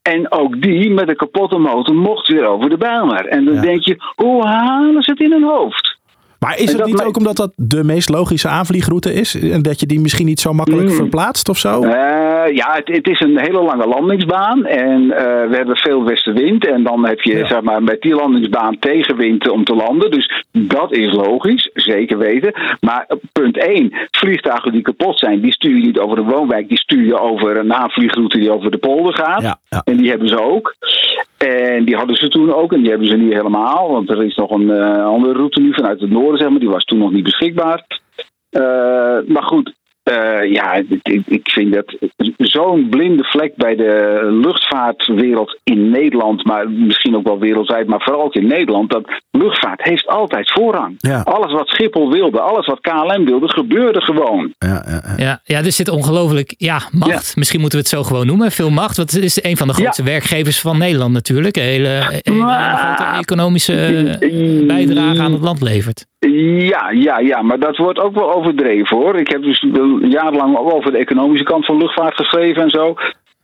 En 0.03 0.33
ook 0.33 0.63
die 0.63 0.91
met 0.91 1.09
een 1.09 1.17
kapotte 1.17 1.59
motor 1.59 1.95
mocht 1.95 2.29
weer 2.29 2.47
over 2.47 2.71
de 2.71 2.77
Bijlmer. 2.77 3.27
En 3.27 3.45
dan 3.45 3.61
denk 3.61 3.85
je, 3.85 3.97
hoe 4.15 4.47
halen 4.47 5.03
ze 5.03 5.11
het 5.11 5.21
in 5.21 5.33
hun 5.33 5.43
hoofd? 5.43 5.88
Maar 6.39 6.59
is 6.59 6.73
het 6.73 6.85
niet 6.85 7.03
ook 7.03 7.17
omdat 7.17 7.37
dat 7.37 7.53
de 7.57 7.85
meest 7.85 8.09
logische 8.09 8.49
aanvliegroute 8.49 9.13
is? 9.13 9.35
En 9.35 9.63
dat 9.63 9.81
je 9.81 9.87
die 9.87 10.01
misschien 10.01 10.27
niet 10.27 10.41
zo 10.41 10.53
makkelijk 10.53 10.89
Mm. 10.89 10.95
verplaatst 10.95 11.49
of 11.49 11.59
zo? 11.59 11.81
Eh, 12.49 12.55
ja, 12.55 12.75
het, 12.75 12.89
het 12.89 13.09
is 13.09 13.21
een 13.21 13.41
hele 13.41 13.63
lange 13.63 13.87
landingsbaan 13.87 14.67
en 14.67 15.13
eh, 15.13 15.49
we 15.49 15.57
hebben 15.57 15.77
veel 15.77 16.05
westenwind. 16.05 16.67
En 16.67 16.83
dan 16.83 17.07
heb 17.07 17.21
je 17.21 17.47
zeg 17.47 17.63
maar, 17.63 17.83
met 17.83 18.01
die 18.01 18.15
landingsbaan 18.15 18.79
tegenwind 18.79 19.51
om 19.51 19.65
te 19.65 19.75
landen. 19.75 20.11
Dus 20.11 20.45
dat 20.51 20.93
is 20.93 21.13
logisch, 21.13 21.71
zeker 21.75 22.19
weten. 22.19 22.53
Maar 22.81 23.07
punt 23.33 23.59
1, 23.59 23.93
vliegtuigen 24.11 24.73
die 24.73 24.83
kapot 24.83 25.19
zijn, 25.19 25.41
die 25.41 25.53
stuur 25.53 25.77
je 25.77 25.87
niet 25.87 25.99
over 25.99 26.17
de 26.17 26.23
woonwijk. 26.23 26.69
Die 26.69 26.79
stuur 26.79 27.05
je 27.05 27.19
over 27.19 27.57
een 27.57 27.75
aanvliegroute 27.75 28.39
die 28.39 28.53
over 28.53 28.71
de 28.71 28.79
polder 28.79 29.15
gaat. 29.15 29.59
En 29.85 29.97
die 29.97 30.11
hebben 30.11 30.29
ze 30.29 30.43
ook. 30.43 30.75
En 31.39 31.85
die 31.85 31.97
hadden 31.97 32.17
ze 32.17 32.29
toen 32.29 32.55
ook 32.55 32.73
en 32.73 32.81
die 32.81 32.91
hebben 32.91 33.09
ze 33.09 33.17
nu 33.17 33.35
helemaal. 33.35 33.93
Want 33.93 34.11
er 34.11 34.25
is 34.25 34.37
nog 34.37 34.51
een 34.51 34.71
eh, 34.71 35.05
andere 35.05 35.33
route 35.33 35.61
nu 35.61 35.75
vanuit 35.75 36.01
het 36.01 36.11
noorden, 36.11 36.39
zeg 36.39 36.49
maar. 36.49 36.59
Die 36.59 36.69
was 36.69 36.85
toen 36.85 36.99
nog 36.99 37.13
niet 37.13 37.25
beschikbaar. 37.25 37.87
Maar 39.27 39.43
goed, 39.43 39.75
eh, 40.09 40.53
ja, 40.53 40.75
ik, 41.03 41.23
ik 41.27 41.51
vind 41.51 41.73
dat 41.73 41.97
zo'n 42.37 42.89
blinde 42.89 43.25
vlek 43.25 43.57
bij 43.57 43.77
de 43.77 44.21
luchtvaartwereld 44.31 45.59
in 45.65 45.91
Nederland, 45.91 46.45
maar 46.45 46.71
misschien 46.71 47.17
ook 47.17 47.27
wel 47.27 47.39
wereldwijd, 47.39 47.87
maar 47.87 48.01
vooral 48.01 48.25
ook 48.25 48.35
in 48.35 48.47
Nederland, 48.47 48.91
dat 48.91 49.23
luchtvaart 49.31 49.83
heeft 49.83 50.07
altijd 50.07 50.53
voorrang. 50.53 50.97
Alles 51.25 51.53
wat 51.53 51.69
Schiphol 51.69 52.11
wilde, 52.11 52.41
alles 52.41 52.67
wat 52.67 52.81
KLM 52.81 53.25
wilde, 53.25 53.49
gebeurde 53.49 54.01
gewoon. 54.01 54.53
Ja, 55.17 55.41
ja 55.45 55.59
er 55.59 55.73
zit 55.73 55.89
ongelooflijk 55.89 56.55
ja, 56.57 56.81
macht. 56.91 57.37
Misschien 57.37 57.61
moeten 57.61 57.79
we 57.79 57.85
het 57.85 57.95
zo 57.95 58.03
gewoon 58.03 58.27
noemen. 58.27 58.51
Veel 58.51 58.71
macht. 58.71 58.97
Want 58.97 59.13
het 59.13 59.23
is 59.23 59.45
een 59.45 59.57
van 59.57 59.69
de 59.69 59.75
grootste 59.75 60.03
werkgevers 60.03 60.61
van 60.61 60.79
Nederland 60.79 61.13
natuurlijk. 61.13 61.57
Een 61.57 61.63
hele, 61.63 62.21
een 62.23 62.33
hele 62.33 62.77
grote 62.77 63.19
economische 63.19 63.75
eh, 64.21 64.67
bijdrage 64.67 65.23
aan 65.23 65.33
het 65.33 65.43
land 65.43 65.63
levert. 65.63 66.07
Ja, 66.21 66.91
ja, 66.91 67.19
ja, 67.19 67.43
maar 67.43 67.59
dat 67.59 67.77
wordt 67.77 67.99
ook 67.99 68.15
wel 68.15 68.35
overdreven 68.35 68.97
hoor. 68.97 69.19
Ik 69.19 69.29
heb 69.29 69.43
dus 69.43 69.67
jarenlang 70.03 70.57
ook 70.57 70.73
over 70.73 70.93
de 70.93 70.99
economische 70.99 71.45
kant 71.45 71.65
van 71.67 71.77
luchtvaart 71.77 72.17
geschreven 72.17 72.63
en 72.63 72.71
zo. 72.71 72.95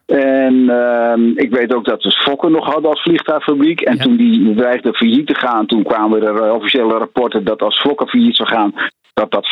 En 0.06 0.70
ehm, 0.70 1.28
ik 1.34 1.50
weet 1.50 1.74
ook 1.74 1.84
dat 1.84 2.02
we 2.02 2.10
Fokker 2.10 2.50
nog 2.50 2.66
hadden 2.66 2.90
als 2.90 3.02
vliegtuigfabriek. 3.02 3.80
En 3.80 3.98
toen 3.98 4.16
die 4.16 4.54
dreigde 4.54 4.94
failliet 4.94 5.26
te 5.26 5.34
gaan, 5.34 5.66
toen 5.66 5.82
kwamen 5.82 6.22
er 6.22 6.42
eh, 6.42 6.54
officiële 6.54 6.98
rapporten 6.98 7.44
dat 7.44 7.62
als 7.62 7.80
Fokker 7.80 8.08
failliet 8.08 8.36
zou 8.36 8.48
gaan, 8.48 8.72
dat 9.14 9.30
dat 9.30 9.46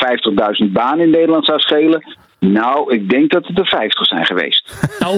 50.000 0.65 0.73
banen 0.73 1.05
in 1.05 1.11
Nederland 1.11 1.45
zou 1.45 1.59
schelen. 1.59 2.03
Nou, 2.51 2.95
ik 2.95 3.11
denk 3.11 3.31
dat 3.31 3.47
het 3.47 3.59
er 3.59 3.67
50 3.67 4.07
zijn 4.07 4.27
geweest. 4.27 4.71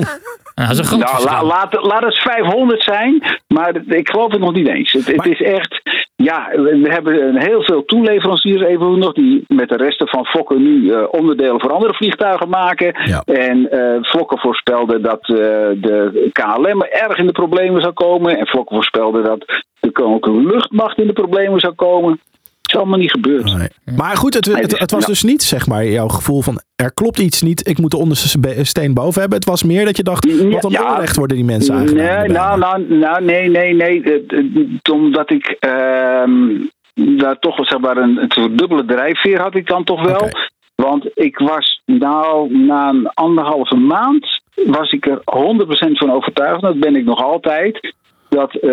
Oh, 0.56 0.66
dat 0.66 0.70
is 0.70 0.78
een 0.78 0.84
groot 0.84 1.00
nou, 1.00 1.24
la- 1.24 1.44
laat, 1.44 1.82
laat 1.82 2.02
het 2.04 2.18
500 2.18 2.82
zijn, 2.82 3.22
maar 3.48 3.76
ik 3.86 4.10
geloof 4.10 4.32
het 4.32 4.40
nog 4.40 4.52
niet 4.52 4.68
eens. 4.68 4.92
Het, 4.92 5.06
het 5.06 5.26
is 5.26 5.42
echt, 5.42 5.80
ja, 6.16 6.48
we 6.54 6.86
hebben 6.88 7.36
heel 7.36 7.62
veel 7.62 7.84
toeleveranciers 7.84 8.62
even 8.62 8.98
nog 8.98 9.12
die 9.12 9.44
met 9.48 9.68
de 9.68 9.76
resten 9.76 10.08
van 10.08 10.24
Fokker 10.26 10.60
nu 10.60 10.90
eh, 10.90 11.04
onderdelen 11.10 11.60
voor 11.60 11.72
andere 11.72 11.94
vliegtuigen 11.94 12.48
maken. 12.48 12.92
En 13.24 13.70
eh 13.70 14.02
Fokker 14.02 14.38
voorspelde 14.38 15.00
dat 15.00 15.20
eh, 15.20 15.36
de 15.86 16.28
KLM 16.32 16.82
erg 16.82 17.16
in 17.16 17.26
de 17.26 17.32
problemen 17.32 17.80
zou 17.80 17.92
komen. 17.92 18.38
En 18.38 18.46
Fokker 18.46 18.74
voorspelde 18.74 19.22
dat 19.22 19.62
de 19.80 19.90
Koninklijke 19.90 20.42
Luchtmacht 20.42 20.98
in 20.98 21.06
de 21.06 21.12
problemen 21.12 21.60
zou 21.60 21.74
komen. 21.74 22.20
Is 22.74 22.80
allemaal 22.80 22.98
niet 22.98 23.10
gebeurd. 23.10 23.68
Maar 23.96 24.16
goed, 24.16 24.34
het, 24.34 24.46
het, 24.46 24.78
het 24.78 24.90
was 24.90 25.00
Ja. 25.00 25.06
dus 25.06 25.22
niet 25.22 25.42
zeg 25.42 25.66
maar 25.66 25.86
jouw 25.86 26.08
gevoel 26.08 26.42
van 26.42 26.60
er 26.76 26.94
klopt 26.94 27.18
iets 27.18 27.42
niet, 27.42 27.68
ik 27.68 27.78
moet 27.78 27.90
de 27.90 27.96
onderste 27.96 28.38
steen 28.62 28.94
boven 28.94 29.20
hebben. 29.20 29.38
Het 29.38 29.48
was 29.48 29.62
meer 29.62 29.84
dat 29.84 29.96
je 29.96 30.02
dacht, 30.02 30.50
wat 30.52 30.64
een 30.64 30.70
ja. 30.70 30.92
onrecht 30.92 31.16
worden 31.16 31.36
die 31.36 31.46
mensen 31.46 31.74
aangedaan. 31.74 32.18
Nee, 32.18 32.28
nou, 32.28 32.58
nou, 32.58 32.94
nou, 32.94 33.24
nee, 33.24 33.48
nee, 33.48 33.74
nee. 33.74 34.02
Omdat 34.92 35.30
ik 35.30 35.56
ehm, 35.58 36.56
daar 36.94 37.38
toch 37.38 37.56
wel 37.56 37.66
zeg 37.66 37.78
maar 37.78 37.96
een, 37.96 38.22
een 38.22 38.30
soort 38.30 38.58
dubbele 38.58 38.84
drijfveer 38.84 39.40
had 39.40 39.54
ik 39.54 39.66
dan 39.66 39.84
toch 39.84 40.02
wel. 40.04 40.28
Want 40.74 41.10
ik 41.14 41.38
was 41.38 41.82
nou 41.84 42.56
na 42.58 42.88
een 42.88 43.06
anderhalve 43.06 43.76
maand 43.76 44.26
was 44.54 44.92
ik 44.92 45.06
er 45.06 45.18
100% 45.18 45.22
van 45.92 46.10
overtuigd. 46.10 46.60
Dat 46.60 46.78
ben 46.80 46.96
ik 46.96 47.04
nog 47.04 47.22
altijd. 47.22 47.94
Dat 48.28 48.54
eh, 48.54 48.70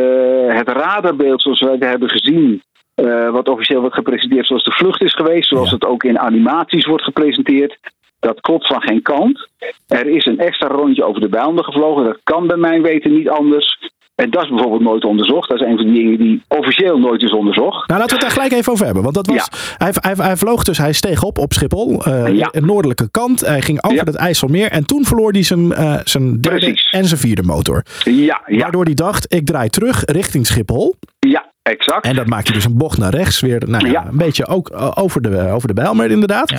het 0.48 0.68
radarbeeld 0.68 1.42
zoals 1.42 1.60
wij 1.62 1.72
het 1.72 1.84
hebben 1.84 2.10
gezien. 2.10 2.62
Eh, 3.02 3.32
wat 3.32 3.48
officieel 3.48 3.80
wordt 3.80 3.96
gepresenteerd 3.96 4.48
zoals 4.48 4.64
de 4.64 4.72
vlucht 4.72 5.02
is 5.02 5.14
geweest. 5.14 5.48
Zoals 5.48 5.72
het 5.72 5.86
ook 5.86 6.04
in 6.04 6.20
animaties 6.20 6.86
wordt 6.86 7.04
gepresenteerd. 7.04 7.78
Dat 8.20 8.42
klopt 8.42 8.68
van 8.68 8.82
geen 8.82 9.02
kant. 9.02 9.48
Er 9.88 10.08
is 10.08 10.26
een 10.26 10.40
extra 10.40 10.68
rondje 10.68 11.04
over 11.04 11.22
de 11.22 11.30
Bijlmer 11.30 11.64
gevlogen. 11.64 12.04
Dat 12.04 12.20
kan 12.24 12.48
bij 12.48 12.58
mijn 12.58 12.82
weten 12.82 13.14
niet 13.14 13.30
anders. 13.30 13.92
En 14.16 14.30
dat 14.30 14.44
is 14.44 14.50
bijvoorbeeld 14.50 14.82
nooit 14.82 15.04
onderzocht. 15.04 15.50
Dat 15.50 15.62
is 15.62 15.68
een 15.68 15.78
van 15.78 15.86
die 15.86 16.04
dingen 16.04 16.18
die 16.18 16.42
officieel 16.48 17.00
nooit 17.00 17.22
is 17.22 17.32
onderzocht. 17.32 17.88
Nou, 17.88 18.00
laten 18.00 18.06
we 18.06 18.12
het 18.12 18.22
daar 18.22 18.32
gelijk 18.32 18.52
even 18.52 18.72
over 18.72 18.86
hebben. 18.86 19.04
Want 19.04 19.16
dat 19.16 19.28
was, 19.28 19.50
hij, 19.78 19.92
hij, 19.94 20.14
hij 20.26 20.38
vloog 20.38 20.64
dus, 20.64 20.78
hij 20.78 20.94
steeg 20.94 21.24
op 21.24 21.38
op 21.38 21.54
Schiphol, 21.54 21.94
uh, 21.94 22.04
de 22.52 22.62
noordelijke 22.62 23.12
kant. 23.12 23.40
Hij 23.40 23.62
ging 23.62 23.84
over 23.84 24.06
het 24.06 24.16
IJsselmeer 24.16 24.72
en 24.72 24.86
toen 24.86 25.06
verloor 25.06 25.32
hij 25.32 25.44
zijn, 25.44 25.66
uh, 25.66 26.00
zijn 26.04 26.42
derde 26.42 26.60
Precies. 26.60 26.90
en 26.90 27.06
zijn 27.06 27.20
vierde 27.20 27.44
motor. 27.44 27.84
Ja, 28.04 28.42
ja. 28.46 28.58
Waardoor 28.58 28.84
hij 28.84 28.94
dacht, 28.94 29.34
ik 29.34 29.46
draai 29.46 29.70
terug 29.70 30.04
richting 30.06 30.46
Schiphol. 30.46 30.96
Ja, 31.20 31.51
exact. 31.64 32.06
En 32.06 32.16
dat 32.16 32.28
maakt 32.28 32.46
hij 32.48 32.56
dus 32.56 32.66
een 32.66 32.78
bocht 32.78 32.98
naar 32.98 33.14
rechts 33.14 33.40
weer. 33.40 33.62
Nou 33.66 33.86
ja, 33.86 33.92
Ja. 33.92 34.06
een 34.08 34.18
beetje 34.18 34.48
ook 34.48 34.70
uh, 34.72 34.92
over 34.96 35.22
de, 35.22 35.50
over 35.50 35.68
de 35.68 35.74
Bijlmer 35.74 36.12
inderdaad. 36.12 36.52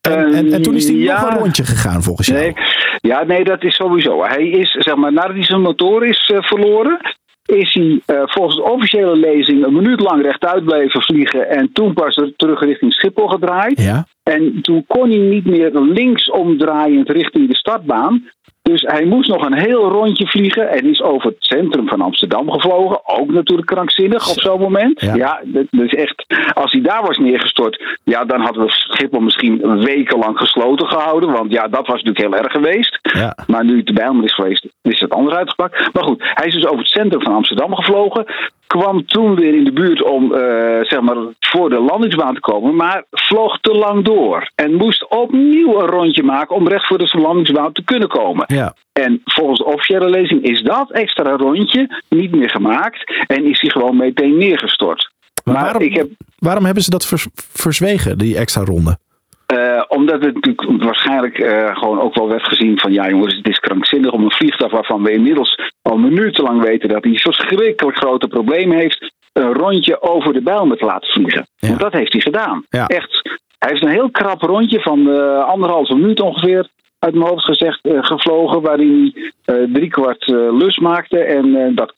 En, 0.00 0.32
en, 0.34 0.52
en 0.52 0.62
toen 0.62 0.74
is 0.74 0.88
hij 0.88 0.96
ja. 0.96 1.20
nog 1.20 1.30
een 1.30 1.38
rondje 1.38 1.64
gegaan 1.64 2.02
volgens 2.02 2.26
jou. 2.26 2.40
Nee, 2.40 2.52
ja, 3.00 3.24
nee, 3.24 3.44
dat 3.44 3.62
is 3.64 3.74
sowieso. 3.74 4.24
Hij 4.24 4.48
is, 4.48 4.70
zeg 4.70 4.94
maar, 4.94 5.12
nadat 5.12 5.32
hij 5.32 5.42
zijn 5.44 5.60
motor 5.60 6.06
is 6.06 6.30
eh, 6.34 6.42
verloren, 6.42 6.98
is 7.44 7.74
hij 7.74 8.00
eh, 8.16 8.22
volgens 8.24 8.56
de 8.56 8.62
officiële 8.62 9.16
lezing 9.16 9.64
een 9.64 9.72
minuut 9.72 10.00
lang 10.00 10.22
rechtuit 10.22 10.64
blijven 10.64 11.02
vliegen 11.02 11.48
en 11.50 11.70
toen 11.72 11.92
pas 11.94 12.16
er 12.16 12.32
terug 12.36 12.60
richting 12.60 12.92
Schiphol 12.92 13.26
gedraaid. 13.28 13.80
Ja. 13.82 14.06
En 14.22 14.58
toen 14.62 14.84
kon 14.86 15.08
hij 15.08 15.18
niet 15.18 15.44
meer 15.44 15.70
links 15.72 16.30
omdraaiend 16.30 17.08
richting 17.10 17.48
de 17.48 17.56
startbaan. 17.56 18.28
Dus 18.70 18.82
hij 18.82 19.04
moest 19.04 19.28
nog 19.28 19.44
een 19.44 19.58
heel 19.58 19.88
rondje 19.88 20.26
vliegen 20.26 20.68
en 20.68 20.90
is 20.90 21.02
over 21.02 21.28
het 21.28 21.36
centrum 21.38 21.88
van 21.88 22.00
Amsterdam 22.00 22.50
gevlogen. 22.50 23.08
Ook 23.08 23.30
natuurlijk 23.30 23.68
krankzinnig 23.68 24.30
op 24.30 24.40
zo'n 24.40 24.60
moment. 24.60 25.00
Ja. 25.00 25.14
Ja, 25.14 25.42
is 25.70 25.94
echt. 25.94 26.24
Als 26.54 26.72
hij 26.72 26.80
daar 26.80 27.02
was 27.02 27.18
neergestort, 27.18 27.98
ja, 28.04 28.24
dan 28.24 28.40
hadden 28.40 28.64
we 28.64 28.70
Schiphol 28.70 29.20
misschien 29.20 29.80
wekenlang 29.84 30.38
gesloten 30.38 30.88
gehouden. 30.88 31.32
Want 31.32 31.52
ja, 31.52 31.68
dat 31.68 31.86
was 31.86 32.02
natuurlijk 32.02 32.18
heel 32.18 32.42
erg 32.42 32.52
geweest. 32.52 32.98
Ja. 33.02 33.36
Maar 33.46 33.64
nu 33.64 33.76
het 33.76 33.86
de 33.86 33.92
Bijlmer 33.92 34.24
is 34.24 34.34
geweest, 34.34 34.66
is 34.82 35.00
het 35.00 35.12
anders 35.12 35.36
uitgepakt. 35.36 35.92
Maar 35.92 36.04
goed, 36.04 36.22
hij 36.34 36.46
is 36.46 36.54
dus 36.54 36.66
over 36.66 36.78
het 36.78 36.88
centrum 36.88 37.22
van 37.22 37.34
Amsterdam 37.34 37.74
gevlogen. 37.74 38.24
Kwam 38.66 39.06
toen 39.06 39.34
weer 39.34 39.54
in 39.54 39.64
de 39.64 39.72
buurt 39.72 40.02
om 40.02 40.34
eh, 40.34 40.40
zeg 40.82 41.00
maar 41.00 41.16
voor 41.40 41.70
de 41.70 41.80
landingsbaan 41.80 42.34
te 42.34 42.40
komen. 42.40 42.74
Maar 42.76 43.04
vloog 43.10 43.58
te 43.60 43.72
lang 43.72 44.04
door. 44.04 44.50
En 44.54 44.74
moest 44.74 45.08
opnieuw 45.08 45.80
een 45.80 45.86
rondje 45.86 46.22
maken 46.22 46.56
om 46.56 46.68
recht 46.68 46.86
voor 46.86 46.98
de 46.98 47.18
landingsbaan 47.20 47.72
te 47.72 47.84
kunnen 47.84 48.08
komen. 48.08 48.44
Ja. 48.46 48.74
En 48.92 49.20
volgens 49.24 49.58
de 49.58 49.64
officiële 49.64 50.10
lezing 50.10 50.42
is 50.42 50.62
dat 50.62 50.90
extra 50.90 51.36
rondje 51.36 52.02
niet 52.08 52.34
meer 52.36 52.50
gemaakt. 52.50 53.24
En 53.26 53.44
is 53.44 53.60
hij 53.60 53.70
gewoon 53.70 53.96
meteen 53.96 54.36
neergestort. 54.38 55.12
Maar, 55.44 55.54
Maar 55.54 55.62
waarom, 55.64 55.82
ik 55.82 55.94
heb 55.96 56.08
waarom 56.38 56.64
hebben 56.64 56.82
ze 56.82 56.90
dat 56.90 57.06
vers- 57.06 57.26
verzwegen, 57.34 58.18
die 58.18 58.36
extra 58.36 58.64
ronde? 58.64 58.98
Eh, 59.46 59.82
omdat 59.88 60.24
het 60.24 60.34
natuurlijk 60.34 60.82
waarschijnlijk 60.84 61.38
eh, 61.38 61.76
gewoon 61.76 62.00
ook 62.00 62.14
wel 62.14 62.28
werd 62.28 62.48
gezien 62.48 62.78
van 62.78 62.92
ja 62.92 63.08
jongens, 63.08 63.36
het 63.36 63.48
is 63.48 63.58
krankzinnig 63.58 64.12
om 64.12 64.24
een 64.24 64.32
vliegtuig 64.32 64.72
waarvan 64.72 65.02
we 65.02 65.12
inmiddels 65.12 65.72
al 65.82 65.96
minutenlang 65.96 66.62
weten 66.62 66.88
dat 66.88 67.04
hij 67.04 67.14
verschrikkelijk 67.14 67.96
grote 67.96 68.28
problemen 68.28 68.76
heeft, 68.76 69.12
een 69.32 69.52
rondje 69.52 70.02
over 70.02 70.32
de 70.32 70.42
Bijlmer 70.42 70.76
te 70.76 70.84
laten 70.84 71.10
vliegen. 71.10 71.46
Want 71.58 71.80
dat 71.80 71.92
heeft 71.92 72.12
hij 72.12 72.22
gedaan. 72.22 72.64
Ja. 72.68 72.86
Echt. 72.86 73.38
Hij 73.58 73.70
heeft 73.70 73.82
een 73.82 73.98
heel 73.98 74.10
krap 74.10 74.42
rondje 74.42 74.80
van 74.80 75.10
eh, 75.10 75.44
anderhalve 75.44 75.94
minuut 75.94 76.20
ongeveer 76.20 76.68
uit 76.98 77.14
mijn 77.14 77.28
hoofd 77.28 77.44
gezegd 77.44 77.80
gevlogen, 77.82 78.62
waarin 78.62 79.14
hij 79.44 79.68
driekwart 79.72 80.26
lus 80.26 80.78
maakte 80.78 81.18
en 81.18 81.74
dat 81.74 81.94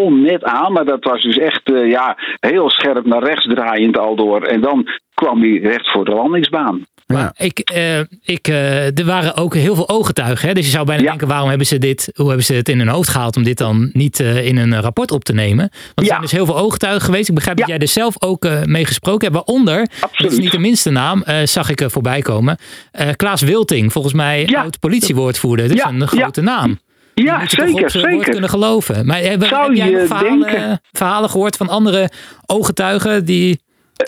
kon 0.00 0.22
net 0.22 0.44
aan, 0.44 0.72
maar 0.72 0.84
dat 0.84 1.04
was 1.04 1.22
dus 1.22 1.38
echt 1.38 1.62
eh, 1.72 1.90
ja, 1.90 2.16
heel 2.40 2.70
scherp 2.70 3.06
naar 3.06 3.22
rechts 3.22 3.46
draaiend 3.46 3.98
al 3.98 4.16
door. 4.16 4.42
En 4.42 4.60
dan 4.60 4.88
kwam 5.14 5.40
hij 5.40 5.58
recht 5.58 5.90
voor 5.92 6.04
de 6.04 6.14
landingsbaan. 6.14 6.84
Ja. 7.06 7.32
Ik, 7.36 7.58
eh, 7.58 7.98
ik, 8.22 8.48
eh, 8.48 8.98
er 8.98 9.04
waren 9.04 9.36
ook 9.36 9.54
heel 9.54 9.74
veel 9.74 9.88
ooggetuigen. 9.88 10.48
Hè? 10.48 10.54
Dus 10.54 10.64
je 10.64 10.70
zou 10.70 10.86
bijna 10.86 11.02
denken, 11.02 11.28
waarom 11.28 11.48
hebben 11.48 11.66
ze 11.66 11.78
dit, 11.78 12.10
hoe 12.14 12.26
hebben 12.26 12.44
ze 12.44 12.54
het 12.54 12.68
in 12.68 12.78
hun 12.78 12.88
hoofd 12.88 13.08
gehaald 13.08 13.36
om 13.36 13.42
dit 13.42 13.58
dan 13.58 13.90
niet 13.92 14.20
eh, 14.20 14.46
in 14.46 14.56
een 14.56 14.80
rapport 14.80 15.10
op 15.10 15.24
te 15.24 15.32
nemen? 15.32 15.70
Want 15.94 15.94
er 15.94 16.06
zijn 16.06 16.20
dus 16.20 16.32
heel 16.32 16.46
veel 16.46 16.58
ooggetuigen 16.58 17.02
geweest. 17.02 17.28
Ik 17.28 17.34
begrijp 17.34 17.56
dat 17.56 17.68
jij 17.68 17.78
er 17.78 17.88
zelf 17.88 18.22
ook 18.22 18.44
eh, 18.44 18.62
mee 18.62 18.84
gesproken 18.84 19.32
hebt. 19.32 19.46
Waaronder, 19.46 19.88
dat 20.16 20.32
is 20.32 20.38
niet 20.38 20.52
de 20.52 20.58
minste 20.58 20.90
naam, 20.90 21.22
eh, 21.22 21.36
zag 21.44 21.70
ik 21.70 21.80
er 21.80 21.90
voorbij 21.90 22.20
komen. 22.22 22.56
eh, 22.92 23.08
Klaas 23.16 23.42
Wilting, 23.42 23.92
volgens 23.92 24.14
mij 24.14 24.46
oud 24.56 24.78
politiewoordvoerder. 24.78 25.68
Dat 25.68 25.76
is 25.76 25.84
een 25.84 26.08
grote 26.08 26.40
naam. 26.40 26.78
Ja, 27.24 27.40
zeker, 27.48 27.64
op 27.74 27.78
woord 27.80 27.90
zeker. 27.92 28.30
kunnen 28.30 28.50
geloven. 28.50 29.06
Maar 29.06 29.18
heb, 29.18 29.42
Zou 29.44 29.66
heb 29.66 29.76
jij 29.76 29.90
je 29.90 29.96
nog 29.96 30.06
verhalen, 30.06 30.40
denken? 30.40 30.80
verhalen 30.92 31.30
gehoord 31.30 31.56
van 31.56 31.68
andere 31.68 32.10
ooggetuigen 32.46 33.24
die 33.24 33.60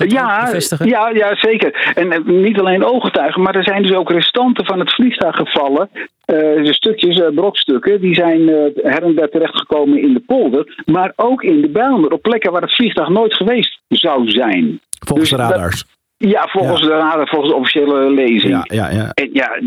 Ja, 0.06 0.44
bevestigen? 0.44 0.86
ja, 0.86 1.08
ja, 1.10 1.36
zeker. 1.36 1.92
En 1.94 2.12
eh, 2.12 2.24
niet 2.24 2.58
alleen 2.58 2.84
ooggetuigen, 2.84 3.42
maar 3.42 3.54
er 3.54 3.64
zijn 3.64 3.82
dus 3.82 3.92
ook 3.96 4.10
restanten 4.10 4.64
van 4.64 4.78
het 4.78 4.94
vliegtuig 4.94 5.36
gevallen. 5.36 5.88
Eh, 6.24 6.36
de 6.64 6.74
stukjes, 6.74 7.20
eh, 7.20 7.34
brokstukken, 7.34 8.00
die 8.00 8.14
zijn 8.14 8.48
eh, 8.48 8.54
her 8.92 9.02
en 9.02 9.14
der 9.14 9.30
terechtgekomen 9.30 10.02
in 10.02 10.12
de 10.12 10.20
polder. 10.20 10.82
Maar 10.86 11.12
ook 11.16 11.42
in 11.42 11.60
de 11.60 11.68
Bijlmer, 11.68 12.10
op 12.12 12.22
plekken 12.22 12.52
waar 12.52 12.62
het 12.62 12.74
vliegtuig 12.74 13.08
nooit 13.08 13.34
geweest 13.34 13.80
zou 13.88 14.28
zijn. 14.30 14.80
Volgens 15.06 15.30
Dus 15.30 15.38
de 15.38 15.44
dat- 15.44 15.54
radars. 15.56 15.84
Ja, 16.18 16.48
volgens 16.50 16.80
de 16.80 16.88
radar, 16.88 17.28
volgens 17.28 17.50
de 17.50 17.56
officiële 17.56 18.10
lezing. 18.10 18.52
Ja, 18.52 18.64
ja, 18.64 18.90
ja. 18.90 19.10
En 19.14 19.30
ja, 19.32 19.60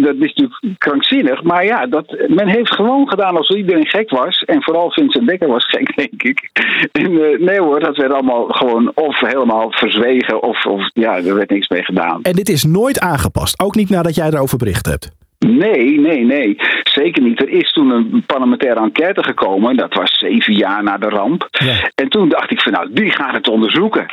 dat 0.00 0.14
is 0.14 0.34
natuurlijk 0.34 0.78
krankzinnig. 0.78 1.42
Maar 1.42 1.64
ja, 1.64 1.86
dat, 1.86 2.16
men 2.28 2.48
heeft 2.48 2.74
gewoon 2.74 3.08
gedaan 3.08 3.36
alsof 3.36 3.56
iedereen 3.56 3.86
gek 3.86 4.10
was. 4.10 4.42
En 4.42 4.62
vooral 4.62 4.90
Vincent 4.90 5.28
Dekker 5.28 5.48
was 5.48 5.64
gek, 5.74 5.96
denk 5.96 6.22
ik. 6.22 6.50
En 6.92 7.04
eh, 7.04 7.38
nee 7.38 7.60
hoor, 7.60 7.80
dat 7.80 7.96
werd 7.96 8.12
allemaal 8.12 8.46
gewoon 8.48 8.92
of 8.94 9.20
helemaal 9.20 9.66
verzwegen. 9.70 10.42
Of, 10.42 10.66
of 10.66 10.90
ja, 10.92 11.16
er 11.16 11.34
werd 11.34 11.50
niks 11.50 11.68
mee 11.68 11.84
gedaan. 11.84 12.22
En 12.22 12.32
dit 12.32 12.48
is 12.48 12.64
nooit 12.64 13.00
aangepast. 13.00 13.60
Ook 13.60 13.74
niet 13.74 13.90
nadat 13.90 14.14
jij 14.14 14.26
erover 14.26 14.58
bericht 14.58 14.86
hebt. 14.86 15.16
Nee, 15.38 16.00
nee, 16.00 16.24
nee. 16.24 16.56
Zeker 16.82 17.22
niet. 17.22 17.40
Er 17.40 17.48
is 17.48 17.72
toen 17.72 17.90
een 17.90 18.22
parlementaire 18.26 18.80
enquête 18.80 19.22
gekomen. 19.22 19.76
Dat 19.76 19.94
was 19.94 20.18
zeven 20.18 20.54
jaar 20.54 20.82
na 20.82 20.98
de 20.98 21.08
ramp. 21.08 21.48
En 21.94 22.08
toen 22.08 22.28
dacht 22.28 22.50
ik 22.50 22.60
van 22.60 22.72
nou, 22.72 22.92
die 22.92 23.10
gaat 23.10 23.34
het 23.34 23.48
onderzoeken. 23.48 24.06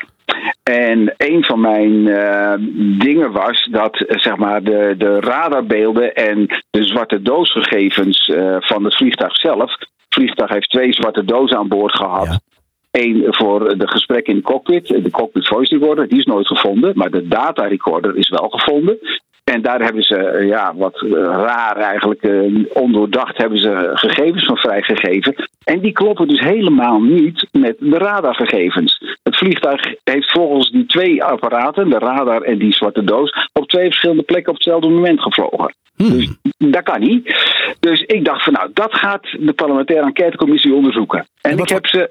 En 0.64 1.14
een 1.18 1.44
van 1.44 1.62
mijn 1.62 2.08
eh, 2.08 2.54
dingen 3.00 3.32
was 3.32 3.68
dat 3.72 3.96
eh, 3.96 4.20
zeg 4.20 4.36
maar 4.36 4.64
de, 4.64 4.96
de 4.98 5.20
radarbeelden 5.20 6.16
en 6.16 6.48
de 6.70 6.84
zwarte 6.84 7.22
doosgegevens 7.22 8.28
eh, 8.28 8.56
van 8.60 8.84
het 8.84 8.96
vliegtuig 8.96 9.36
zelf. 9.36 9.72
Het 9.72 9.88
vliegtuig 10.10 10.50
heeft 10.50 10.70
twee 10.70 10.94
zwarte 10.94 11.26
dozen 11.26 11.58
aan 11.58 11.68
boord 11.68 11.96
gehad. 11.96 12.40
Eén 12.92 13.26
voor 13.28 13.78
de 13.78 13.88
gesprekken 13.88 14.34
in 14.34 14.40
de 14.40 14.46
cockpit, 14.46 14.88
de 14.88 15.12
cockpit 15.12 15.48
voice 15.48 15.78
recorder, 15.78 16.08
die 16.08 16.20
is 16.20 16.26
nooit 16.26 16.48
gevonden. 16.48 16.92
Maar 16.96 17.12
de 17.12 17.28
data 17.28 17.68
recorder 17.68 18.18
is 18.18 18.30
wel 18.30 18.50
gevonden. 18.50 18.98
En 19.46 19.62
daar 19.62 19.82
hebben 19.82 20.04
ze, 20.04 20.16
eh, 20.16 20.48
ja, 20.48 20.76
wat 20.76 21.02
eh, 21.02 21.12
raar 21.22 21.78
eigenlijk, 21.78 22.24
eh, 22.24 22.42
ondoordacht 22.74 23.38
hebben 23.38 23.60
ze 23.60 23.92
gegevens 23.94 24.46
van 24.46 24.58
vrijgegeven. 24.58 25.36
En 25.64 25.80
die 25.80 25.92
kloppen 25.92 26.28
dus 26.28 26.40
helemaal 26.40 27.02
niet 27.02 27.48
met 27.52 27.76
de 27.80 27.98
radargegevens. 27.98 29.18
Het 29.24 29.38
vliegtuig 29.38 29.96
heeft 30.04 30.32
volgens 30.32 30.72
die 30.72 30.86
twee 30.86 31.24
apparaten, 31.24 31.90
de 31.90 31.98
radar 32.00 32.42
en 32.42 32.58
die 32.58 32.74
zwarte 32.74 33.04
doos, 33.04 33.50
op 33.54 33.68
twee 33.68 33.86
verschillende 33.86 34.24
plekken 34.24 34.50
op 34.52 34.56
hetzelfde 34.58 34.90
moment 34.90 35.22
gevlogen. 35.22 35.76
Dus 35.96 36.30
dat 36.58 36.84
kan 36.84 37.00
niet. 37.00 37.36
Dus 37.80 38.02
ik 38.02 38.26
dacht 38.26 38.44
van 38.44 38.54
nou, 38.54 38.70
dat 38.74 38.94
gaat 38.94 39.24
de 39.40 39.54
parlementaire 39.54 40.06
enquêtecommissie 40.06 40.74
onderzoeken. 40.74 41.28
En 41.42 41.58
ik 41.58 41.70
heb 41.70 41.88
ze 41.88 42.10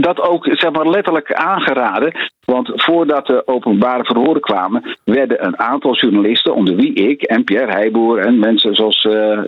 dat 0.00 0.20
ook 0.20 0.46
zeg 0.50 0.72
maar, 0.72 0.88
letterlijk 0.88 1.32
aangeraden. 1.32 2.30
Want 2.44 2.70
voordat 2.74 3.26
de 3.26 3.46
openbare 3.46 4.04
verhoren 4.04 4.40
kwamen, 4.40 4.98
werden 5.04 5.46
een 5.46 5.58
aantal 5.58 5.94
journalisten, 5.94 6.54
onder 6.54 6.76
wie 6.76 6.92
ik 6.92 7.22
en 7.22 7.44
Pierre 7.44 7.72
Heijboer 7.72 8.18
en 8.18 8.38
mensen 8.38 8.74
zoals 8.74 9.04
eh, 9.04 9.38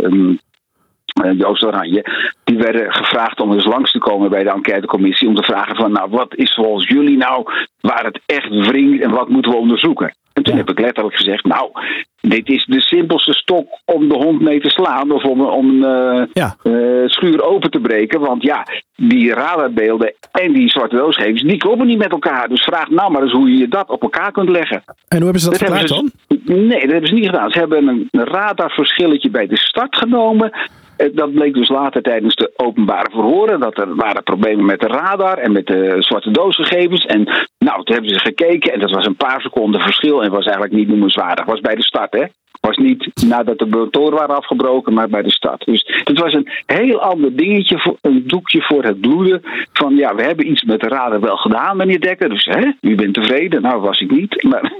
Joost 1.39 1.65
Oranje, 1.65 2.05
die 2.45 2.59
werden 2.59 2.93
gevraagd 2.95 3.41
om 3.41 3.53
eens 3.53 3.65
langs 3.65 3.93
te 3.93 3.99
komen 3.99 4.31
bij 4.31 4.43
de 4.43 4.51
enquêtecommissie. 4.51 5.29
Om 5.29 5.35
te 5.35 5.43
vragen 5.43 5.77
van, 5.77 5.93
nou, 5.93 6.11
wat 6.11 6.35
is 6.35 6.55
volgens 6.55 6.89
jullie 6.89 7.17
nou 7.17 7.47
waar 7.81 8.05
het 8.05 8.21
echt 8.27 8.49
wringt 8.49 9.03
en 9.03 9.11
wat 9.11 9.29
moeten 9.29 9.51
we 9.51 9.59
onderzoeken? 9.59 10.15
En 10.37 10.43
toen 10.43 10.57
heb 10.57 10.71
ik 10.71 10.81
letterlijk 10.81 11.17
gezegd, 11.17 11.45
nou, 11.45 11.71
dit 12.21 12.49
is 12.49 12.65
de 12.65 12.81
simpelste 12.81 13.33
stok 13.33 13.67
om 13.85 14.09
de 14.09 14.15
hond 14.15 14.41
mee 14.41 14.61
te 14.61 14.71
slaan 14.71 15.11
of 15.11 15.25
om, 15.25 15.41
om 15.41 15.83
een 15.83 16.29
eh, 16.33 17.03
eh, 17.03 17.09
schuur 17.09 17.43
open 17.43 17.71
te 17.71 17.81
breken. 17.81 18.21
Want 18.21 18.43
ja, 18.43 18.67
die 18.97 19.35
radarbeelden 19.35 20.15
en 20.33 20.53
die 20.53 20.69
zwarte 20.69 20.97
doosgevers, 20.97 21.43
die 21.43 21.57
kloppen 21.57 21.87
niet 21.87 21.99
met 21.99 22.11
elkaar. 22.11 22.49
Dus 22.49 22.63
vraag 22.63 22.91
nou 22.91 23.13
maar 23.13 23.23
eens 23.23 23.33
hoe 23.33 23.57
je 23.57 23.69
dat 23.69 23.89
op 23.89 24.03
elkaar 24.03 24.33
kunt 24.33 24.49
leggen. 24.49 24.83
En 25.09 25.17
hoe 25.17 25.25
hebben 25.25 25.41
ze 25.41 25.51
dat, 25.51 25.59
Dat 25.59 25.69
hebben 25.69 25.89
dan? 25.89 26.11
Nee, 26.45 26.81
dat 26.81 26.91
hebben 26.91 27.09
ze 27.09 27.15
niet 27.15 27.27
gedaan. 27.27 27.51
Ze 27.51 27.59
hebben 27.59 27.89
een 27.89 28.25
radarverschilletje 28.25 29.31
bij 29.31 29.47
de 29.47 29.59
start 29.59 29.97
genomen. 29.97 30.53
Eh, 30.97 31.09
Dat 31.13 31.33
bleek 31.33 31.55
dus 31.55 31.69
later 31.69 32.03
tijdens 32.03 32.35
de 32.35 32.53
openbare 32.57 33.11
verhoren. 33.11 33.61
Dat 33.61 33.79
er 33.79 33.95
waren 33.95 34.23
problemen 34.23 34.65
met 34.65 34.81
de 34.81 34.87
radar 34.87 35.39
en 35.39 35.53
met 35.53 35.67
de 35.67 35.97
zwarte 35.99 36.31
doosgegevens. 36.31 37.05
En 37.05 37.23
nou, 37.59 37.83
toen 37.85 37.95
hebben 37.95 38.15
ze 38.15 38.19
gekeken 38.21 38.73
en 38.73 38.81
dat 38.81 38.91
was 38.91 39.07
een 39.07 39.17
paar 39.17 39.41
seconden 39.41 39.81
verschil. 39.81 40.23
En 40.23 40.31
was 40.31 40.45
eigenlijk 40.45 40.75
niet 40.75 40.89
noemenswaardig. 40.89 41.45
Was 41.45 41.61
bij 41.61 41.75
de 41.75 41.83
start, 41.83 42.13
hè? 42.13 42.25
Was 42.67 42.77
niet 42.77 43.25
nadat 43.27 43.59
de 43.59 43.67
motoren 43.67 44.19
waren 44.19 44.37
afgebroken, 44.37 44.95
maar 44.95 45.09
bij 45.09 45.23
de 45.23 45.31
stad. 45.31 45.63
Dus 45.65 45.85
het 46.05 46.19
was 46.19 46.33
een 46.33 46.49
heel 46.67 47.01
ander 47.01 47.37
dingetje, 47.37 47.79
voor, 47.79 47.97
een 48.01 48.23
doekje 48.27 48.63
voor 48.63 48.85
het 48.85 49.01
bloeden. 49.01 49.43
Van 49.73 49.97
ja, 49.97 50.15
we 50.15 50.23
hebben 50.23 50.51
iets 50.51 50.63
met 50.63 50.81
de 50.81 50.89
radar 50.89 51.21
wel 51.21 51.37
gedaan, 51.37 51.77
meneer 51.77 52.01
Dekker. 52.01 52.29
Dus 52.29 52.45
hè, 52.45 52.71
u 52.81 52.95
bent 52.95 53.15
tevreden. 53.15 53.63
Nou, 53.63 53.81
was 53.81 54.01
ik 54.01 54.11
niet. 54.11 54.43
Maar 54.43 54.73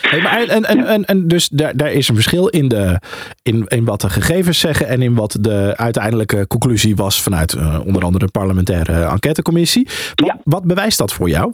Hey, 0.00 0.20
maar 0.20 0.42
en, 0.42 0.64
en, 0.64 0.86
en, 0.86 1.04
en 1.04 1.28
dus 1.28 1.48
daar, 1.48 1.76
daar 1.76 1.92
is 1.92 2.08
een 2.08 2.14
verschil 2.14 2.48
in, 2.48 2.68
de, 2.68 3.00
in, 3.42 3.64
in 3.68 3.84
wat 3.84 4.00
de 4.00 4.10
gegevens 4.10 4.60
zeggen 4.60 4.88
en 4.88 5.02
in 5.02 5.14
wat 5.14 5.38
de 5.40 5.72
uiteindelijke 5.76 6.46
conclusie 6.46 6.96
was 6.96 7.22
vanuit 7.22 7.52
eh, 7.52 7.80
onder 7.86 8.02
andere 8.02 8.24
de 8.24 8.30
parlementaire 8.30 9.04
enquêtecommissie. 9.04 9.88
Wat, 10.14 10.36
wat 10.44 10.64
bewijst 10.64 10.98
dat 10.98 11.12
voor 11.12 11.28
jou? 11.28 11.52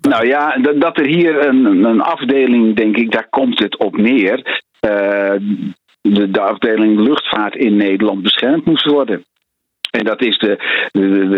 Nou 0.00 0.26
ja, 0.26 0.56
dat, 0.56 0.80
dat 0.80 0.98
er 0.98 1.06
hier 1.06 1.46
een, 1.46 1.84
een 1.84 2.00
afdeling, 2.00 2.76
denk 2.76 2.96
ik, 2.96 3.10
daar 3.10 3.28
komt 3.30 3.58
het 3.58 3.78
op 3.78 3.96
neer. 3.96 4.62
Eh, 4.82 5.34
de, 6.00 6.30
de 6.30 6.40
afdeling 6.40 7.00
luchtvaart 7.00 7.54
in 7.54 7.76
Nederland 7.76 8.22
beschermd 8.22 8.64
moest 8.64 8.86
worden. 8.86 9.24
En 9.92 10.04
dat 10.04 10.22
is 10.22 10.38
de, 10.38 10.58
de, 10.92 11.08
de, 11.08 11.28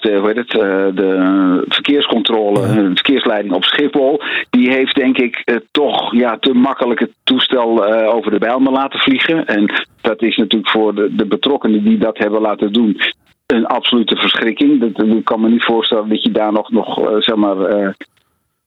de, 0.00 0.16
hoe 0.18 0.26
heet 0.26 0.36
het, 0.36 0.54
eh, 0.54 0.86
de 0.94 1.64
verkeerscontrole, 1.68 2.60
de 2.60 2.90
verkeersleiding 2.94 3.54
op 3.54 3.64
Schiphol. 3.64 4.20
Die 4.50 4.70
heeft 4.70 4.94
denk 4.94 5.18
ik 5.18 5.42
eh, 5.44 5.56
toch 5.70 6.14
ja, 6.14 6.36
te 6.38 6.52
makkelijk 6.52 7.00
het 7.00 7.12
toestel 7.24 7.86
eh, 7.86 8.14
over 8.14 8.30
de 8.30 8.38
Bijlmer 8.38 8.72
laten 8.72 9.00
vliegen. 9.00 9.46
En 9.46 9.72
dat 10.00 10.22
is 10.22 10.36
natuurlijk 10.36 10.70
voor 10.70 10.94
de, 10.94 11.14
de 11.14 11.26
betrokkenen 11.26 11.84
die 11.84 11.98
dat 11.98 12.18
hebben 12.18 12.40
laten 12.40 12.72
doen 12.72 13.00
een 13.46 13.66
absolute 13.66 14.16
verschrikking. 14.16 14.80
Dat, 14.80 15.06
ik 15.06 15.24
kan 15.24 15.40
me 15.40 15.48
niet 15.48 15.64
voorstellen 15.64 16.08
dat 16.08 16.22
je 16.22 16.30
daar 16.30 16.52
nog, 16.52 16.70
nog 16.70 17.00
zeg 17.18 17.36
maar, 17.36 17.56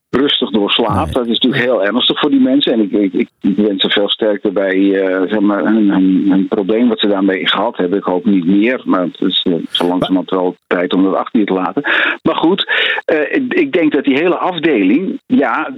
rustig 0.09 0.49
door 0.49 0.71
slaapt. 0.71 1.13
Dat 1.13 1.27
is 1.27 1.39
natuurlijk 1.39 1.63
heel 1.63 1.83
ernstig 1.85 2.19
voor 2.19 2.29
die 2.29 2.39
mensen. 2.39 2.73
En 2.73 2.79
ik, 2.81 2.91
ik, 3.13 3.27
ik 3.41 3.55
wens 3.55 3.81
ze 3.81 3.89
veel 3.89 4.09
sterkte 4.09 4.51
bij 4.51 4.93
eh, 5.01 5.21
zeg 5.29 5.39
maar, 5.39 5.65
hun, 5.65 5.89
hun, 5.89 6.25
hun 6.29 6.47
probleem 6.47 6.87
wat 6.87 6.99
ze 6.99 7.07
daarmee 7.07 7.47
gehad 7.47 7.77
hebben. 7.77 7.97
Ik 7.97 8.03
hoop 8.03 8.25
niet 8.25 8.45
meer, 8.45 8.81
maar 8.85 9.01
het 9.01 9.21
is 9.21 9.41
eh, 9.43 9.53
zo 9.71 9.87
langzamerhand 9.87 10.29
wel 10.29 10.55
tijd 10.67 10.93
om 10.93 11.03
dat 11.03 11.15
achter 11.15 11.39
je 11.39 11.45
te 11.45 11.53
laten. 11.53 11.81
Maar 12.23 12.35
goed, 12.35 12.71
eh, 13.05 13.35
ik- 13.49 13.73
denk 13.75 13.91
dat 13.93 14.03
die 14.03 14.17
hele 14.17 14.37
afdeling, 14.37 15.19
ja, 15.25 15.69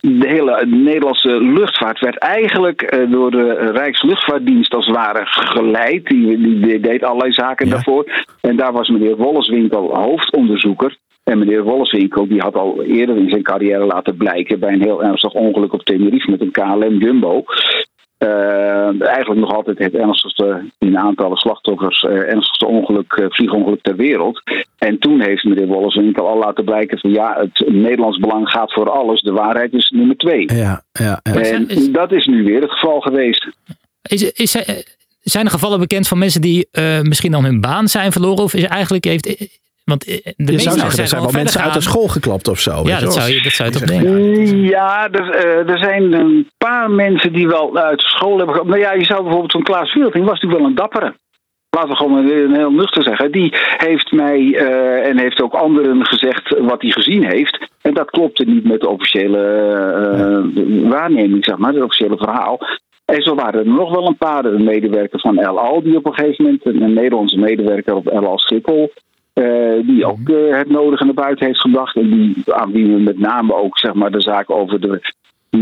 de 0.00 0.26
hele 0.28 0.66
Nederlandse 0.66 1.40
luchtvaart 1.42 2.00
werd 2.00 2.18
eigenlijk 2.18 3.06
door 3.10 3.30
de 3.30 3.70
Rijksluchtvaartdienst 3.72 4.74
als 4.74 4.86
het 4.86 4.94
ware 4.96 5.20
geleid. 5.24 6.06
Die, 6.06 6.38
die, 6.38 6.60
die 6.60 6.80
deed 6.80 7.04
allerlei 7.04 7.32
zaken 7.32 7.68
daarvoor. 7.68 8.24
En 8.40 8.56
daar 8.56 8.72
was 8.72 8.88
meneer 8.88 9.16
Wolleswinkel 9.16 9.94
hoofdonderzoeker. 9.94 10.96
En 11.30 11.38
meneer 11.38 11.62
Wolleswinkel 11.62 12.28
die 12.28 12.40
had 12.40 12.54
al 12.54 12.82
eerder 12.82 13.16
in 13.16 13.28
zijn 13.28 13.42
carrière 13.42 13.84
laten 13.84 14.16
blijken 14.16 14.58
bij 14.58 14.72
een 14.72 14.82
heel 14.82 15.02
ernstig 15.02 15.32
ongeluk 15.32 15.72
op 15.72 15.82
Tenerife 15.82 16.30
met 16.30 16.40
een 16.40 16.50
KLM 16.50 16.98
Jumbo. 16.98 17.44
eh, 18.18 19.02
eigenlijk 19.02 19.40
nog 19.40 19.54
altijd 19.54 19.78
het 19.78 19.94
ernstigste 19.94 20.70
in 20.78 20.98
aantallen 20.98 21.36
slachtoffers, 21.36 22.02
eh, 22.02 22.10
ernstigste 22.12 22.66
ongeluk, 22.66 23.12
eh, 23.12 23.26
vliegongeluk 23.28 23.82
ter 23.82 23.96
wereld. 23.96 24.42
En 24.78 24.98
toen 24.98 25.20
heeft 25.20 25.44
meneer 25.44 25.66
Wolleswinkel 25.66 26.28
al 26.28 26.38
laten 26.38 26.64
blijken 26.64 26.98
van 26.98 27.10
ja, 27.10 27.36
het 27.38 27.68
Nederlands 27.68 28.18
belang 28.18 28.48
gaat 28.48 28.72
voor 28.72 28.90
alles. 28.90 29.20
De 29.20 29.32
waarheid 29.32 29.72
is 29.72 29.90
nummer 29.90 30.16
twee. 30.16 30.52
Ja, 30.54 30.82
ja, 30.92 31.20
ja. 31.22 31.32
En 31.32 31.92
dat 31.92 32.12
is 32.12 32.26
nu 32.26 32.44
weer 32.44 32.60
het 32.60 32.70
geval 32.70 33.00
geweest. 33.00 33.46
Is, 34.02 34.32
is, 34.32 34.56
zijn 35.30 35.44
er 35.44 35.50
gevallen 35.50 35.78
bekend 35.78 36.08
van 36.08 36.18
mensen 36.18 36.40
die 36.40 36.68
eh, 36.70 37.00
misschien 37.00 37.32
dan 37.32 37.44
hun 37.44 37.60
baan 37.60 37.88
zijn 37.88 38.12
verloren? 38.12 38.44
Of 38.44 38.54
is 38.54 38.64
eigenlijk 38.64 39.04
heeft. 39.04 39.60
Want 39.90 40.04
eh, 40.04 40.14
de 40.14 40.32
Je 40.36 40.44
meeste 40.52 40.70
zou 40.70 40.78
zeggen, 40.78 40.98
er 40.98 41.08
zijn 41.08 41.22
wel 41.22 41.30
mensen 41.30 41.60
uit 41.60 41.74
de 41.74 41.80
school 41.80 42.08
geklapt 42.08 42.48
of 42.48 42.60
zo. 42.60 42.82
Ja, 42.84 43.00
dat 43.00 43.14
zou 43.14 43.30
je, 43.30 43.42
dat 43.42 43.52
zou 43.52 43.68
je 43.68 43.78
toch 43.78 43.88
denken. 43.88 44.60
Ja, 44.60 45.08
er, 45.10 45.30
eh, 45.30 45.70
er 45.70 45.78
zijn 45.78 46.12
een 46.12 46.50
paar 46.58 46.90
mensen 46.90 47.32
die 47.32 47.48
wel 47.48 47.76
uit 47.76 48.00
school 48.00 48.36
hebben 48.36 48.54
gehad. 48.54 48.68
Nou 48.68 48.80
ja, 48.80 48.92
je 48.92 49.04
zou 49.04 49.22
bijvoorbeeld 49.22 49.52
zo'n 49.52 49.62
Klaas 49.62 49.94
Wielding 49.94 50.24
was 50.24 50.40
natuurlijk 50.40 50.60
wel 50.60 50.70
een 50.70 50.74
dappere. 50.74 51.14
Laten 51.70 51.90
we 51.90 51.96
gewoon 51.96 52.16
een, 52.16 52.54
heel 52.54 52.70
nuchter 52.70 53.02
zeggen. 53.02 53.32
Die 53.32 53.52
heeft 53.76 54.12
mij 54.12 54.54
eh, 54.54 55.08
en 55.08 55.18
heeft 55.18 55.42
ook 55.42 55.54
anderen 55.54 56.06
gezegd 56.06 56.58
wat 56.58 56.82
hij 56.82 56.90
gezien 56.90 57.24
heeft. 57.24 57.68
En 57.82 57.94
dat 57.94 58.10
klopte 58.10 58.44
niet 58.44 58.64
met 58.64 58.80
de 58.80 58.88
officiële 58.88 59.38
eh, 59.38 60.90
waarneming, 60.90 61.44
zeg 61.44 61.56
maar, 61.56 61.72
het 61.72 61.82
officiële 61.82 62.16
verhaal. 62.16 62.58
En 63.04 63.22
zo 63.22 63.34
waren 63.34 63.60
er 63.60 63.72
nog 63.72 63.90
wel 63.90 64.06
een 64.06 64.16
paar. 64.16 64.44
Een 64.44 64.64
medewerker 64.64 65.20
van 65.20 65.38
El 65.38 65.58
Al, 65.58 65.82
die 65.82 65.96
op 65.96 66.06
een 66.06 66.14
gegeven 66.14 66.44
moment, 66.44 66.66
een 66.66 66.94
Nederlandse 66.94 67.38
medewerker 67.38 67.94
op 67.94 68.08
El 68.08 68.26
Al 68.26 68.38
Schiphol, 68.38 68.92
eh, 69.36 69.86
die 69.86 70.06
ook 70.06 70.28
eh, 70.28 70.56
het 70.56 70.68
nodige 70.68 71.04
naar 71.04 71.14
buiten 71.14 71.46
heeft 71.46 71.60
gebracht. 71.60 71.96
En 71.96 72.10
die, 72.10 72.54
aan 72.54 72.72
wie 72.72 72.86
we 72.86 73.00
met 73.00 73.18
name 73.18 73.54
ook 73.54 73.78
zeg 73.78 73.94
maar, 73.94 74.10
de 74.10 74.20
zaak 74.20 74.50
over 74.50 74.80
de 74.80 75.00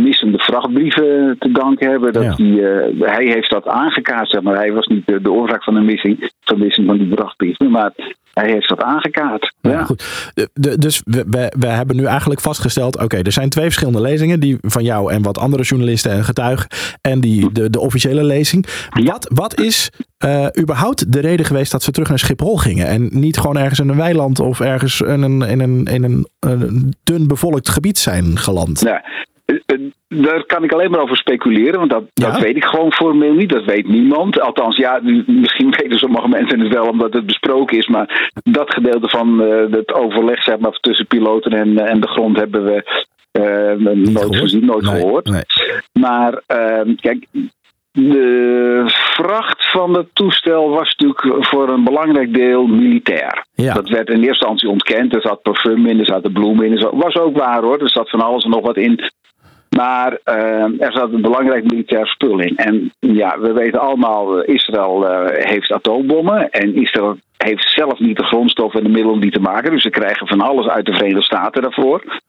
missende 0.03 0.39
vrachtbrieven 0.39 1.37
te 1.39 1.53
danken 1.53 1.91
hebben. 1.91 2.13
Dat 2.13 2.37
die, 2.37 2.69
eh, 2.69 3.01
hij 3.01 3.25
heeft 3.25 3.51
dat 3.51 3.67
aangekaart, 3.67 4.31
zeg 4.31 4.43
maar. 4.43 4.57
Hij 4.57 4.73
was 4.73 4.87
niet 4.87 5.07
de, 5.07 5.23
de 5.23 5.33
oorzaak 5.33 5.65
van 5.65 5.75
de 5.75 5.81
missing, 5.81 6.31
van 6.41 6.59
de 6.59 6.65
missing 6.65 6.87
van 6.87 6.99
die 6.99 7.13
vrachtbrieven, 7.13 7.71
maar 7.71 7.93
hij 8.35 8.51
heeft 8.51 8.69
dat 8.69 8.83
aangekaart. 8.83 9.55
Ja, 9.61 9.85
goed. 9.85 10.33
De- 10.53 10.79
dus 10.79 11.03
we, 11.05 11.25
we, 11.31 11.53
we 11.59 11.67
hebben 11.67 11.97
nu 11.97 12.05
eigenlijk 12.05 12.41
vastgesteld: 12.41 13.03
oké, 13.03 13.17
er 13.17 13.33
zijn 13.33 13.49
twee 13.49 13.65
verschillende 13.65 14.01
lezingen, 14.01 14.41
die 14.41 14.59
van 14.61 14.83
jou 14.83 15.13
en 15.13 15.23
wat 15.23 15.39
andere 15.39 15.63
journalisten 15.63 16.11
en 16.13 16.25
getuigen, 16.25 16.69
en 17.01 17.21
die, 17.21 17.53
de, 17.53 17.71
de 17.71 17.81
officiële 17.81 18.25
lezing. 18.25 18.67
Wat, 19.05 19.31
wat 19.35 19.61
is 19.61 19.91
eh, 20.19 20.47
überhaupt 20.61 21.13
de 21.13 21.21
reden 21.21 21.47
geweest 21.47 21.73
dat 21.73 21.83
ze 21.83 21.91
terug 21.91 22.09
naar 22.09 22.19
Schiphol 22.19 22.57
gingen 22.57 22.87
en 22.87 23.09
niet 23.13 23.39
gewoon 23.39 23.57
ergens 23.57 23.79
in 23.79 23.89
een 23.89 23.97
weiland 23.97 24.41
of 24.41 24.61
ergens 24.61 25.01
in 25.01 25.23
een, 25.23 25.43
in 25.43 25.61
een, 25.61 25.85
in 25.85 26.05
een, 26.05 26.29
een 26.41 26.95
dun 27.05 27.27
bevolkt 27.29 27.69
gebied 27.69 27.99
zijn 27.99 28.39
geland? 28.39 28.81
Ja, 28.81 29.05
daar 30.09 30.45
kan 30.45 30.65
ik 30.65 30.73
alleen 30.73 30.91
maar 30.91 31.01
over 31.01 31.17
speculeren, 31.17 31.79
want 31.79 31.91
dat, 31.91 32.05
dat 32.15 32.39
weet 32.39 32.57
ik 32.57 32.65
gewoon 32.65 32.93
formeel 32.93 33.33
niet. 33.33 33.51
Dat 33.51 33.65
weet 33.65 33.89
niemand. 33.89 34.41
Althans, 34.41 34.77
ja, 34.77 35.01
misschien 35.27 35.75
weten 35.79 35.99
sommige 35.99 36.29
mensen 36.29 36.61
het 36.61 36.73
wel 36.73 36.89
omdat 36.89 37.13
het 37.13 37.27
besproken 37.27 37.79
is, 37.79 37.87
maar 37.87 38.31
dat 38.43 38.73
gedeelte 38.73 39.09
van 39.09 39.43
eh, 39.43 39.71
het 39.71 39.95
overleg 39.95 40.43
zeg 40.43 40.59
maar, 40.59 40.79
tussen 40.81 41.07
piloten 41.07 41.53
en, 41.53 41.79
en 41.79 42.01
de 42.01 42.09
grond 42.09 42.37
hebben 42.37 42.65
we 42.65 43.09
eh, 43.31 43.95
nooit 44.13 44.37
gezien, 44.37 44.65
nooit 44.65 44.89
gehoord. 44.89 45.47
Maar 45.93 46.43
ehm, 46.47 46.95
kijk, 46.95 47.27
de 47.93 48.83
vracht 48.87 49.71
van 49.71 49.97
het 49.97 50.07
toestel 50.13 50.69
was 50.69 50.95
natuurlijk 50.97 51.47
voor 51.47 51.69
een 51.69 51.85
belangrijk 51.85 52.35
deel 52.35 52.67
militair. 52.67 53.47
Dat 53.55 53.89
werd 53.89 54.09
in 54.09 54.15
eerste 54.15 54.29
instantie 54.29 54.69
ontkend. 54.69 55.15
Er 55.15 55.21
zat 55.21 55.43
parfum 55.43 55.87
in, 55.87 55.99
er 55.99 56.07
zaten 56.07 56.33
bloemen 56.33 56.67
in. 56.67 56.77
Dat 56.77 56.93
was 56.95 57.15
ook 57.15 57.37
waar 57.37 57.63
hoor. 57.63 57.79
Er 57.79 57.91
zat 57.91 58.11
van 58.11 58.21
alles 58.21 58.45
en 58.45 58.51
nog 58.51 58.67
wat 58.67 58.77
in. 58.77 59.01
Maar 59.77 60.19
ehm, 60.25 60.73
er 60.79 60.93
zat 60.93 61.13
een 61.13 61.23
belangrijk 61.23 61.65
militair 61.65 62.07
spul 62.07 62.39
in. 62.39 62.57
En 62.57 62.93
ja, 62.99 63.39
we 63.39 63.53
weten 63.53 63.81
allemaal, 63.81 64.43
eh, 64.43 64.55
Israël 64.55 65.09
eh, 65.09 65.45
heeft 65.51 65.73
atoombommen. 65.73 66.51
En 66.51 66.75
Israël 66.75 67.17
heeft 67.37 67.73
zelf 67.75 67.99
niet 67.99 68.17
de 68.17 68.25
grondstoffen 68.25 68.81
en 68.81 68.87
de 68.87 68.93
middelen 68.93 69.15
om 69.15 69.21
die 69.21 69.31
te 69.31 69.41
maken. 69.41 69.71
Dus 69.71 69.83
ze 69.83 69.91
krijgen 69.91 70.27
van 70.27 70.41
alles 70.41 70.67
uit 70.67 70.87
de 70.87 70.93
Verenigde 70.93 71.23
Staten 71.23 71.63
daarvoor. 71.63 72.21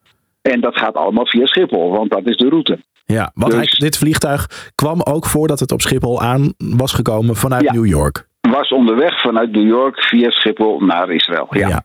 En 0.41 0.61
dat 0.61 0.77
gaat 0.77 0.95
allemaal 0.95 1.27
via 1.27 1.45
Schiphol, 1.45 1.89
want 1.91 2.11
dat 2.11 2.27
is 2.27 2.37
de 2.37 2.49
route. 2.49 2.79
Ja, 3.05 3.31
want 3.33 3.51
Dus- 3.51 3.79
dit 3.79 3.97
vliegtuig 3.97 4.71
kwam 4.75 5.01
ook 5.01 5.25
voordat 5.25 5.59
het 5.59 5.71
op 5.71 5.81
Schiphol 5.81 6.21
aan 6.21 6.53
was 6.57 6.93
gekomen 6.93 7.35
vanuit 7.35 7.71
New 7.71 7.85
York. 7.85 8.27
Was 8.55 8.69
onderweg 8.69 9.21
vanuit 9.21 9.51
New 9.51 9.67
York 9.67 10.03
via 10.03 10.29
Schiphol 10.29 10.79
naar 10.79 11.09
Israël. 11.11 11.47
Ja. 11.49 11.81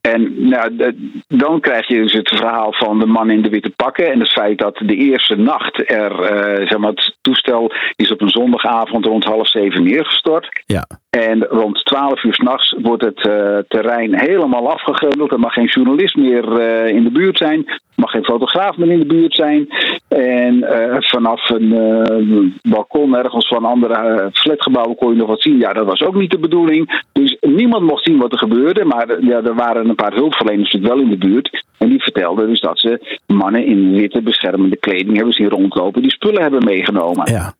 En 0.00 0.48
nou, 0.48 0.94
dan 1.28 1.60
krijg 1.60 1.88
je 1.88 2.02
dus 2.02 2.12
het 2.12 2.28
verhaal 2.28 2.72
van 2.72 2.98
de 2.98 3.06
man 3.06 3.30
in 3.30 3.42
de 3.42 3.48
witte 3.48 3.70
pakken. 3.70 4.12
En 4.12 4.20
het 4.20 4.32
feit 4.32 4.58
dat 4.58 4.76
de 4.76 4.94
eerste 4.94 5.34
nacht 5.34 5.90
er, 5.90 6.22
eh, 6.22 6.68
zeg 6.68 6.78
maar, 6.78 6.90
het 6.90 7.16
toestel 7.20 7.72
is 7.96 8.12
op 8.12 8.20
een 8.20 8.28
zondagavond 8.28 9.04
rond 9.04 9.24
half 9.24 9.48
zeven 9.48 9.82
neergestort. 9.82 10.62
Ja. 10.66 10.86
En 11.18 11.44
rond 11.44 11.84
12 11.84 12.24
uur 12.24 12.34
s'nachts 12.34 12.74
wordt 12.82 13.04
het 13.04 13.26
eh, 13.26 13.58
terrein 13.68 14.18
helemaal 14.18 14.70
afgegrendeld. 14.72 15.32
Er 15.32 15.38
mag 15.38 15.52
geen 15.52 15.66
journalist 15.66 16.16
meer 16.16 16.58
eh, 16.58 16.94
in 16.94 17.04
de 17.04 17.10
buurt 17.10 17.36
zijn. 17.36 17.66
Er 17.66 17.80
mag 17.94 18.10
geen 18.10 18.24
fotograaf 18.24 18.76
meer 18.76 18.90
in 18.90 18.98
de 18.98 19.06
buurt 19.06 19.34
zijn. 19.34 19.68
En 20.08 20.62
eh, 20.62 20.96
vanaf 20.98 21.48
een 21.48 22.60
balkon 22.62 23.16
ergens 23.16 23.48
van 23.48 23.64
andere 23.64 24.30
flatgebouwen 24.32 24.96
kon 24.96 25.12
je 25.12 25.18
nog 25.18 25.28
wat 25.28 25.42
zien. 25.42 25.58
Ja, 25.58 25.72
dat 25.72 25.86
was 25.86 26.02
ook 26.02 26.14
niet 26.14 26.30
de 26.30 26.38
bedoeling. 26.38 27.02
Dus 27.12 27.36
niemand 27.40 27.82
mocht 27.82 28.04
zien 28.04 28.18
wat 28.18 28.32
er 28.32 28.38
gebeurde. 28.38 28.84
Maar 28.84 29.24
ja, 29.24 29.42
er 29.42 29.54
waren 29.54 29.88
een 29.88 29.94
paar 29.94 30.14
hulpverleners 30.14 30.78
wel 30.80 30.98
in 30.98 31.10
de 31.10 31.18
buurt. 31.18 31.64
En 31.78 31.88
die 31.88 32.02
vertelden 32.02 32.48
dus 32.48 32.60
dat 32.60 32.78
ze 32.78 33.18
mannen 33.26 33.66
in 33.66 33.92
witte 33.92 34.22
beschermende 34.22 34.76
kleding 34.76 35.16
hebben 35.16 35.34
zien 35.34 35.48
rondlopen. 35.48 36.02
Die 36.02 36.10
spullen 36.10 36.42
hebben 36.42 36.64
meegenomen. 36.64 37.32
Ja. 37.32 37.54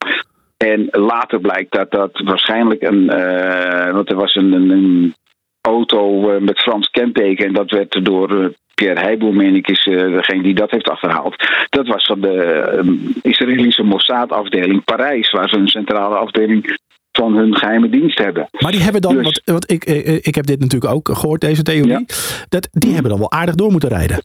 En 0.63 0.89
later 0.91 1.41
blijkt 1.41 1.73
dat 1.73 1.91
dat 1.91 2.21
waarschijnlijk 2.25 2.83
een. 2.83 3.11
eh, 3.11 3.93
want 3.93 4.11
er 4.11 4.17
was 4.17 4.35
een, 4.35 4.53
een, 4.53 5.15
auto 5.61 6.31
eh, 6.31 6.41
met 6.41 6.59
Frans 6.59 6.91
kenteken. 6.91 7.47
En 7.47 7.53
dat 7.53 7.71
werd 7.71 8.05
door 8.05 8.43
eh, 8.43 8.49
Pierre 8.75 9.01
Heijboer, 9.01 9.35
meen 9.35 9.55
ik, 9.55 9.69
is 9.69 9.85
degene 9.85 10.43
die 10.43 10.55
dat 10.55 10.71
heeft 10.71 10.89
achterhaald. 10.89 11.35
Dat 11.69 11.87
was 11.87 12.05
van 12.05 12.21
de 12.21 12.91
Israëlische 13.23 13.83
Mossad-afdeling 13.83 14.85
Parijs, 14.85 15.31
waar 15.31 15.49
ze 15.49 15.57
een 15.57 15.69
centrale 15.69 16.15
afdeling 16.15 16.79
van 17.13 17.37
hun 17.37 17.57
geheime 17.57 17.89
dienst 17.89 18.19
hebben. 18.19 18.49
Maar 18.59 18.73
die 18.73 18.83
hebben 18.83 19.01
dan, 19.01 19.15
Dus- 19.15 19.23
want, 19.23 19.43
want 19.45 19.71
ik, 19.71 19.85
ik 20.25 20.35
heb 20.35 20.47
dit 20.47 20.61
natuurlijk 20.61 20.93
ook 20.93 21.09
gehoord, 21.13 21.41
deze 21.41 21.63
theorie. 21.63 22.07
Dat, 22.49 22.69
die 22.71 22.93
hebben 22.93 23.11
dan 23.11 23.21
wel 23.21 23.33
aardig 23.33 23.55
door 23.55 23.71
moeten 23.71 23.89
rijden. 23.89 24.23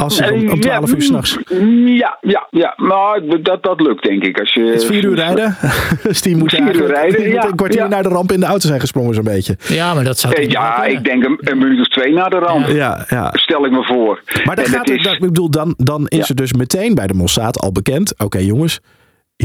Als 0.00 0.16
ze 0.16 0.32
om, 0.32 0.50
om 0.50 0.60
12 0.60 0.94
uur 0.94 1.02
s'nachts. 1.02 1.38
Ja, 1.84 2.18
ja, 2.20 2.46
ja. 2.50 2.74
Maar 2.76 3.20
dat, 3.42 3.62
dat 3.62 3.80
lukt 3.80 4.02
denk 4.02 4.22
ik. 4.24 4.40
Als 4.40 4.52
je, 4.54 4.62
Het 4.62 4.80
is 4.82 4.86
vier 4.86 5.04
uur 5.04 5.14
rijden. 5.14 5.56
dus 6.02 6.22
die 6.22 6.36
moeten 6.36 6.56
Vier 6.64 6.74
uur 6.74 6.90
eigenlijk 6.92 7.16
rijden, 7.16 7.32
ja, 7.32 7.48
een 7.48 7.56
kwartier 7.56 7.80
ja. 7.80 7.88
naar 7.88 8.02
de 8.02 8.08
ramp 8.08 8.32
in 8.32 8.40
de 8.40 8.46
auto 8.46 8.66
zijn 8.68 8.80
gesprongen 8.80 9.14
zo'n 9.14 9.24
beetje. 9.24 9.56
Ja, 9.68 9.94
maar 9.94 10.04
dat 10.04 10.18
zou 10.18 10.34
Eh, 10.34 10.48
ja, 10.48 10.84
ik 10.84 11.04
denk 11.04 11.24
een, 11.24 11.38
een 11.40 11.58
minuut 11.58 11.80
of 11.80 11.86
twee 11.88 12.12
na 12.12 12.28
de 12.28 12.38
ramp. 12.38 12.66
Ja, 12.66 13.04
ja. 13.08 13.30
Stel 13.32 13.64
ik 13.64 13.70
me 13.72 13.84
voor. 13.84 14.22
Maar 14.44 14.56
dan, 14.56 14.64
En 14.64 14.70
gaat 14.70 14.88
het 14.88 14.98
is- 15.06 15.12
ik 15.12 15.20
bedoel, 15.20 15.50
dan, 15.50 15.74
dan 15.76 16.06
is 16.06 16.18
Ja. 16.18 16.24
er 16.28 16.34
dus 16.34 16.52
meteen 16.52 16.94
bij 16.94 17.06
de 17.06 17.14
Mossad 17.14 17.58
al 17.60 17.72
bekend. 17.72 18.14
Oké 18.18 18.38
jongens, 18.38 18.80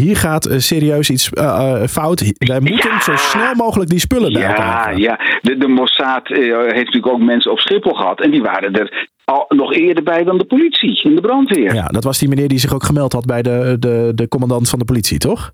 hier 0.02 0.16
gaat 0.16 0.46
eh, 0.46 0.58
serieus 0.58 1.10
iets 1.10 1.30
eh, 1.30 1.44
eh, 1.82 1.88
fout. 1.88 2.34
Wij 2.38 2.60
moeten 2.60 2.90
Ja. 2.90 3.00
zo 3.02 3.16
snel 3.16 3.56
mogelijk 3.56 3.90
die 3.90 4.00
spullen 4.00 4.34
bij 4.34 4.42
elkaar 4.44 4.66
Ja, 4.66 4.72
halen. 4.72 5.00
ja. 5.02 5.20
De, 5.42 5.58
de 5.58 5.68
Mossad 5.68 6.28
heeft 6.28 6.74
natuurlijk 6.76 7.08
ook 7.08 7.20
mensen 7.20 7.52
op 7.52 7.60
Schiphol 7.60 7.94
gehad. 7.94 8.22
En 8.22 8.32
die 8.32 8.42
waren 8.42 8.74
er 8.74 9.08
al, 9.24 9.46
nog 9.48 9.74
eerder 9.74 10.04
bij 10.04 10.24
dan 10.24 10.38
de 10.38 10.46
politie 10.46 11.02
en 11.04 11.16
de 11.16 11.22
brandweer. 11.22 11.74
Ja, 11.74 11.86
dat 11.88 12.04
was 12.04 12.20
die 12.20 12.30
meneer 12.30 12.48
die 12.48 12.60
zich 12.60 12.74
ook 12.74 12.84
gemeld 12.84 13.14
had 13.14 13.26
bij 13.26 13.42
de, 13.42 13.76
de, 13.80 14.12
de 14.16 14.28
commandant 14.28 14.70
van 14.70 14.80
de 14.80 14.86
politie, 14.86 15.18
toch? 15.18 15.52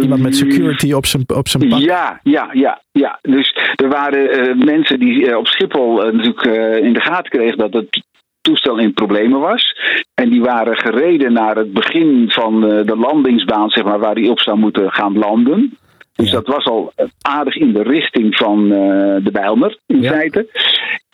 Iemand 0.00 0.22
met 0.22 0.36
security 0.36 0.92
op 0.92 1.06
zijn, 1.06 1.24
op 1.34 1.48
zijn 1.48 1.68
pak. 1.68 1.80
Ja, 1.80 2.20
ja, 2.22 2.48
ja, 2.52 2.80
ja. 2.92 3.18
Dus 3.22 3.56
er 3.74 3.88
waren 3.88 4.58
mensen 4.64 4.98
die 4.98 5.38
op 5.38 5.46
Schiphol 5.46 5.96
natuurlijk 5.96 6.42
in 6.84 6.92
de 6.92 7.00
gaten 7.00 7.30
kregen 7.30 7.58
dat 7.58 7.72
het 7.72 8.04
toestel 8.46 8.78
in 8.78 8.94
problemen 8.94 9.40
was. 9.40 9.76
En 10.14 10.30
die 10.30 10.40
waren 10.40 10.76
gereden 10.76 11.32
naar 11.32 11.56
het 11.56 11.72
begin 11.72 12.24
van 12.28 12.54
eh, 12.70 12.86
de 12.86 12.96
landingsbaan, 12.96 13.70
zeg 13.70 13.84
maar, 13.84 13.98
waar 13.98 14.14
die 14.14 14.30
op 14.30 14.40
zou 14.40 14.58
moeten 14.58 14.92
gaan 14.92 15.18
landen. 15.18 15.78
Dus 16.14 16.30
dat 16.30 16.46
was 16.46 16.64
al 16.64 16.92
aardig 17.20 17.54
in 17.56 17.72
de 17.72 17.82
richting 17.82 18.36
van 18.36 18.72
eh, 18.72 18.78
de 19.24 19.30
Bijlmer, 19.32 19.78
in 19.86 20.00
Ja. 20.02 20.10
feite. 20.12 20.46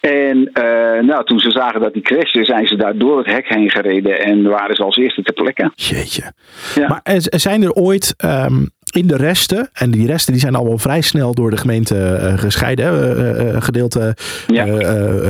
En 0.01 0.51
eh, 0.53 1.03
nou, 1.03 1.25
toen 1.25 1.39
ze 1.39 1.51
zagen 1.51 1.81
dat 1.81 1.93
die 1.93 2.03
crashte, 2.03 2.45
zijn 2.45 2.67
ze 2.67 2.77
daar 2.77 2.97
door 2.97 3.19
het 3.19 3.27
hek 3.27 3.49
heen 3.49 3.71
gereden 3.71 4.21
en 4.21 4.43
waren 4.43 4.75
ze 4.77 4.83
als 4.85 4.97
eerste 4.97 5.23
ter 5.23 5.35
plekke. 5.35 5.71
Jeetje. 5.75 6.33
Ja. 6.75 6.89
Maar 6.89 7.01
zijn 7.31 7.63
er 7.63 7.73
ooit 7.73 8.15
ehm, 8.17 8.65
in 8.93 9.07
de 9.07 9.17
resten, 9.17 9.69
en 9.73 9.91
die 9.91 10.07
resten 10.07 10.33
die 10.33 10.41
zijn 10.43 10.55
allemaal 10.55 10.79
vrij 10.79 11.01
snel 11.01 11.35
door 11.35 11.51
de 11.51 11.57
gemeente 11.57 12.05
eh, 12.05 12.39
gescheiden. 12.39 13.17
eh, 13.17 13.55
eh, 13.55 13.63
gedeelte 13.63 14.17
Ja. 14.47 14.67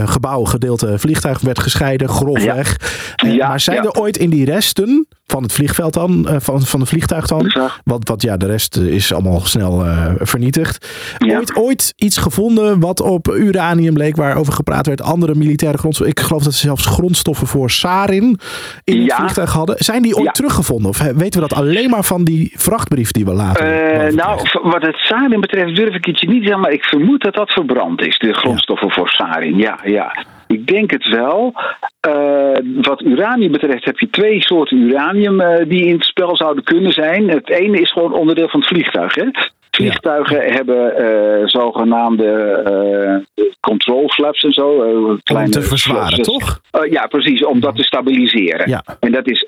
gebouw, 0.06 0.44
gedeelte 0.44 0.98
vliegtuig 0.98 1.40
werd 1.40 1.58
gescheiden, 1.58 2.08
grofweg. 2.08 2.76
Ja, 3.16 3.48
maar 3.48 3.60
zijn 3.60 3.84
er 3.84 3.92
ooit 3.92 4.16
in 4.16 4.30
die 4.30 4.44
resten 4.44 5.06
van 5.32 5.42
het 5.42 5.52
vliegveld 5.52 5.94
dan, 5.94 6.28
eh, 6.28 6.36
van, 6.40 6.60
van 6.62 6.80
het 6.80 6.88
vliegtuig 6.88 7.26
dan, 7.26 7.44
Exact. 7.44 7.80
wat, 7.84 8.08
wat 8.08 8.22
ja, 8.22 8.36
de 8.36 8.46
rest 8.46 8.76
eh, 8.76 8.86
is 8.86 9.12
allemaal 9.12 9.40
snel 9.40 9.84
eh, 9.84 10.12
vernietigd. 10.18 10.88
Ja. 11.18 11.36
Ooit, 11.36 11.56
ooit 11.56 11.92
iets 11.96 12.16
gevonden 12.16 12.80
wat 12.80 13.00
op 13.00 13.28
uranium 13.28 13.96
leek, 13.96 14.16
waarover 14.16 14.52
gepraat 14.52 14.86
werd, 14.86 15.02
andere 15.02 15.34
militaire 15.34 15.78
grondstoffen. 15.78 16.16
Ik 16.16 16.22
geloof 16.26 16.42
dat 16.42 16.52
ze 16.54 16.58
zelfs 16.66 16.86
grondstoffen 16.86 17.46
voor 17.46 17.70
sarin 17.70 18.38
in 18.84 18.96
het 18.98 19.06
Ja. 19.06 19.16
vliegtuig 19.16 19.52
hadden. 19.52 19.76
Zijn 19.78 20.02
die 20.02 20.14
ooit 20.16 20.24
Ja. 20.24 20.32
teruggevonden? 20.32 20.88
Of 20.88 20.98
weten 20.98 21.40
we 21.42 21.48
dat 21.48 21.58
alleen 21.58 21.90
maar 21.90 22.04
van 22.04 22.24
die 22.24 22.52
vrachtbrief 22.56 23.10
die 23.12 23.24
we 23.24 23.32
later 23.32 23.66
Eh, 23.66 23.98
boven 23.98 24.14
nou, 24.14 24.40
wat 24.62 24.82
het 24.82 24.96
sarin 24.96 25.40
betreft 25.40 25.76
durf 25.76 25.94
ik 25.94 26.04
het 26.04 26.20
je 26.20 26.26
niet 26.28 26.36
te 26.40 26.42
zeggen, 26.42 26.60
maar 26.62 26.72
ik 26.72 26.84
vermoed 26.84 27.22
dat 27.22 27.34
dat 27.34 27.50
verbrand 27.52 28.00
is, 28.06 28.18
de 28.18 28.32
grondstoffen 28.32 28.90
voor 28.90 29.08
sarin. 29.08 29.56
Ja, 29.56 29.78
ja. 29.84 30.24
Ik 30.52 30.66
denk 30.66 30.90
het 30.90 31.08
wel. 31.08 31.52
Eh, 32.00 32.56
wat 32.82 33.00
uranium 33.02 33.52
betreft 33.52 33.84
heb 33.84 33.98
je 33.98 34.10
twee 34.10 34.40
soorten 34.42 34.78
uranium 34.78 35.40
eh, 35.40 35.68
die 35.68 35.84
in 35.86 35.94
het 35.94 36.04
spel 36.04 36.36
zouden 36.36 36.64
kunnen 36.64 36.92
zijn. 36.92 37.28
Het 37.28 37.48
ene 37.50 37.80
is 37.80 37.92
gewoon 37.92 38.12
onderdeel 38.12 38.48
van 38.48 38.60
het 38.60 38.68
vliegtuig. 38.68 39.14
Hè? 39.14 39.24
Vliegtuigen 39.70 40.42
hebben 40.52 40.96
eh, 40.96 41.46
zogenaamde 41.46 42.28
eh, 42.64 43.44
control 43.60 44.08
flaps 44.08 44.42
en 44.42 44.52
zo. 44.52 44.82
eh, 44.82 45.04
Om 45.04 45.20
kleine 45.22 45.50
te 45.50 45.62
verzwaren, 45.62 46.08
flaps. 46.24 46.28
toch? 46.28 46.60
Ja, 46.90 47.06
precies, 47.06 47.44
om 47.44 47.60
dat 47.60 47.76
te 47.76 47.82
stabiliseren. 47.82 48.68
Ja. 48.68 48.82
En 49.00 49.12
dat 49.12 49.28
is 49.28 49.46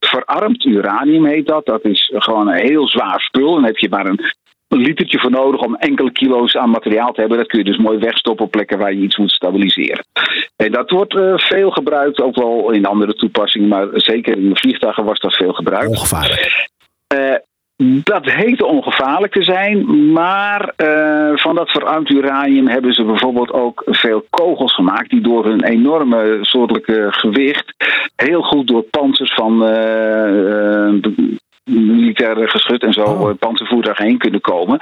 verarmd 0.00 0.64
uranium 0.64 1.24
heet 1.24 1.46
dat. 1.46 1.66
Dat 1.66 1.84
is 1.84 2.12
gewoon 2.14 2.48
een 2.48 2.66
heel 2.66 2.88
zwaar 2.88 3.20
spul. 3.20 3.54
Dan 3.54 3.64
heb 3.64 3.76
je 3.78 3.88
maar 3.88 4.06
een 4.06 4.20
litertje 4.76 5.18
voor 5.18 5.30
nodig 5.30 5.60
om 5.60 5.74
enkele 5.74 6.12
kilo's 6.12 6.56
aan 6.56 6.70
materiaal 6.70 7.12
te 7.12 7.20
hebben. 7.20 7.38
Dat 7.38 7.46
kun 7.46 7.58
je 7.58 7.64
dus 7.64 7.78
mooi 7.78 7.98
wegstoppen 7.98 8.44
op 8.44 8.50
plekken 8.50 8.78
waar 8.78 8.92
je 8.92 9.00
iets 9.00 9.16
moet 9.16 9.30
stabiliseren. 9.30 10.04
En 10.56 10.72
dat 10.72 10.90
wordt 10.90 11.16
eh, 11.16 11.32
veel 11.36 11.70
gebruikt, 11.70 12.20
ook 12.20 12.34
wel 12.34 12.70
in 12.70 12.86
andere 12.86 13.14
toepassingen, 13.14 13.68
maar 13.68 13.86
zeker 13.92 14.36
in 14.36 14.48
de 14.48 14.56
vliegtuigen 14.56 15.04
was 15.04 15.18
dat 15.18 15.36
veel 15.36 15.52
gebruikt. 15.52 15.88
Ongevaarlijk. 15.88 16.68
Eh, 17.06 17.34
dat 18.04 18.24
heette 18.24 18.66
ongevaarlijk 18.66 19.32
te 19.32 19.42
zijn, 19.42 20.12
maar 20.12 20.72
eh, 20.76 21.30
van 21.34 21.54
dat 21.54 21.70
verarmd 21.70 22.10
uranium 22.10 22.68
hebben 22.68 22.92
ze 22.92 23.04
bijvoorbeeld 23.04 23.52
ook 23.52 23.82
veel 23.86 24.24
kogels 24.30 24.74
gemaakt 24.74 25.10
die 25.10 25.20
door 25.20 25.44
hun 25.44 25.64
enorme 25.64 26.38
soortelijke 26.40 27.06
gewicht 27.10 27.74
heel 28.16 28.42
goed 28.42 28.66
door 28.66 28.82
panzers 28.82 29.34
van 29.34 29.62
militaire 31.70 32.48
geschut 32.48 32.82
en 32.82 32.92
zo, 32.92 33.02
Oh. 33.02 33.28
eh, 33.28 33.36
panzervoertuigen 33.38 34.04
heen 34.04 34.18
kunnen 34.18 34.40
komen. 34.40 34.78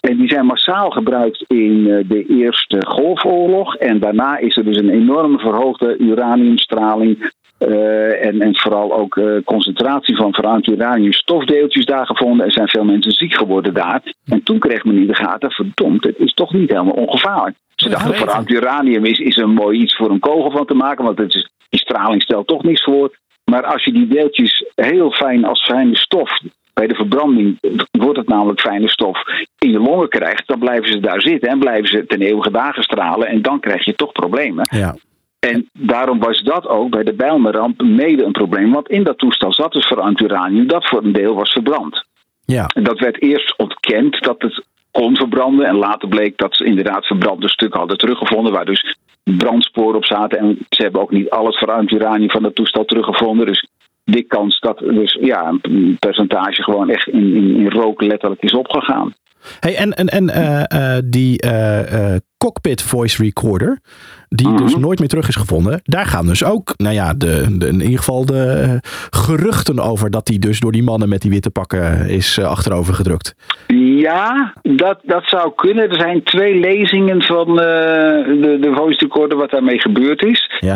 En 0.00 0.16
die 0.16 0.28
zijn 0.28 0.46
massaal 0.46 0.90
gebruikt 0.90 1.44
in 1.46 1.90
eh, 1.90 2.08
de 2.08 2.26
Eerste 2.26 2.86
Golfoorlog. 2.86 3.76
En 3.76 4.00
daarna 4.00 4.38
is 4.38 4.56
er 4.56 4.64
dus 4.64 4.76
een 4.76 4.90
enorme 4.90 5.38
verhoogde 5.38 5.96
uraniumstraling 5.98 7.32
eh, 7.58 8.26
en, 8.26 8.40
en 8.40 8.56
vooral 8.56 8.92
ook 8.94 9.20
concentratie 9.44 10.16
van 10.16 10.34
verarmd 10.34 10.66
uranium 10.66 11.12
stofdeeltjes 11.12 11.84
daar 11.84 12.06
gevonden. 12.06 12.46
Er 12.46 12.52
zijn 12.52 12.68
veel 12.68 12.84
mensen 12.84 13.12
ziek 13.12 13.34
geworden 13.34 13.74
daar. 13.74 14.02
En 14.26 14.42
toen 14.42 14.58
kreeg 14.58 14.84
men 14.84 14.96
in 14.96 15.06
de 15.06 15.14
gaten, 15.14 15.50
verdomd, 15.50 16.04
het 16.04 16.18
is 16.18 16.34
toch 16.34 16.52
niet 16.52 16.70
helemaal 16.70 16.92
ongevaarlijk. 16.92 17.56
Ze 17.74 17.88
dachten, 17.88 18.14
verarmd 18.14 18.50
uranium 18.50 19.04
is, 19.04 19.18
is 19.18 19.36
een 19.36 19.54
mooi 19.54 19.78
iets 19.78 19.96
voor 19.96 20.10
een 20.10 20.18
kogel 20.20 20.50
van 20.50 20.66
te 20.66 20.74
maken, 20.74 21.04
want 21.04 21.18
het 21.18 21.34
is, 21.34 21.50
die 21.68 21.80
straling 21.80 22.22
stelt 22.22 22.46
toch 22.46 22.62
niks 22.62 22.82
voor. 22.82 23.16
Maar 23.44 23.64
als 23.64 23.84
je 23.84 23.92
die 23.92 24.06
deeltjes 24.06 24.64
heel 24.74 25.10
fijn 25.10 25.44
als 25.44 25.64
fijne 25.64 25.96
stof, 25.96 26.30
bij 26.74 26.86
de 26.86 26.94
verbranding 26.94 27.58
wordt 27.90 28.18
het 28.18 28.28
namelijk 28.28 28.60
fijne 28.60 28.88
stof, 28.88 29.18
in 29.58 29.70
je 29.70 29.78
longen 29.78 30.08
krijgt, 30.08 30.46
dan 30.46 30.58
blijven 30.58 30.88
ze 30.88 31.00
daar 31.00 31.20
zitten 31.20 31.50
en 31.50 31.58
blijven 31.58 31.88
ze 31.88 32.06
ten 32.06 32.20
eeuwige 32.20 32.50
dagen 32.50 32.82
stralen 32.82 33.28
en 33.28 33.42
dan 33.42 33.60
krijg 33.60 33.84
je 33.84 33.94
toch 33.94 34.12
problemen. 34.12 34.68
Ja. 34.70 34.96
En 35.38 35.68
daarom 35.72 36.18
was 36.18 36.42
dat 36.42 36.66
ook 36.66 36.90
bij 36.90 37.02
de 37.02 37.12
Bijlmerramp 37.12 37.82
mede 37.82 38.24
een 38.24 38.32
probleem. 38.32 38.72
Want 38.72 38.88
in 38.88 39.02
dat 39.02 39.18
toestel 39.18 39.52
zat 39.52 39.72
dus 39.72 39.86
verarmd 39.86 40.20
uranium 40.20 40.66
dat 40.66 40.88
voor 40.88 41.04
een 41.04 41.12
deel 41.12 41.34
was 41.34 41.52
verbrand. 41.52 42.04
Ja. 42.44 42.66
En 42.66 42.82
dat 42.82 42.98
werd 42.98 43.22
eerst 43.22 43.58
ontkend 43.58 44.22
dat 44.22 44.42
het 44.42 44.64
kon 45.00 45.16
verbranden. 45.16 45.66
En 45.66 45.76
later 45.76 46.08
bleek 46.08 46.36
dat 46.36 46.56
ze 46.56 46.64
inderdaad 46.64 47.06
verbrande 47.06 47.48
stukken 47.48 47.78
hadden 47.78 47.98
teruggevonden. 47.98 48.52
Waar 48.52 48.64
dus 48.64 48.96
brandsporen 49.22 49.96
op 49.96 50.04
zaten. 50.04 50.38
En 50.38 50.58
ze 50.68 50.82
hebben 50.82 51.00
ook 51.00 51.10
niet 51.10 51.30
al 51.30 51.46
het 51.46 51.56
verarmd 51.56 51.90
uranium 51.90 52.30
van 52.30 52.42
dat 52.42 52.54
toestel 52.54 52.84
teruggevonden. 52.84 53.46
Dus 53.46 53.66
dik 54.04 54.28
kans 54.28 54.60
dat 54.60 54.78
dus 54.78 55.18
ja, 55.20 55.58
een 55.62 55.96
percentage 55.98 56.62
gewoon 56.62 56.90
echt 56.90 57.08
in, 57.08 57.34
in, 57.34 57.56
in 57.56 57.70
rook 57.70 58.02
letterlijk 58.02 58.42
is 58.42 58.54
opgegaan. 58.54 59.14
Hey, 59.60 59.76
en 59.76 59.92
en, 59.92 60.08
en 60.08 60.30
eh, 60.30 60.96
eh, 60.96 61.02
die 61.04 61.40
eh, 61.40 62.16
cockpit 62.38 62.82
voice 62.82 63.22
recorder, 63.22 63.80
die 64.28 64.48
Mhm. 64.48 64.56
dus 64.56 64.76
nooit 64.76 64.98
meer 64.98 65.08
terug 65.08 65.28
is 65.28 65.36
gevonden. 65.36 65.80
Daar 65.82 66.06
gaan 66.06 66.26
dus 66.26 66.44
ook, 66.44 66.74
nou 66.76 66.94
ja, 66.94 67.14
de, 67.14 67.58
de, 67.58 67.66
in 67.66 67.80
ieder 67.80 67.98
geval 67.98 68.26
de 68.26 68.78
geruchten 69.10 69.78
over 69.80 70.10
dat 70.10 70.26
die 70.26 70.38
dus 70.38 70.60
door 70.60 70.72
die 70.72 70.82
mannen 70.82 71.08
met 71.08 71.20
die 71.22 71.30
witte 71.30 71.50
pakken 71.50 72.08
is 72.08 72.38
achterover 72.38 72.94
gedrukt. 72.94 73.34
Ja, 73.76 74.54
dat, 74.62 74.98
dat 75.02 75.22
zou 75.24 75.52
kunnen. 75.54 75.90
Er 75.90 76.00
zijn 76.00 76.22
twee 76.22 76.60
lezingen 76.60 77.22
van 77.22 77.56
de, 77.56 78.58
de 78.60 78.72
voice 78.74 78.98
recorder 78.98 79.38
wat 79.38 79.50
daarmee 79.50 79.80
gebeurd 79.80 80.22
is. 80.22 80.50
Ja. 80.60 80.74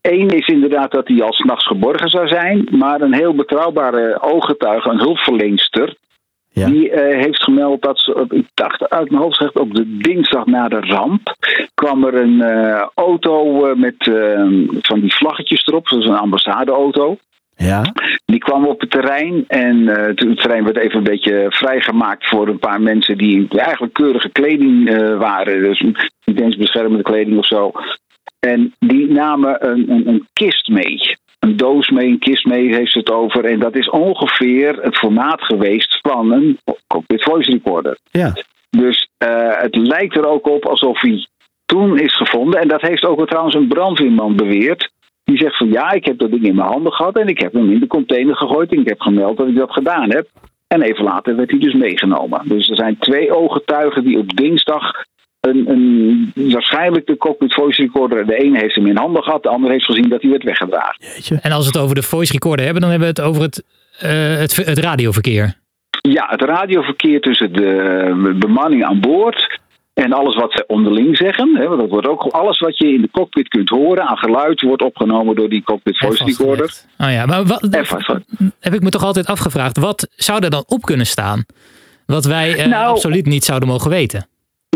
Eén 0.00 0.28
is 0.28 0.46
inderdaad 0.46 0.90
dat 0.90 1.08
hij 1.08 1.22
al 1.22 1.32
s'nachts 1.32 1.66
geborgen 1.66 2.08
zou 2.08 2.28
zijn. 2.28 2.68
Maar 2.70 3.00
een 3.00 3.14
heel 3.14 3.34
betrouwbare 3.34 4.18
ooggetuige, 4.22 4.90
een 4.90 4.98
hulpverleenster... 4.98 5.96
Ja. 6.60 6.66
die 6.66 6.90
eh, 6.90 7.22
heeft 7.22 7.42
gemeld 7.42 7.82
dat 7.82 7.98
ze, 7.98 8.14
op- 8.14 8.32
ik 8.32 8.46
dacht 8.54 8.90
uit 8.90 9.10
mijn 9.10 9.22
hoofd 9.22 9.36
gezegd... 9.36 9.58
op 9.58 9.74
de 9.74 9.96
dinsdag 9.96 10.46
na 10.46 10.68
de 10.68 10.80
ramp 10.80 11.36
kwam 11.74 12.04
er 12.04 12.14
een 12.14 12.40
eh, 12.42 12.86
auto 12.94 13.66
eh, 13.66 13.76
met 13.76 13.94
van 14.80 15.00
die 15.00 15.14
vlaggetjes 15.14 15.66
erop. 15.66 15.88
Dat 15.88 15.98
is 15.98 16.08
een 16.08 16.16
ambassadeauto. 16.16 17.16
Ja. 17.56 17.92
Die 18.24 18.38
kwam 18.38 18.66
op 18.66 18.80
het 18.80 18.90
terrein 18.90 19.44
en 19.48 19.84
toen 20.14 20.28
het 20.30 20.38
terrein 20.40 20.64
werd 20.64 20.76
even 20.76 20.96
een 20.96 21.04
beetje 21.04 21.46
vrijgemaakt 21.48 22.28
voor 22.28 22.48
een 22.48 22.58
paar 22.58 22.80
mensen 22.80 23.18
die 23.18 23.48
eigenlijk 23.48 23.92
keurige 23.92 24.28
kleding 24.28 24.88
waren. 25.18 25.62
Dus 25.62 25.80
niet 26.24 26.40
eens 26.40 26.56
beschermende 26.56 27.02
kleding 27.02 27.38
of 27.38 27.46
zo. 27.46 27.72
En 28.38 28.74
die 28.78 29.12
namen 29.12 29.68
een, 29.68 29.90
een, 29.90 30.08
een 30.08 30.26
kist 30.32 30.68
mee. 30.68 31.16
Een 31.46 31.56
doos 31.56 31.90
mee, 31.90 32.06
een 32.06 32.18
kist 32.18 32.44
mee 32.44 32.74
heeft 32.74 32.92
ze 32.92 32.98
het 32.98 33.10
over. 33.10 33.44
En 33.44 33.58
dat 33.58 33.76
is 33.76 33.90
ongeveer 33.90 34.78
het 34.82 34.96
formaat 34.96 35.42
geweest 35.42 35.98
van 36.02 36.32
een 36.32 36.58
cockpit 36.86 37.22
voice 37.22 37.50
recorder. 37.50 37.98
Ja. 38.10 38.32
Dus 38.70 39.08
eh, 39.18 39.60
het 39.60 39.76
lijkt 39.76 40.16
er 40.16 40.26
ook 40.26 40.46
op 40.46 40.64
alsof 40.64 41.00
hij 41.00 41.26
toen 41.66 41.98
is 41.98 42.16
gevonden. 42.16 42.60
En 42.60 42.68
dat 42.68 42.80
heeft 42.80 43.04
ook 43.04 43.26
trouwens 43.26 43.54
een 43.54 43.68
brandweerman 43.68 44.36
beweerd. 44.36 44.90
Die 45.24 45.38
zegt 45.38 45.56
van 45.56 45.70
ja, 45.70 45.90
ik 45.90 46.04
heb 46.04 46.18
dat 46.18 46.30
ding 46.30 46.44
in 46.44 46.54
mijn 46.54 46.68
handen 46.68 46.92
gehad 46.92 47.18
en 47.18 47.28
ik 47.28 47.40
heb 47.40 47.52
hem 47.52 47.70
in 47.70 47.80
de 47.80 47.86
container 47.86 48.36
gegooid 48.36 48.72
en 48.72 48.80
ik 48.80 48.88
heb 48.88 49.00
gemeld 49.00 49.36
dat 49.36 49.48
ik 49.48 49.56
dat 49.56 49.72
gedaan 49.72 50.10
heb. 50.10 50.28
En 50.66 50.82
even 50.82 51.04
later 51.04 51.36
werd 51.36 51.50
hij 51.50 51.60
dus 51.60 51.74
meegenomen. 51.74 52.42
Dus 52.44 52.68
er 52.68 52.76
zijn 52.76 52.98
twee 52.98 53.32
ooggetuigen 53.32 54.04
die 54.04 54.18
op 54.18 54.36
dinsdag 54.36 54.92
een, 55.46 55.70
een, 55.70 56.32
waarschijnlijk 56.50 57.06
de 57.06 57.16
cockpit 57.16 57.54
voice 57.54 57.82
recorder. 57.82 58.26
De 58.26 58.36
ene 58.36 58.58
heeft 58.58 58.74
hem 58.74 58.86
in 58.86 58.96
handen 58.96 59.22
gehad, 59.22 59.42
de 59.42 59.48
andere 59.48 59.72
heeft 59.72 59.84
gezien 59.84 60.08
dat 60.08 60.22
hij 60.22 60.30
werd 60.30 60.42
weggedragen. 60.42 60.96
En 61.40 61.52
als 61.52 61.66
we 61.66 61.72
het 61.72 61.82
over 61.82 61.94
de 61.94 62.02
voice 62.02 62.32
recorder 62.32 62.64
hebben, 62.64 62.82
dan 62.82 62.90
hebben 62.90 63.14
we 63.14 63.20
het 63.20 63.28
over 63.28 63.42
het, 63.42 63.64
eh, 63.98 64.36
het, 64.36 64.56
het 64.56 64.78
radioverkeer. 64.78 65.54
Ja, 66.00 66.26
het 66.28 66.42
radioverkeer 66.42 67.20
tussen 67.20 67.52
de 67.52 68.34
bemanning 68.38 68.84
aan 68.84 69.00
boord 69.00 69.58
en 69.94 70.12
alles 70.12 70.34
wat 70.34 70.52
ze 70.52 70.64
onderling 70.66 71.16
zeggen. 71.16 71.56
Hè, 71.56 71.66
want 71.66 71.80
dat 71.80 71.90
wordt 71.90 72.06
ook 72.06 72.22
alles 72.22 72.58
wat 72.58 72.78
je 72.78 72.92
in 72.92 73.00
de 73.00 73.10
cockpit 73.10 73.48
kunt 73.48 73.68
horen 73.68 74.06
aan 74.06 74.16
geluid 74.16 74.60
wordt 74.60 74.82
opgenomen 74.82 75.34
door 75.34 75.48
die 75.48 75.62
cockpit 75.62 75.98
voice 75.98 76.24
recorder. 76.24 76.74
Oh 76.98 77.10
ja, 77.10 77.26
maar 77.26 77.44
wat, 77.44 77.60
heb 78.60 78.74
ik 78.74 78.82
me 78.82 78.90
toch 78.90 79.04
altijd 79.04 79.26
afgevraagd, 79.26 79.78
wat 79.78 80.08
zou 80.16 80.44
er 80.44 80.50
dan 80.50 80.64
op 80.66 80.82
kunnen 80.82 81.06
staan? 81.06 81.44
Wat 82.06 82.24
wij 82.24 82.56
eh, 82.56 82.66
Nou- 82.66 82.90
absoluut 82.90 83.26
niet 83.26 83.44
zouden 83.44 83.68
mogen 83.68 83.90
weten. 83.90 84.26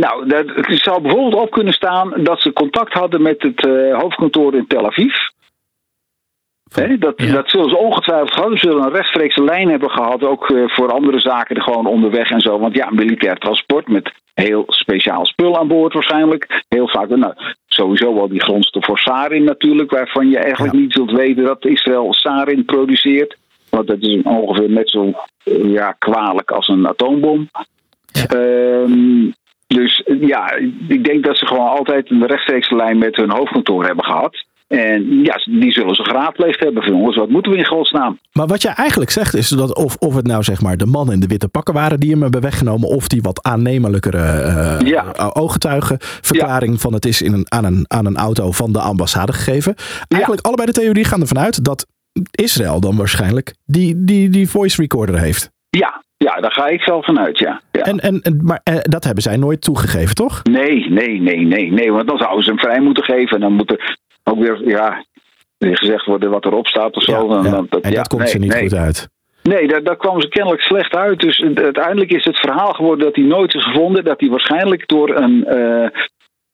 Nou, 0.00 0.26
dat, 0.28 0.46
het 0.46 0.82
zou 0.82 1.00
bijvoorbeeld 1.00 1.42
op 1.42 1.50
kunnen 1.50 1.72
staan 1.72 2.12
dat 2.16 2.40
ze 2.40 2.52
contact 2.52 2.92
hadden 2.92 3.22
met 3.22 3.42
het 3.42 3.66
eh, 3.66 3.98
hoofdkantoor 3.98 4.54
in 4.54 4.66
Tel 4.66 4.86
Aviv. 4.86 5.14
Dat, 6.98 7.18
dat 7.18 7.50
zullen 7.50 7.70
ze 7.70 7.76
ongetwijfeld 7.76 8.32
gehad. 8.32 8.50
Ze 8.50 8.58
zullen 8.58 8.84
een 8.84 8.92
rechtstreekse 8.92 9.44
lijn 9.44 9.68
hebben 9.68 9.90
gehad, 9.90 10.24
ook 10.24 10.50
eh, 10.50 10.62
voor 10.66 10.92
andere 10.92 11.20
zaken 11.20 11.62
gewoon 11.62 11.86
onderweg 11.86 12.30
en 12.30 12.40
zo. 12.40 12.58
Want 12.58 12.74
ja, 12.74 12.90
militair 12.90 13.36
transport 13.36 13.88
met 13.88 14.12
heel 14.34 14.64
speciaal 14.66 15.26
spul 15.26 15.58
aan 15.58 15.68
boord 15.68 15.92
waarschijnlijk. 15.92 16.64
Heel 16.68 16.88
vaak, 16.88 17.08
nou, 17.08 17.34
sowieso 17.66 18.14
wel 18.14 18.28
die 18.28 18.42
grondstof 18.42 18.84
voor 18.84 18.98
sarin 18.98 19.44
natuurlijk, 19.44 19.90
waarvan 19.90 20.28
je 20.28 20.38
eigenlijk 20.38 20.74
niet 20.74 20.92
zult 20.92 21.10
weten 21.10 21.44
dat 21.44 21.64
Israël 21.64 22.12
sarin 22.12 22.64
produceert. 22.64 23.36
Want 23.70 23.86
dat 23.86 24.00
is 24.00 24.22
ongeveer 24.22 24.70
net 24.70 24.90
zo 24.90 25.12
eh, 25.44 25.72
ja, 25.72 25.92
kwalijk 25.92 26.50
als 26.50 26.68
een 26.68 26.86
atoombom. 26.86 27.48
Ehm, 28.28 29.30
dus 29.74 30.02
eh, 30.02 30.22
ja, 30.22 30.52
ik 30.88 31.04
denk 31.04 31.24
dat 31.24 31.36
ze 31.38 31.46
gewoon 31.46 31.68
altijd 31.68 32.10
een 32.10 32.26
rechtstreekse 32.26 32.76
lijn 32.76 32.98
met 32.98 33.16
hun 33.16 33.30
hoofdkantoor 33.30 33.84
hebben 33.84 34.04
gehad. 34.04 34.44
En 34.68 35.22
ja, 35.22 35.34
die 35.44 35.72
zullen 35.72 35.94
ze 35.94 36.04
geraadpleegd 36.04 36.60
hebben 36.60 36.82
van 36.82 36.92
jongens, 36.92 37.16
wat 37.16 37.28
moeten 37.28 37.52
we 37.52 37.58
in 37.58 37.66
godsnaam? 37.66 38.18
Maar 38.32 38.46
wat 38.46 38.62
je 38.62 38.68
eigenlijk 38.68 39.10
zegt 39.10 39.34
is 39.34 39.48
dat 39.48 39.76
of, 39.76 39.96
of 39.96 40.14
het 40.14 40.26
nou 40.26 40.42
zeg 40.42 40.60
maar 40.62 40.76
de 40.76 40.86
mannen 40.86 41.14
in 41.14 41.20
de 41.20 41.26
witte 41.26 41.48
pakken 41.48 41.74
waren 41.74 42.00
die 42.00 42.10
hem 42.10 42.22
hebben 42.22 42.40
weggenomen, 42.40 42.88
of 42.88 43.08
die 43.08 43.22
wat 43.22 43.42
aannemelijkere 43.42 44.18
Ja. 44.84 45.04
eh, 45.12 45.30
ooggetuigenverklaring 45.32 46.80
van 46.80 46.92
het 46.92 47.04
is 47.06 47.22
in 47.22 47.32
een, 47.32 47.46
aan, 47.48 47.64
een, 47.64 47.84
aan 47.88 48.06
een 48.06 48.16
auto 48.16 48.52
van 48.52 48.72
de 48.72 48.80
ambassade 48.80 49.32
gegeven. 49.32 49.74
Eigenlijk 50.08 50.46
allebei 50.46 50.66
de 50.66 50.80
theorie 50.80 51.04
gaan 51.04 51.20
ervan 51.20 51.38
uit 51.38 51.64
dat 51.64 51.86
Israël 52.30 52.80
dan 52.80 52.96
waarschijnlijk 52.96 53.54
die, 53.66 54.04
die, 54.04 54.28
die 54.28 54.48
voice 54.48 54.80
recorder 54.80 55.18
heeft. 55.18 55.50
Ja, 55.70 56.02
ja, 56.24 56.34
daar 56.40 56.52
ga 56.52 56.66
ik 56.66 56.84
wel 56.84 57.02
vanuit, 57.02 57.38
ja. 57.38 57.60
ja. 57.72 57.82
En, 57.82 57.98
en, 57.98 58.40
maar 58.42 58.60
eh, 58.64 58.76
dat 58.82 59.04
hebben 59.04 59.22
zij 59.22 59.36
nooit 59.36 59.60
toegegeven, 59.60 60.14
toch? 60.14 60.42
Nee, 60.42 60.90
nee, 60.90 61.20
nee, 61.20 61.46
nee, 61.46 61.72
nee, 61.72 61.92
want 61.92 62.08
dan 62.08 62.18
zouden 62.18 62.44
ze 62.44 62.50
hem 62.50 62.58
vrij 62.58 62.80
moeten 62.80 63.04
geven. 63.04 63.34
En 63.34 63.40
dan 63.40 63.52
moet 63.52 63.70
er 63.70 63.98
ook 64.24 64.38
weer, 64.38 64.68
ja, 64.68 65.04
gezegd 65.58 66.04
worden 66.06 66.30
wat 66.30 66.44
erop 66.44 66.66
staat 66.66 66.96
of 66.96 67.02
zo. 67.02 67.28
Dan- 67.28 67.42
dan- 67.42 67.68
En 67.82 67.90
ja, 67.90 67.96
dat 67.96 68.08
komt 68.08 68.22
nee, 68.22 68.30
ze 68.30 68.38
niet 68.38 68.52
nee. 68.52 68.62
goed 68.62 68.74
uit. 68.74 69.08
Nee, 69.42 69.68
daar, 69.68 69.82
daar 69.82 69.96
kwam 69.96 70.20
ze 70.20 70.28
kennelijk 70.28 70.62
slecht 70.62 70.94
uit. 70.94 71.20
Dus 71.20 71.44
uiteindelijk 71.54 72.10
is 72.10 72.24
het 72.24 72.40
verhaal 72.40 72.72
geworden 72.72 73.04
dat 73.04 73.16
hij 73.16 73.24
nooit 73.24 73.54
is 73.54 73.64
gevonden. 73.64 74.04
Dat 74.04 74.20
hij 74.20 74.28
waarschijnlijk 74.28 74.88
door 74.88 75.16
een, 75.16 75.44
eh, 75.44 75.88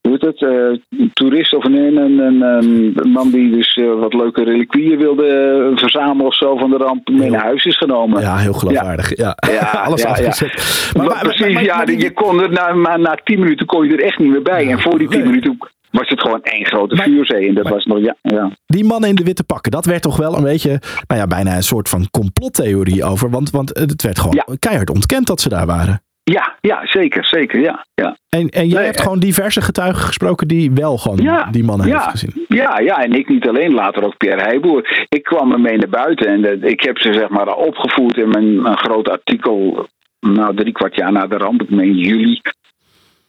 hoe 0.07 0.19
heet 0.21 0.41
het, 0.41 0.43
eh, 0.43 1.09
toerist 1.13 1.55
of 1.55 1.65
een, 1.65 1.97
een, 1.97 2.43
een, 2.43 3.11
man 3.11 3.31
die 3.31 3.51
dus 3.51 3.75
eh, 3.75 3.99
wat 3.99 4.15
leuke 4.15 4.45
reliquieën 4.45 4.99
wilde 4.99 5.27
eh, 5.27 5.79
verzamelen 5.79 6.27
of 6.27 6.35
zo 6.35 6.57
van 6.57 6.71
de 6.71 6.77
ramp 6.77 7.09
mee 7.09 7.31
naar 7.31 7.43
huis 7.43 7.65
is 7.65 7.77
genomen. 7.77 8.21
Ja, 8.21 8.37
heel 8.37 8.53
geloofwaardig. 8.53 9.17
Ja, 9.17 9.31
alles 9.87 10.05
afgezet. 10.05 10.93
Maar, 10.97 11.19
precies, 11.19 11.61
ja, 11.61 11.85
je 11.87 12.13
kon 12.13 12.43
er 12.43 12.53
na, 12.53 12.73
maar 12.73 13.01
na 13.01 13.19
tien 13.25 13.39
minuten 13.39 13.67
kon 13.67 13.87
je 13.87 13.93
er 13.93 14.05
echt 14.05 14.19
niet 14.19 14.31
meer 14.31 14.43
bij. 14.43 14.71
En 14.71 14.81
voor 14.81 14.99
die 14.99 15.09
tien 15.09 15.25
minuten 15.25 15.59
was 15.91 16.09
het 16.09 16.21
gewoon 16.21 16.43
één 16.43 16.67
grote 16.67 16.97
vuurzee. 16.97 17.49
En 17.49 17.55
dat 17.55 17.69
was 17.69 17.85
nog, 17.85 17.99
ja, 17.99 18.17
ja. 18.23 18.51
Die 18.67 18.85
mannen 18.85 19.09
in 19.09 19.15
de 19.15 19.25
witte 19.25 19.45
pakken, 19.45 19.71
dat 19.73 19.85
werd 19.85 20.03
toch 20.03 20.17
wel 20.17 20.37
een 20.37 20.43
beetje, 20.43 20.81
nou 21.07 21.21
ja, 21.21 21.27
bijna 21.27 21.57
een 21.57 21.63
soort 21.63 21.89
van 21.89 22.11
complottheorie 22.11 23.05
over. 23.05 23.31
Want, 23.31 23.51
want 23.51 23.69
het 23.79 24.03
werd 24.03 24.19
gewoon 24.19 24.59
keihard 24.59 24.91
ontkend 24.91 25.27
dat 25.27 25.41
ze 25.41 25.49
daar 25.49 25.67
waren. 25.67 26.01
Ja, 26.33 26.57
ja, 26.61 26.87
zeker, 26.87 27.25
zeker, 27.25 27.61
ja. 27.61 27.87
ja. 27.95 28.17
En, 28.29 28.49
en 28.49 28.67
jij 28.67 28.77
Nee, 28.77 28.85
hebt 28.85 28.97
eh, 28.97 29.03
gewoon 29.03 29.19
diverse 29.19 29.61
getuigen 29.61 30.03
gesproken 30.03 30.49
die 30.49 30.71
wel 30.73 30.99
gewoon 30.99 31.47
die 31.51 31.65
mannen 31.65 31.87
ja, 31.87 31.95
heeft 31.95 32.11
gezien. 32.11 32.45
Ja, 32.49 32.79
ja, 32.79 33.03
en 33.03 33.13
ik 33.13 33.29
niet 33.29 33.49
alleen, 33.49 33.75
later 33.75 34.05
ook 34.05 34.17
Pierre 34.17 34.43
Heijboer. 34.43 35.07
Ik 35.09 35.23
kwam 35.23 35.53
ermee 35.53 35.77
naar 35.77 35.89
buiten 35.89 36.27
en 36.27 36.45
eh, 36.45 36.71
ik 36.71 36.81
heb 36.83 36.99
ze 36.99 37.13
zeg 37.13 37.29
maar 37.29 37.55
opgevoerd 37.55 38.17
in 38.17 38.29
mijn 38.29 38.67
een 38.67 38.79
groot 38.79 39.09
artikel. 39.09 39.89
Nou, 40.21 40.57
drie 40.57 40.73
kwart 40.73 40.95
jaar 40.95 41.13
na 41.13 41.27
de 41.27 41.37
ramp, 41.37 41.63
ik 41.63 41.71
meen 41.71 41.95
juli. 41.95 42.41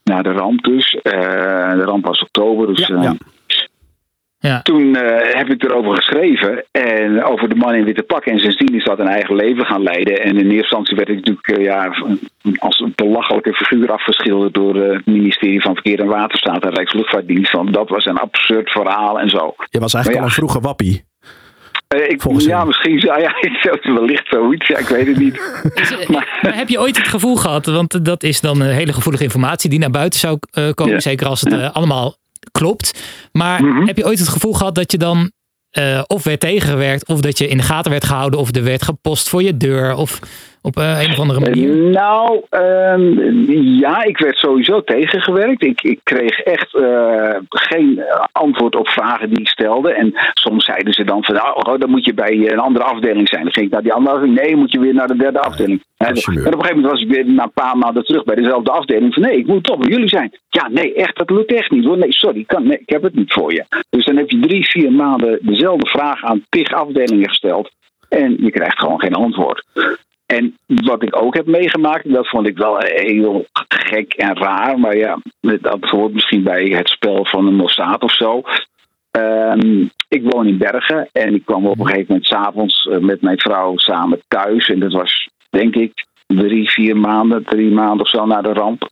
Na 0.04 0.22
de 0.22 0.32
ramp 0.32 0.62
dus. 0.62 0.94
Eh, 0.94 1.72
de 1.72 1.84
ramp 1.84 2.04
was 2.06 2.22
oktober, 2.22 2.66
dus... 2.66 2.86
Ja. 2.86 3.16
Toen 4.62 4.96
eh, 4.96 5.36
heb 5.38 5.48
ik 5.48 5.64
erover 5.64 5.96
geschreven 5.96 6.64
en 6.70 7.24
over 7.24 7.48
de 7.48 7.54
man 7.54 7.74
in 7.74 7.84
witte 7.84 8.02
pak. 8.02 8.24
En 8.24 8.38
sindsdien 8.38 8.76
is 8.76 8.84
dat 8.84 8.98
een 8.98 9.08
eigen 9.08 9.34
leven 9.34 9.66
gaan 9.66 9.82
leiden. 9.82 10.22
En 10.22 10.30
in 10.30 10.36
eerste 10.36 10.56
instantie 10.56 10.96
werd 10.96 11.08
ik 11.08 11.16
natuurlijk 11.16 11.48
eh, 11.48 11.64
ja, 11.64 11.94
als 12.58 12.78
een 12.78 12.92
belachelijke 12.94 13.52
figuur 13.52 13.92
afgeschilderd 13.92 14.54
door 14.54 14.76
eh, 14.76 14.92
het 14.92 15.06
ministerie 15.06 15.62
van 15.62 15.74
Verkeer 15.74 16.00
en 16.00 16.06
Waterstaat 16.06 16.64
en 16.64 16.74
Rijksluchtvaartdienst. 16.74 17.52
Want 17.52 17.72
dat 17.72 17.88
was 17.88 18.04
een 18.04 18.18
absurd 18.18 18.70
verhaal 18.70 19.20
en 19.20 19.28
zo. 19.28 19.54
Je 19.70 19.78
was 19.78 19.94
eigenlijk 19.94 20.06
Maar 20.06 20.16
al 20.16 20.24
een 20.24 20.48
vroege 20.48 20.60
wappie. 20.60 21.04
Eh, 21.88 22.08
ik, 22.10 22.22
ja, 22.40 22.64
misschien 22.64 23.00
zo, 23.00 23.06
ja, 23.18 23.34
wellicht 24.00 24.28
zoiets. 24.28 24.66
Ja, 24.68 24.78
ik 24.78 24.88
weet 24.88 25.06
het 25.06 25.18
niet. 25.18 25.40
Maar 26.12 26.38
heb 26.40 26.68
je 26.68 26.80
ooit 26.80 26.96
het 26.96 27.08
gevoel 27.08 27.36
gehad, 27.36 27.66
want 27.66 28.04
dat 28.04 28.22
is 28.22 28.40
dan 28.40 28.60
een 28.60 28.74
hele 28.74 28.92
gevoelige 28.92 29.24
informatie 29.24 29.70
die 29.70 29.78
naar 29.78 29.90
buiten 29.90 30.20
zou 30.20 30.38
eh, 30.50 30.70
komen, 30.74 30.94
Ja. 30.94 31.00
zeker 31.00 31.26
als 31.26 31.40
het 31.40 31.72
allemaal 31.72 32.14
klopt. 32.50 33.00
Maar 33.32 33.62
Mhm. 33.64 33.86
heb 33.86 33.96
je 33.96 34.06
ooit 34.06 34.18
het 34.18 34.28
gevoel 34.28 34.52
gehad 34.52 34.74
dat 34.74 34.92
je 34.92 34.98
dan 34.98 35.30
eh, 35.68 36.02
of 36.06 36.24
werd 36.24 36.40
tegengewerkt, 36.40 37.06
of 37.08 37.20
dat 37.20 37.38
je 37.38 37.48
in 37.48 37.56
de 37.56 37.62
gaten 37.62 37.90
werd 37.90 38.04
gehouden, 38.04 38.40
of 38.40 38.54
er 38.54 38.62
werd 38.64 38.82
gepost 38.82 39.28
voor 39.28 39.42
je 39.42 39.56
deur, 39.56 39.94
of 39.94 40.18
op 40.62 40.76
eh, 40.76 41.02
een 41.02 41.10
of 41.10 41.18
andere 41.18 41.40
manier? 41.40 41.74
Nou, 41.74 42.40
ehm, 42.50 43.50
ja, 43.80 44.02
ik 44.02 44.18
werd 44.18 44.36
sowieso 44.36 44.82
tegengewerkt. 44.82 45.62
Ik, 45.62 45.82
ik 45.82 46.00
kreeg 46.02 46.38
echt 46.38 46.74
eh, 46.74 47.34
geen 47.48 48.02
antwoord 48.32 48.76
op 48.76 48.88
vragen 48.88 49.28
die 49.28 49.40
ik 49.40 49.48
stelde. 49.48 49.92
En 49.92 50.12
soms 50.32 50.64
zeiden 50.64 50.92
ze 50.92 51.04
dan 51.04 51.24
van, 51.24 51.34
nou, 51.34 51.56
oh, 51.56 51.78
dan 51.78 51.90
moet 51.90 52.04
je 52.04 52.14
bij 52.14 52.52
een 52.52 52.58
andere 52.58 52.84
afdeling 52.84 53.28
zijn. 53.28 53.42
Dan 53.42 53.52
ging 53.52 53.66
ik 53.66 53.72
naar 53.72 53.82
die 53.82 53.92
andere 53.92 54.14
afdeling. 54.14 54.40
Nee, 54.40 54.56
moet 54.56 54.72
je 54.72 54.80
weer 54.80 54.94
naar 54.94 55.06
de 55.06 55.16
derde 55.16 55.40
afdeling. 55.40 55.82
En, 55.96 56.06
en 56.06 56.16
op 56.16 56.26
een 56.26 56.42
gegeven 56.42 56.76
moment 56.76 56.92
was 56.92 57.02
ik 57.02 57.08
weer 57.08 57.26
na 57.26 57.42
een 57.42 57.52
paar 57.52 57.76
maanden 57.76 58.04
terug 58.04 58.24
bij 58.24 58.34
dezelfde 58.34 58.70
afdeling. 58.70 59.14
Van, 59.14 59.22
nee, 59.22 59.38
ik 59.38 59.46
moet 59.46 59.64
toch 59.64 59.78
bij 59.78 59.90
jullie 59.90 60.08
zijn. 60.08 60.38
Ja, 60.48 60.68
nee, 60.68 60.94
echt, 60.94 61.16
dat 61.16 61.30
lukt 61.30 61.52
echt 61.52 61.70
niet 61.70 61.84
hoor. 61.84 61.98
Nee, 61.98 62.12
sorry, 62.12 62.44
kan, 62.44 62.66
nee, 62.66 62.78
ik 62.78 62.88
heb 62.88 63.02
het 63.02 63.14
niet 63.14 63.32
voor 63.32 63.52
je. 63.52 63.64
Dus 63.90 64.04
dan 64.04 64.16
heb 64.16 64.30
je 64.30 64.40
drie, 64.40 64.68
vier 64.68 64.92
maanden 64.92 65.38
dezelfde 65.42 65.88
vraag 65.88 66.24
aan 66.24 66.44
tig 66.48 66.72
afdelingen 66.72 67.28
gesteld. 67.28 67.70
En 68.08 68.36
je 68.40 68.50
krijgt 68.50 68.78
gewoon 68.78 69.00
geen 69.00 69.14
antwoord. 69.14 69.64
En 70.36 70.58
wat 70.66 71.02
ik 71.02 71.22
ook 71.22 71.34
heb 71.34 71.46
meegemaakt, 71.46 72.12
dat 72.12 72.28
vond 72.28 72.46
ik 72.46 72.58
wel 72.58 72.76
heel 72.78 73.46
gek 73.68 74.12
en 74.12 74.36
raar. 74.36 74.78
Maar 74.78 74.96
ja, 74.96 75.18
dat 75.40 75.84
hoort 75.84 76.12
misschien 76.12 76.42
bij 76.42 76.64
het 76.64 76.88
spel 76.88 77.24
van 77.24 77.46
een 77.46 77.54
Mossad 77.54 78.02
of 78.02 78.12
zo. 78.12 78.42
Ehm, 79.10 79.86
ik 80.08 80.22
woon 80.22 80.46
in 80.46 80.58
Bergen 80.58 81.08
en 81.12 81.34
ik 81.34 81.44
kwam 81.44 81.66
op 81.66 81.78
een 81.78 81.86
gegeven 81.86 82.06
moment 82.08 82.26
s'avonds 82.26 82.84
uh, 82.84 82.98
met 82.98 83.22
mijn 83.22 83.38
vrouw 83.38 83.76
samen 83.76 84.20
thuis. 84.28 84.68
En 84.68 84.80
dat 84.80 84.92
was, 84.92 85.28
denk 85.50 85.74
ik, 85.74 86.06
drie, 86.26 86.70
vier 86.70 86.96
maanden, 86.96 87.44
drie 87.44 87.70
maanden 87.70 88.00
of 88.00 88.08
zo 88.08 88.26
na 88.26 88.42
de 88.42 88.52
ramp. 88.52 88.90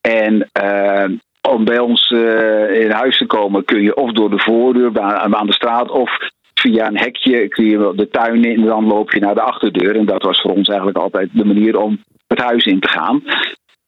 En 0.00 0.50
uh, 0.62 1.18
om 1.50 1.64
bij 1.64 1.78
ons 1.78 2.10
uh, 2.10 2.80
in 2.80 2.90
huis 2.90 3.18
te 3.18 3.26
komen 3.26 3.64
kun 3.64 3.82
je 3.82 3.96
of 3.96 4.12
door 4.12 4.30
de 4.30 4.38
voordeur 4.38 5.00
aan 5.00 5.46
de 5.46 5.52
straat 5.52 5.90
of 5.90 6.10
via 6.54 6.86
een 6.86 6.98
hekje 6.98 7.48
kun 7.48 7.64
je 7.64 7.92
de 7.96 8.08
tuin 8.08 8.44
in 8.44 8.60
en 8.60 8.66
dan 8.66 8.86
loop 8.86 9.12
je 9.12 9.20
naar 9.20 9.34
de 9.34 9.40
achterdeur. 9.40 9.96
En 9.96 10.06
dat 10.06 10.22
was 10.22 10.40
voor 10.40 10.50
ons 10.50 10.68
eigenlijk 10.68 10.98
altijd 10.98 11.28
de 11.32 11.44
manier 11.44 11.78
om 11.78 12.02
het 12.26 12.40
huis 12.40 12.64
in 12.64 12.80
te 12.80 12.88
gaan. 12.88 13.22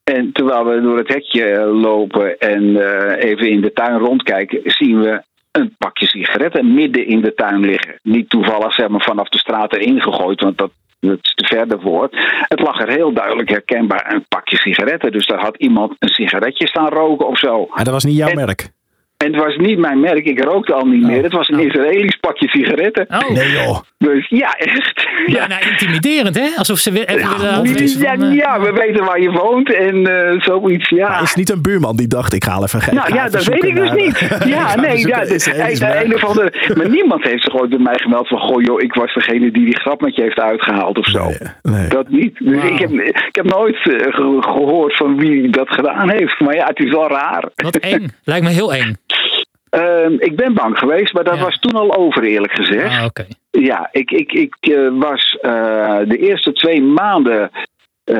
En 0.03 0.31
terwijl 0.31 0.65
we 0.65 0.81
door 0.81 0.97
het 0.97 1.07
hekje 1.07 1.65
lopen 1.65 2.37
en 2.37 2.63
uh, 2.63 3.23
even 3.29 3.49
in 3.49 3.61
de 3.61 3.73
tuin 3.73 3.97
rondkijken, 3.97 4.61
zien 4.63 4.99
we 4.99 5.21
een 5.51 5.75
pakje 5.77 6.07
sigaretten 6.07 6.73
midden 6.73 7.07
in 7.07 7.21
de 7.21 7.33
tuin 7.33 7.59
liggen. 7.59 7.99
Niet 8.03 8.29
toevallig 8.29 8.73
zeg 8.73 8.87
maar, 8.87 9.01
vanaf 9.01 9.29
de 9.29 9.37
straat 9.37 9.73
erin 9.73 10.01
gegooid, 10.01 10.41
want 10.41 10.57
dat, 10.57 10.71
dat 10.99 11.17
is 11.21 11.33
te 11.33 11.45
verder 11.45 11.81
voor. 11.81 12.09
Het 12.47 12.59
lag 12.59 12.81
er 12.81 12.91
heel 12.91 13.13
duidelijk 13.13 13.49
herkenbaar 13.49 14.13
een 14.13 14.25
pakje 14.27 14.57
sigaretten. 14.57 15.11
Dus 15.11 15.25
daar 15.25 15.39
had 15.39 15.57
iemand 15.57 15.95
een 15.99 16.09
sigaretje 16.09 16.67
staan 16.67 16.89
roken 16.89 17.27
of 17.27 17.37
zo. 17.37 17.65
Maar 17.69 17.83
dat 17.83 17.93
was 17.93 18.05
niet 18.05 18.17
jouw 18.17 18.29
en, 18.29 18.35
merk? 18.35 18.69
En 19.17 19.33
het 19.33 19.43
was 19.43 19.55
niet 19.55 19.77
mijn 19.77 19.99
merk, 19.99 20.25
ik 20.25 20.43
rookte 20.43 20.73
al 20.73 20.85
niet 20.85 21.01
meer. 21.03 21.23
Het 21.23 21.31
was 21.33 21.49
een 21.49 21.59
Israëlisch 21.59 22.15
pakje 22.15 22.47
sigaretten. 22.47 23.05
Oh. 23.09 23.29
Nee 23.29 23.51
joh. 23.51 23.79
Dus 23.97 24.27
ja, 24.29 24.51
echt. 24.57 25.07
Ja, 25.25 25.47
nou, 25.47 25.61
intimiderend, 25.71 26.35
hè? 26.39 26.47
Alsof 26.55 26.77
ze 26.77 26.91
willen 26.91 27.19
Ja, 27.19 27.27
afwisselen 27.59 28.07
ja, 28.07 28.15
van, 28.19 28.29
eh, 28.29 28.35
ja, 28.35 28.59
we 28.61 28.71
weten 28.71 29.05
waar 29.05 29.21
je 29.21 29.31
woont 29.31 29.73
en 29.73 30.05
eh, 30.31 30.41
zoiets. 30.41 30.89
Ja. 30.89 31.09
Maar 31.09 31.21
is 31.21 31.35
niet 31.35 31.49
een 31.49 31.61
buurman 31.61 31.95
die 31.95 32.07
dacht, 32.07 32.33
ik 32.33 32.43
haal 32.43 32.63
even 32.63 32.81
geen. 32.81 32.95
Nou 32.95 33.13
ja, 33.13 33.29
dat 33.29 33.43
weet 33.45 33.63
ik 33.63 33.75
dus 33.75 33.91
niet. 33.91 34.39
Ja, 34.45 34.75
nee, 34.81 35.07
ja, 35.07 35.21
is 35.21 35.43
de- 35.43 36.01
een 36.03 36.13
of 36.13 36.23
andere, 36.25 36.73
maar 36.75 36.89
niemand 36.89 37.23
heeft 37.23 37.43
zich 37.43 37.55
ooit 37.61 37.69
bij 37.69 37.79
mij 37.79 37.97
gemeld 37.97 38.27
van, 38.27 38.39
goh 38.39 38.61
joh, 38.63 38.81
ik 38.81 38.93
was 38.93 39.13
degene 39.13 39.51
die 39.51 39.65
die 39.65 39.79
grap 39.79 40.01
met 40.01 40.15
je 40.15 40.21
heeft 40.21 40.39
uitgehaald 40.39 40.97
of 40.97 41.05
zo. 41.05 41.31
Dat 41.89 42.09
niet. 42.09 42.35
Dus 42.39 42.63
ik, 42.63 42.79
heb, 42.79 42.91
ik 42.91 43.29
heb 43.35 43.45
nooit 43.45 43.75
eh, 43.75 44.13
ge- 44.13 44.37
gehoord 44.39 44.95
van 44.97 45.17
wie 45.17 45.49
dat 45.49 45.69
gedaan 45.69 46.09
heeft. 46.09 46.39
Maar 46.39 46.55
ja, 46.55 46.65
het 46.65 46.79
is 46.79 46.91
wel 46.91 47.07
raar. 47.09 47.43
Wat 47.55 47.75
eng. 47.75 48.07
Lijkt 48.23 48.43
me 48.45 48.51
heel 48.51 48.73
eng. 48.73 48.95
Ehm, 49.69 50.13
ik 50.19 50.35
ben 50.35 50.53
bang 50.53 50.77
geweest, 50.77 51.13
maar 51.13 51.23
dat 51.23 51.39
was 51.39 51.59
toen 51.59 51.75
al 51.75 51.95
over, 51.95 52.23
eerlijk 52.23 52.53
gezegd. 52.53 52.99
Ah. 52.99 53.25
Ja, 53.51 53.89
ik, 53.91 54.11
ik, 54.11 54.31
ik 54.31 54.55
eh, 54.59 54.89
was 54.91 55.37
eh, 55.41 55.97
de 56.05 56.17
eerste 56.17 56.53
twee 56.53 56.81
maanden, 56.81 57.51
eh, 58.03 58.17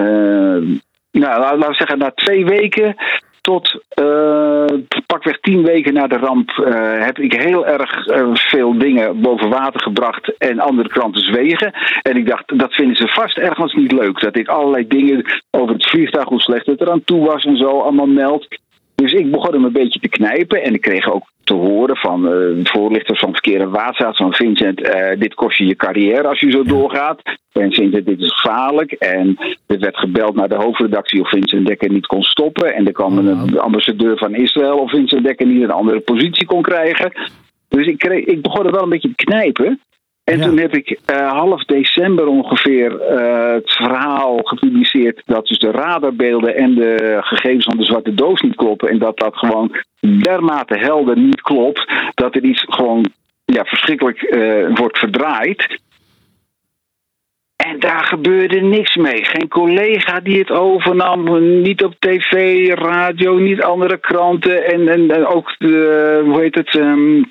nou, 1.11 1.39
laten 1.39 1.59
we 1.59 1.73
zeggen, 1.73 1.97
na 1.97 2.11
twee 2.11 2.45
weken 2.45 2.95
tot 3.41 3.83
eh, 3.89 4.65
pakweg 5.05 5.39
tien 5.39 5.63
weken 5.63 5.93
na 5.93 6.07
de 6.07 6.17
ramp 6.17 6.51
heb 6.99 7.19
ik 7.19 7.33
heel 7.33 7.67
erg 7.67 8.03
veel 8.49 8.77
dingen 8.77 9.21
boven 9.21 9.49
water 9.49 9.81
gebracht 9.81 10.37
en 10.37 10.59
andere 10.59 10.89
kranten 10.89 11.21
zwegen. 11.21 11.73
En 12.01 12.17
ik 12.17 12.27
dacht, 12.27 12.59
dat 12.59 12.73
vinden 12.73 12.95
ze 12.95 13.07
vast 13.07 13.37
ergens 13.37 13.73
niet 13.73 13.91
leuk. 13.91 14.19
Dat 14.19 14.37
ik 14.37 14.47
allerlei 14.47 14.87
dingen 14.87 15.25
over 15.51 15.73
het 15.73 15.89
vliegtuig, 15.89 16.27
hoe 16.27 16.41
slecht 16.41 16.65
het 16.65 16.81
eraan 16.81 17.03
toe 17.03 17.25
was 17.25 17.43
en 17.43 17.57
zo, 17.57 17.79
allemaal 17.79 18.07
meld. 18.07 18.47
Dus 19.01 19.13
ik 19.13 19.31
begon 19.31 19.53
hem 19.53 19.63
een 19.63 19.71
beetje 19.71 19.99
te 19.99 20.09
knijpen. 20.09 20.63
En 20.63 20.73
ik 20.73 20.81
kreeg 20.81 21.11
ook 21.11 21.31
te 21.43 21.53
horen 21.53 21.97
van 21.97 22.21
de 22.21 22.59
voorlichters 22.63 23.19
van 23.19 23.31
Verkeer 23.31 23.61
en 23.61 23.69
Waterstaat... 23.69 24.17
van 24.17 24.33
Vincent, 24.33 24.81
eh, 24.81 25.19
dit 25.19 25.33
kost 25.33 25.57
je 25.57 25.65
je 25.65 25.75
carrière 25.75 26.27
als 26.27 26.39
je 26.39 26.51
zo 26.51 26.63
doorgaat. 26.63 27.21
En 27.23 27.71
Vincent, 27.71 28.05
dit 28.05 28.19
is 28.19 28.33
gevaarlijk. 28.35 28.91
En 28.91 29.37
er 29.67 29.79
werd 29.79 29.97
gebeld 29.97 30.35
naar 30.35 30.49
de 30.49 30.55
hoofdredactie 30.55 31.21
of 31.21 31.29
Vincent 31.29 31.67
Dekker 31.67 31.89
niet 31.89 32.05
kon 32.05 32.23
stoppen. 32.23 32.73
En 32.73 32.85
er 32.85 32.91
kwam 32.91 33.17
een 33.17 33.59
ambassadeur 33.59 34.17
van 34.17 34.35
Israël 34.35 34.77
of 34.77 34.89
Vincent 34.89 35.23
Dekker 35.23 35.45
niet 35.45 35.63
een 35.63 35.71
andere 35.71 35.99
positie 35.99 36.45
kon 36.45 36.61
krijgen. 36.61 37.11
Dus 37.67 37.87
ik, 37.87 37.97
kreeg, 37.97 38.25
ik 38.25 38.41
begon 38.41 38.65
er 38.65 38.71
wel 38.71 38.83
een 38.83 38.89
beetje 38.89 39.13
te 39.15 39.23
knijpen. 39.25 39.79
En 40.31 40.41
toen 40.41 40.57
heb 40.57 40.75
ik 40.75 40.99
eh, 41.05 41.31
half 41.31 41.63
december 41.63 42.27
ongeveer 42.27 43.01
eh, 43.01 43.53
het 43.53 43.71
verhaal 43.71 44.39
gepubliceerd 44.43 45.21
dat 45.25 45.47
dus 45.47 45.59
de 45.59 45.71
radarbeelden 45.71 46.55
en 46.55 46.75
de 46.75 47.17
gegevens 47.21 47.65
van 47.65 47.77
de 47.77 47.85
zwarte 47.85 48.13
doos 48.13 48.41
niet 48.41 48.55
kloppen. 48.55 48.89
En 48.89 48.99
dat 48.99 49.17
dat 49.17 49.35
gewoon 49.35 49.75
dermate 49.99 50.77
helder 50.77 51.17
niet 51.17 51.41
klopt 51.41 51.91
dat 52.13 52.35
er 52.35 52.43
iets 52.43 52.65
gewoon 52.69 53.05
ja, 53.45 53.63
verschrikkelijk 53.63 54.21
eh, 54.21 54.75
wordt 54.75 54.97
verdraaid. 54.97 55.79
En 57.55 57.79
daar 57.79 58.03
gebeurde 58.03 58.59
niks 58.59 58.95
mee. 58.95 59.25
Geen 59.25 59.47
collega 59.47 60.19
die 60.19 60.39
het 60.39 60.51
overnam. 60.51 61.41
Niet 61.61 61.83
op 61.83 61.95
tv, 61.99 62.67
radio, 62.73 63.37
niet 63.37 63.61
andere 63.61 63.97
kranten. 63.97 64.65
En, 64.65 64.87
en, 64.87 65.11
en 65.11 65.25
ook 65.25 65.55
de, 65.57 66.21
hoe 66.25 66.41
heet 66.41 66.55
het, 66.55 66.75
ehm, 66.75 67.21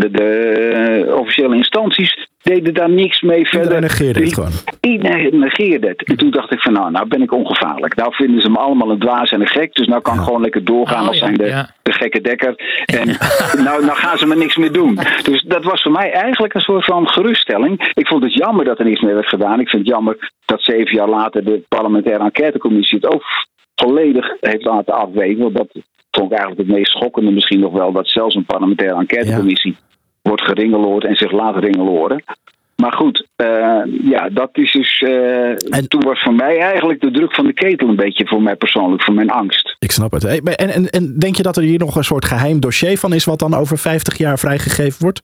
de, 0.00 0.10
de 0.10 1.16
officiële 1.18 1.56
instanties 1.56 2.28
deden 2.44 2.74
daar 2.74 2.90
niks 2.90 3.20
mee 3.20 3.46
verder. 3.46 3.80
negeerde 3.80 4.20
het 4.20 4.34
gewoon. 4.34 4.50
Iedereen 4.80 5.38
negeerde 5.38 5.88
het. 5.88 6.04
En 6.04 6.16
toen 6.16 6.30
dacht 6.30 6.52
ik 6.52 6.60
van 6.60 6.72
nou, 6.72 6.90
nou 6.90 7.08
ben 7.08 7.22
ik 7.22 7.32
ongevaarlijk. 7.32 7.94
Nou 7.94 8.14
vinden 8.14 8.40
ze 8.40 8.50
me 8.50 8.58
allemaal 8.58 8.90
een 8.90 8.98
dwaas 8.98 9.30
en 9.30 9.40
een 9.40 9.48
gek. 9.48 9.74
Dus 9.74 9.86
nou 9.86 10.02
kan 10.02 10.14
ik 10.14 10.20
gewoon 10.20 10.40
lekker 10.40 10.64
doorgaan 10.64 11.02
Oh, 11.02 11.08
als 11.08 11.18
ja, 11.18 11.24
zijn 11.24 11.36
de, 11.36 11.46
ja. 11.46 11.70
de 11.82 11.92
gekke 11.92 12.20
dekker. 12.20 12.54
En 12.84 13.06
nou, 13.66 13.84
nou 13.84 13.96
gaan 13.96 14.18
ze 14.18 14.26
me 14.26 14.36
niks 14.36 14.56
meer 14.56 14.72
doen. 14.72 14.98
Dus 15.22 15.42
dat 15.42 15.64
was 15.64 15.82
voor 15.82 15.92
mij 15.92 16.12
eigenlijk 16.12 16.54
een 16.54 16.60
soort 16.60 16.84
van 16.84 17.08
geruststelling. 17.08 17.92
Ik 17.94 18.06
vond 18.06 18.22
het 18.22 18.34
jammer 18.34 18.64
dat 18.64 18.78
er 18.78 18.84
niks 18.84 19.00
meer 19.00 19.14
werd 19.14 19.28
gedaan. 19.28 19.60
Ik 19.60 19.68
vind 19.68 19.82
het 19.82 19.94
jammer 19.94 20.32
dat 20.44 20.62
zeven 20.62 20.96
jaar 20.96 21.08
later 21.08 21.44
de 21.44 21.62
parlementaire 21.68 22.24
enquêtecommissie 22.24 22.98
het 23.00 23.14
ook 23.14 23.24
volledig 23.74 24.36
heeft 24.40 24.64
laten 24.64 24.94
afwegen. 24.94 25.42
Want 25.42 25.56
dat 25.56 25.68
vond 26.10 26.32
ik 26.32 26.38
eigenlijk 26.38 26.68
het 26.68 26.76
meest 26.78 26.90
schokkende 26.92 27.30
misschien 27.30 27.60
nog 27.60 27.72
wel. 27.72 27.92
Dat 27.92 28.08
zelfs 28.08 28.34
een 28.34 28.44
parlementaire 28.44 28.94
enquêtecommissie 28.98 29.76
wordt 30.22 30.42
geringeloord 30.42 31.04
en 31.04 31.14
zich 31.16 31.32
laat 31.32 31.56
ringeloren. 31.56 32.22
Maar 32.76 32.92
goed, 32.92 33.26
eh, 33.36 33.80
ja, 34.02 34.28
dat 34.28 34.48
is 34.52 34.72
dus. 34.72 34.98
eh, 35.02 35.78
Toen 35.88 36.00
was 36.00 36.22
voor 36.22 36.34
mij 36.34 36.58
eigenlijk 36.58 37.00
de 37.00 37.10
druk 37.10 37.34
van 37.34 37.46
de 37.46 37.52
ketel 37.52 37.88
een 37.88 37.96
beetje 37.96 38.26
voor 38.26 38.42
mij 38.42 38.56
persoonlijk, 38.56 39.02
voor 39.02 39.14
mijn 39.14 39.30
angst. 39.30 39.76
Ik 39.78 39.90
snap 39.90 40.12
het. 40.12 40.24
En, 40.24 40.68
en, 40.70 40.90
en 40.90 41.18
denk 41.18 41.36
je 41.36 41.42
dat 41.42 41.56
er 41.56 41.62
hier 41.62 41.78
nog 41.78 41.96
een 41.96 42.04
soort 42.04 42.24
geheim 42.24 42.60
dossier 42.60 42.98
van 42.98 43.12
is, 43.12 43.24
wat 43.24 43.38
dan 43.38 43.54
over 43.54 43.78
50 43.78 44.18
jaar 44.18 44.38
vrijgegeven 44.38 45.02
wordt? 45.02 45.22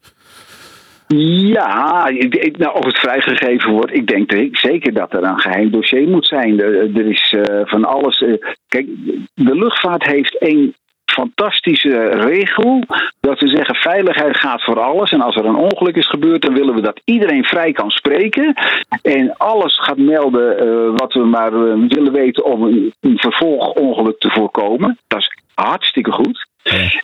Ja, 1.15 2.09
nou, 2.57 2.77
of 2.77 2.85
het 2.85 2.99
vrijgegeven 2.99 3.71
wordt, 3.71 3.93
ik 3.93 4.07
denk 4.07 4.31
zeker 4.51 4.93
dat 4.93 5.13
er 5.13 5.23
een 5.23 5.39
geheim 5.39 5.71
dossier 5.71 6.07
moet 6.07 6.27
zijn. 6.27 6.59
Er, 6.59 6.95
er 6.95 7.05
is 7.05 7.35
eh, 7.37 7.61
van 7.63 7.85
alles. 7.85 8.21
eh, 8.21 8.33
kijk, 8.67 8.85
de 9.33 9.55
luchtvaart 9.55 10.05
heeft 10.05 10.37
één 10.37 10.75
fantastische 11.05 12.05
regel. 12.09 12.83
Dat 13.19 13.39
we 13.39 13.47
zeggen 13.47 13.75
veiligheid 13.75 14.37
gaat 14.37 14.63
voor 14.63 14.79
alles. 14.79 15.11
En 15.11 15.21
als 15.21 15.35
er 15.35 15.45
een 15.45 15.55
ongeluk 15.55 15.95
is 15.95 16.07
gebeurd, 16.07 16.41
dan 16.41 16.53
willen 16.53 16.75
we 16.75 16.81
dat 16.81 17.01
iedereen 17.05 17.43
vrij 17.43 17.71
kan 17.71 17.89
spreken. 17.89 18.53
En 19.01 19.37
alles 19.37 19.79
gaat 19.79 19.97
melden 19.97 20.57
eh, 20.57 20.91
wat 20.95 21.13
we 21.13 21.23
maar 21.23 21.51
willen 21.87 22.13
weten 22.13 22.45
om 22.45 22.63
een, 22.63 22.93
een 22.99 23.17
vervolgongeluk 23.17 24.19
te 24.19 24.29
voorkomen. 24.29 24.97
Dat 25.07 25.19
is 25.19 25.37
hartstikke 25.53 26.11
goed. 26.11 26.49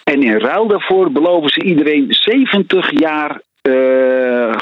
En 0.04 0.24
in 0.24 0.40
ruil 0.40 0.68
daarvoor 0.68 1.12
beloven 1.12 1.50
ze 1.50 1.64
iedereen 1.64 2.06
70 2.10 3.00
jaar. 3.00 3.42
Eh, 3.68 4.56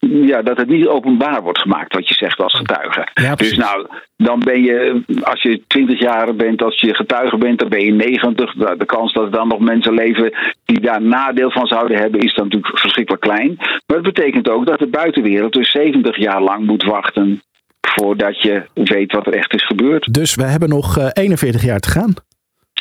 ja, 0.00 0.42
dat 0.42 0.56
het 0.56 0.68
niet 0.68 0.86
openbaar 0.86 1.42
wordt 1.42 1.60
gemaakt, 1.60 1.94
wat 1.94 2.08
je 2.08 2.14
zegt 2.14 2.38
als 2.38 2.54
getuige. 2.54 3.08
dus 3.36 3.56
nou, 3.56 3.86
dan 4.16 4.38
ben 4.38 4.62
je, 4.62 5.02
als 5.22 5.42
je 5.42 5.62
20 5.66 6.00
jaar 6.00 6.34
bent, 6.34 6.62
als 6.62 6.80
je 6.80 6.94
getuige 6.94 7.36
bent, 7.36 7.58
dan 7.58 7.68
ben 7.68 7.84
je 7.84 7.92
90. 7.92 8.54
Nou, 8.54 8.76
De 8.76 8.84
kans 8.84 9.12
dat 9.12 9.24
er 9.24 9.30
dan 9.30 9.48
nog 9.48 9.58
mensen 9.58 9.94
leven 9.94 10.32
die 10.64 10.80
daar 10.80 11.02
nadeel 11.02 11.50
van 11.50 11.66
zouden 11.66 11.98
hebben, 11.98 12.20
is 12.20 12.34
dan 12.34 12.44
natuurlijk 12.44 12.78
verschrikkelijk 12.78 13.22
klein. 13.22 13.54
Maar 13.58 13.96
het 13.96 14.14
betekent 14.14 14.48
ook 14.48 14.66
dat 14.66 14.78
de 14.78 14.86
buitenwereld 14.86 15.52
dus 15.52 15.70
70 15.70 16.16
jaar 16.16 16.42
lang 16.42 16.66
moet 16.66 16.84
wachten 16.84 17.42
voordat 17.80 18.42
je 18.42 18.62
weet 18.74 19.12
wat 19.12 19.26
er 19.26 19.34
echt 19.34 19.54
is 19.54 19.66
gebeurd. 19.66 20.14
Dus 20.14 20.34
we 20.34 20.44
hebben 20.44 20.68
nog 20.68 20.98
eh, 20.98 21.08
41 21.12 21.62
jaar 21.62 21.80
te 21.80 21.90
gaan. 21.90 22.14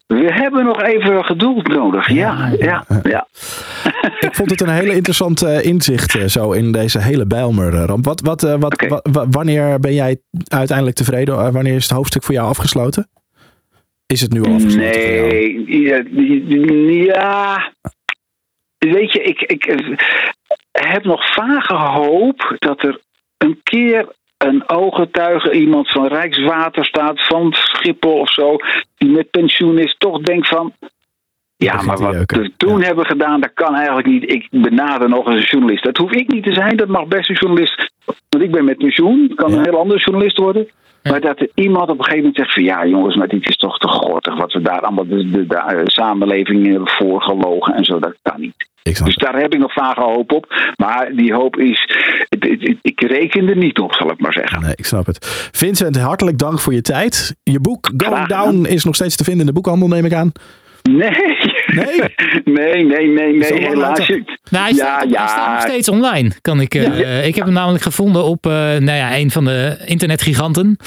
We 0.08 0.34
hebben 0.34 0.66
nog 0.66 0.82
even 0.82 1.26
geduld 1.26 1.68
nodig. 1.68 2.10
Ja, 2.10 2.52
ja, 2.60 2.86
ja. 3.04 3.28
Ik 4.28 4.36
vond 4.36 4.50
het 4.50 4.62
een 4.62 4.70
hele 4.70 4.96
interessant 4.96 5.42
eh, 5.42 5.66
inzicht 5.66 6.16
eh, 6.16 6.26
zo 6.26 6.52
in 6.52 6.72
deze 6.72 7.02
hele 7.02 7.26
Bijlmer-ramp. 7.26 8.06
Wat, 8.06 8.22
wat, 8.22 8.44
eh, 8.44 8.56
wat, 8.60 8.86
wa- 8.88 9.00
wa- 9.12 9.28
wanneer 9.30 9.80
ben 9.80 9.94
jij 9.94 10.18
uiteindelijk 10.48 10.98
tevreden? 10.98 11.52
Wanneer 11.54 11.76
is 11.76 11.84
het 11.84 11.98
hoofdstuk 11.98 12.24
voor 12.24 12.34
jou 12.34 12.48
afgesloten? 12.48 13.10
Is 14.06 14.22
het 14.22 14.32
nu 14.34 14.42
al 14.44 14.54
afgesloten? 14.54 14.90
Nee, 14.92 15.82
ja, 15.82 16.04
ja. 17.04 17.72
Weet 18.78 19.12
je, 19.14 19.24
ik, 19.24 19.42
ik 19.42 19.64
heb 20.72 21.04
nog 21.04 21.34
vage 21.34 21.74
hoop 21.74 22.56
dat 22.60 22.84
er 22.84 23.02
een 23.38 23.60
keer 23.64 24.16
een 24.38 24.70
ooggetuige, 24.70 25.52
iemand 25.52 25.90
van 25.90 26.08
Rijkswaterstaat, 26.08 27.26
van 27.26 27.54
Schiphol 27.54 28.20
of 28.20 28.32
zo, 28.32 28.56
die 28.98 29.10
met 29.10 29.30
pensioen 29.30 29.78
is, 29.80 29.96
toch 29.98 30.22
denkt 30.22 30.48
van. 30.48 30.74
Ja, 31.58 31.82
maar 31.82 31.98
wat 31.98 32.16
we 32.16 32.52
toen 32.58 32.84
hebben 32.84 33.06
gedaan, 33.06 33.42
dat 33.42 33.54
kan 33.54 33.76
eigenlijk 33.76 34.08
niet. 34.08 34.32
Ik 34.32 34.48
benader 34.52 35.10
nog 35.10 35.28
eens 35.28 35.42
een 35.42 35.48
journalist. 35.48 35.84
Dat 35.84 35.98
hoef 35.98 36.12
ik 36.12 36.32
niet 36.32 36.44
te 36.44 36.54
zijn, 36.54 36.78
dat 36.78 36.88
mag 36.88 37.08
best 37.08 37.30
een 37.30 37.36
journalist. 37.36 37.92
Want 38.06 38.44
ik 38.44 38.52
ben 38.52 38.66
met 38.66 38.78
pensioen, 38.78 39.32
kan 39.36 39.54
een 39.54 39.64
heel 39.64 39.80
andere 39.80 40.00
journalist 40.00 40.38
worden. 40.38 40.68
Maar 41.04 41.22
dat 41.22 41.40
er 41.40 41.50
iemand 41.54 41.90
op 41.90 41.98
een 41.98 42.04
gegeven 42.04 42.18
moment 42.18 42.36
zegt 42.36 42.54
van 42.54 42.64
ja 42.64 42.86
jongens, 42.86 43.16
maar 43.16 43.28
dit 43.28 43.50
is 43.50 43.56
toch 43.56 43.78
te 43.78 43.88
gortig 43.88 44.38
wat 44.38 44.54
we 44.54 44.62
daar 44.62 44.82
allemaal 44.82 45.08
de, 45.08 45.30
de, 45.30 45.48
de, 45.48 45.56
eh, 45.56 45.82
samenleving 45.84 46.68
hebben 46.68 46.90
voorgelogen 46.90 47.74
en 47.74 47.84
zo, 47.84 48.00
dat 48.00 48.16
kan 48.22 48.40
niet. 48.40 48.68
Dus 48.84 49.16
daar 49.16 49.40
heb 49.40 49.54
ik 49.54 49.60
nog 49.60 49.74
vage 49.74 50.02
hoop 50.02 50.32
op. 50.32 50.74
Maar 50.76 51.12
die 51.16 51.34
hoop 51.34 51.58
is, 51.58 51.90
ik 52.82 53.02
reken 53.02 53.50
er 53.50 53.58
niet 53.58 53.80
op, 53.80 53.94
zal 53.94 54.12
ik 54.12 54.20
maar 54.20 54.34
zeggen. 54.34 54.62
Nee, 54.62 54.74
ik 54.76 54.86
snap 54.86 55.06
het. 55.06 55.50
Vincent, 55.52 55.98
hartelijk 55.98 56.38
dank 56.38 56.60
voor 56.60 56.74
je 56.74 56.82
tijd. 56.82 57.36
Je 57.44 57.60
boek 57.60 57.92
Going 57.98 58.28
Down 58.28 58.66
is 58.66 58.84
nog 58.84 58.96
steeds 58.96 59.16
te 59.16 59.24
vinden 59.24 59.42
in 59.42 59.48
de 59.48 59.54
boekhandel, 59.54 59.88
neem 59.88 60.06
ik 60.06 60.14
aan. 60.14 60.32
Nee. 60.98 62.14
Nee? 62.44 62.86
nee, 62.86 63.08
nee, 63.08 63.34
nee, 63.34 63.54
helaas. 63.54 64.08
Nou, 64.50 64.64
hij, 64.64 64.74
staat, 64.74 65.04
hij 65.04 65.28
staat 65.28 65.52
nog 65.52 65.62
steeds 65.62 65.90
online. 65.90 66.32
Kan 66.42 66.62
ik, 66.62 66.76
eh, 66.76 67.28
ik 67.28 67.36
heb 67.36 67.46
hem 67.46 67.54
namelijk 67.54 67.84
gevonden 67.84 68.24
op 68.24 68.46
eh, 68.46 68.52
nou 68.52 68.98
ja, 68.98 69.18
een 69.18 69.32
van 69.32 69.46
de 69.46 69.78
internetgiganten. 69.86 70.78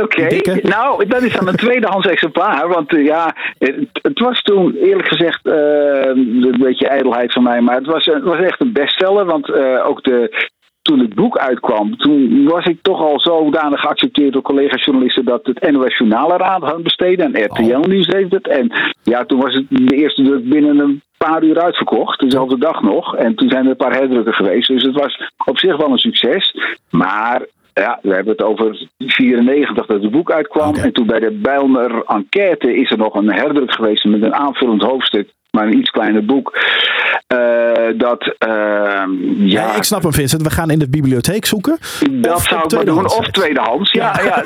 Oké, 0.00 0.26
nou, 0.62 1.06
dat 1.06 1.22
is 1.22 1.32
dan 1.32 1.48
een 1.48 1.56
tweedehands 1.56 2.06
exemplaar. 2.06 2.68
Want 2.68 2.94
eh, 2.94 3.04
ja, 3.04 3.34
het, 3.58 3.88
het 3.92 4.18
was 4.18 4.42
toen 4.42 4.74
eerlijk 4.74 5.08
gezegd 5.08 5.40
een 5.42 6.56
beetje 6.58 6.88
ijdelheid 6.88 7.32
van 7.32 7.42
mij. 7.42 7.60
Maar 7.60 7.76
het 7.76 7.86
was, 7.86 8.04
het 8.04 8.22
was 8.22 8.38
echt 8.40 8.60
een 8.60 8.72
bestseller. 8.72 9.24
Want 9.24 9.52
eh, 9.52 9.86
ook 9.86 10.02
de 10.02 10.48
toen 10.88 10.98
het 10.98 11.14
boek 11.14 11.38
uitkwam, 11.38 11.96
toen 11.96 12.44
was 12.44 12.64
ik 12.64 12.78
toch 12.82 13.00
al 13.00 13.20
zodanig 13.20 13.80
geaccepteerd 13.80 14.32
door 14.32 14.42
collega-journalisten 14.42 15.24
dat 15.24 15.46
het 15.46 15.70
NOS 15.70 15.96
Journaal 15.98 16.32
eraan 16.32 16.62
had 16.62 16.82
besteden 16.82 17.34
en 17.34 17.44
RTL 17.44 17.88
Nieuws 17.88 18.06
deed 18.06 18.32
het. 18.32 18.48
En 18.48 18.72
ja, 19.02 19.24
toen 19.24 19.40
was 19.40 19.54
het 19.54 19.64
de 19.68 19.96
eerste 19.96 20.22
druk 20.22 20.48
binnen 20.48 20.78
een 20.78 21.02
paar 21.16 21.42
uur 21.42 21.62
uitverkocht, 21.62 22.20
dezelfde 22.20 22.58
dag 22.58 22.82
nog. 22.82 23.16
En 23.16 23.34
toen 23.34 23.50
zijn 23.50 23.64
er 23.64 23.70
een 23.70 23.76
paar 23.76 23.96
herdrukken 23.96 24.34
geweest. 24.34 24.68
Dus 24.68 24.82
het 24.82 24.94
was 24.94 25.30
op 25.44 25.58
zich 25.58 25.76
wel 25.76 25.90
een 25.90 25.98
succes. 25.98 26.54
Maar 26.90 27.46
ja, 27.74 27.98
we 28.02 28.14
hebben 28.14 28.32
het 28.32 28.42
over 28.42 28.88
94 28.98 29.86
dat 29.86 30.02
het 30.02 30.10
boek 30.10 30.30
uitkwam. 30.30 30.74
En 30.74 30.92
toen 30.92 31.06
bij 31.06 31.20
de 31.20 31.30
Bijlmer 31.30 32.02
enquête 32.06 32.74
is 32.74 32.90
er 32.90 32.98
nog 32.98 33.14
een 33.14 33.32
herdruk 33.32 33.72
geweest 33.72 34.04
met 34.04 34.22
een 34.22 34.34
aanvullend 34.34 34.82
hoofdstuk. 34.82 35.32
Maar 35.50 35.66
een 35.66 35.78
iets 35.78 35.90
kleiner 35.90 36.24
boek. 36.24 36.56
Eh, 37.26 37.38
dat, 37.96 38.34
ehm, 38.38 39.10
ja, 39.46 39.62
Ja, 39.62 39.76
ik 39.76 39.82
snap 39.82 40.02
hem, 40.02 40.12
Vincent. 40.12 40.42
We 40.42 40.50
gaan 40.50 40.70
in 40.70 40.78
de 40.78 40.88
bibliotheek 40.88 41.44
zoeken. 41.46 41.78
dat 42.10 42.34
Of 42.36 42.42
zou 42.46 42.80
ik 42.80 42.86
doen. 42.86 43.04
Of 43.04 43.30
tweedehands. 43.30 43.92
Ja, 43.92 44.20
ja. 44.24 44.42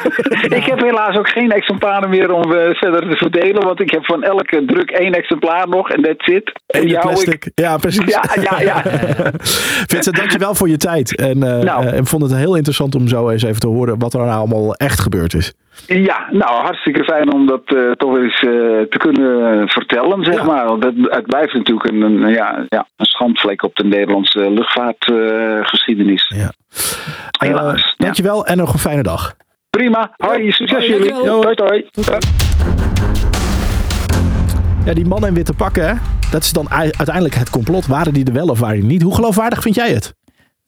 ik 0.58 0.64
heb 0.64 0.80
helaas 0.80 1.16
ook 1.16 1.28
geen 1.28 1.50
exemplaren 1.50 2.10
meer 2.10 2.32
om 2.32 2.52
eh, 2.52 2.74
verder 2.74 3.10
te 3.10 3.16
verdelen. 3.16 3.64
Want 3.64 3.80
ik 3.80 3.90
heb 3.90 4.04
van 4.04 4.22
elke 4.22 4.64
druk 4.66 4.90
één 4.90 5.12
exemplaar 5.12 5.68
nog. 5.68 5.90
En 5.90 6.02
that's 6.02 6.26
it. 6.26 6.52
En 6.66 6.88
ik- 6.88 7.00
plastic. 7.00 7.50
Ja, 7.54 7.76
precies. 7.76 8.04
Ja, 8.10 8.24
ja, 8.40 8.60
ja. 8.60 8.82
Vincent, 9.92 10.16
dankjewel 10.16 10.54
voor 10.54 10.68
je 10.68 10.76
tijd. 10.76 11.16
En, 11.16 11.38
Nou. 11.38 11.86
eh, 11.86 11.92
en 11.96 12.06
vond 12.06 12.22
het 12.22 12.34
heel 12.34 12.54
interessant 12.54 12.94
om 12.94 13.08
zo 13.08 13.28
eens 13.30 13.42
even 13.42 13.60
te 13.60 13.66
horen 13.68 13.98
wat 13.98 14.14
er 14.14 14.20
nou 14.20 14.30
allemaal 14.38 14.74
echt 14.74 15.00
gebeurd 15.00 15.34
is. 15.34 15.52
Ja, 15.86 16.28
nou 16.30 16.62
hartstikke 16.62 17.04
fijn 17.04 17.32
om 17.32 17.46
dat 17.46 17.62
eh, 17.64 17.90
toch 17.90 18.16
eens 18.16 18.40
eh, 18.40 18.50
te 18.90 18.96
kunnen 18.98 19.68
vertellen, 19.68 20.24
zeg 20.24 20.44
maar. 20.44 20.66
Want 20.66 20.84
het, 20.84 20.94
het 20.98 21.26
blijft 21.26 21.54
natuurlijk 21.54 21.90
een, 21.90 22.00
een, 22.00 22.28
ja, 22.28 22.64
ja, 22.68 22.86
een 22.96 23.06
schandvlek 23.06 23.62
op 23.62 23.76
de 23.76 23.84
Nederlandse 23.84 24.50
luchtvaartgeschiedenis. 24.50 26.32
ja. 26.36 26.52
Helaas. 27.38 27.82
Eh, 27.82 27.92
dankjewel 27.96 28.46
en 28.46 28.56
nog 28.56 28.72
een 28.72 28.78
fijne 28.78 29.02
dag. 29.02 29.34
Prima, 29.70 30.14
hoi, 30.16 30.52
succes 30.52 30.86
jullie. 30.86 31.12
Hoi, 31.12 31.54
hoi. 31.54 31.88
Ja, 34.84 34.94
die 34.94 35.06
mannen 35.06 35.28
in 35.28 35.34
witte 35.34 35.54
pakken, 35.54 35.88
hè? 35.88 35.94
dat 36.30 36.42
is 36.42 36.52
dan 36.52 36.70
uiteindelijk 36.70 37.34
het 37.34 37.50
complot. 37.50 37.86
Waren 37.86 38.12
die 38.12 38.24
er 38.24 38.32
wel 38.32 38.48
of 38.48 38.58
waren 38.58 38.80
die 38.80 38.88
niet? 38.88 39.02
Hoe 39.02 39.14
geloofwaardig 39.14 39.62
vind 39.62 39.74
jij 39.74 39.90
het? 39.90 40.14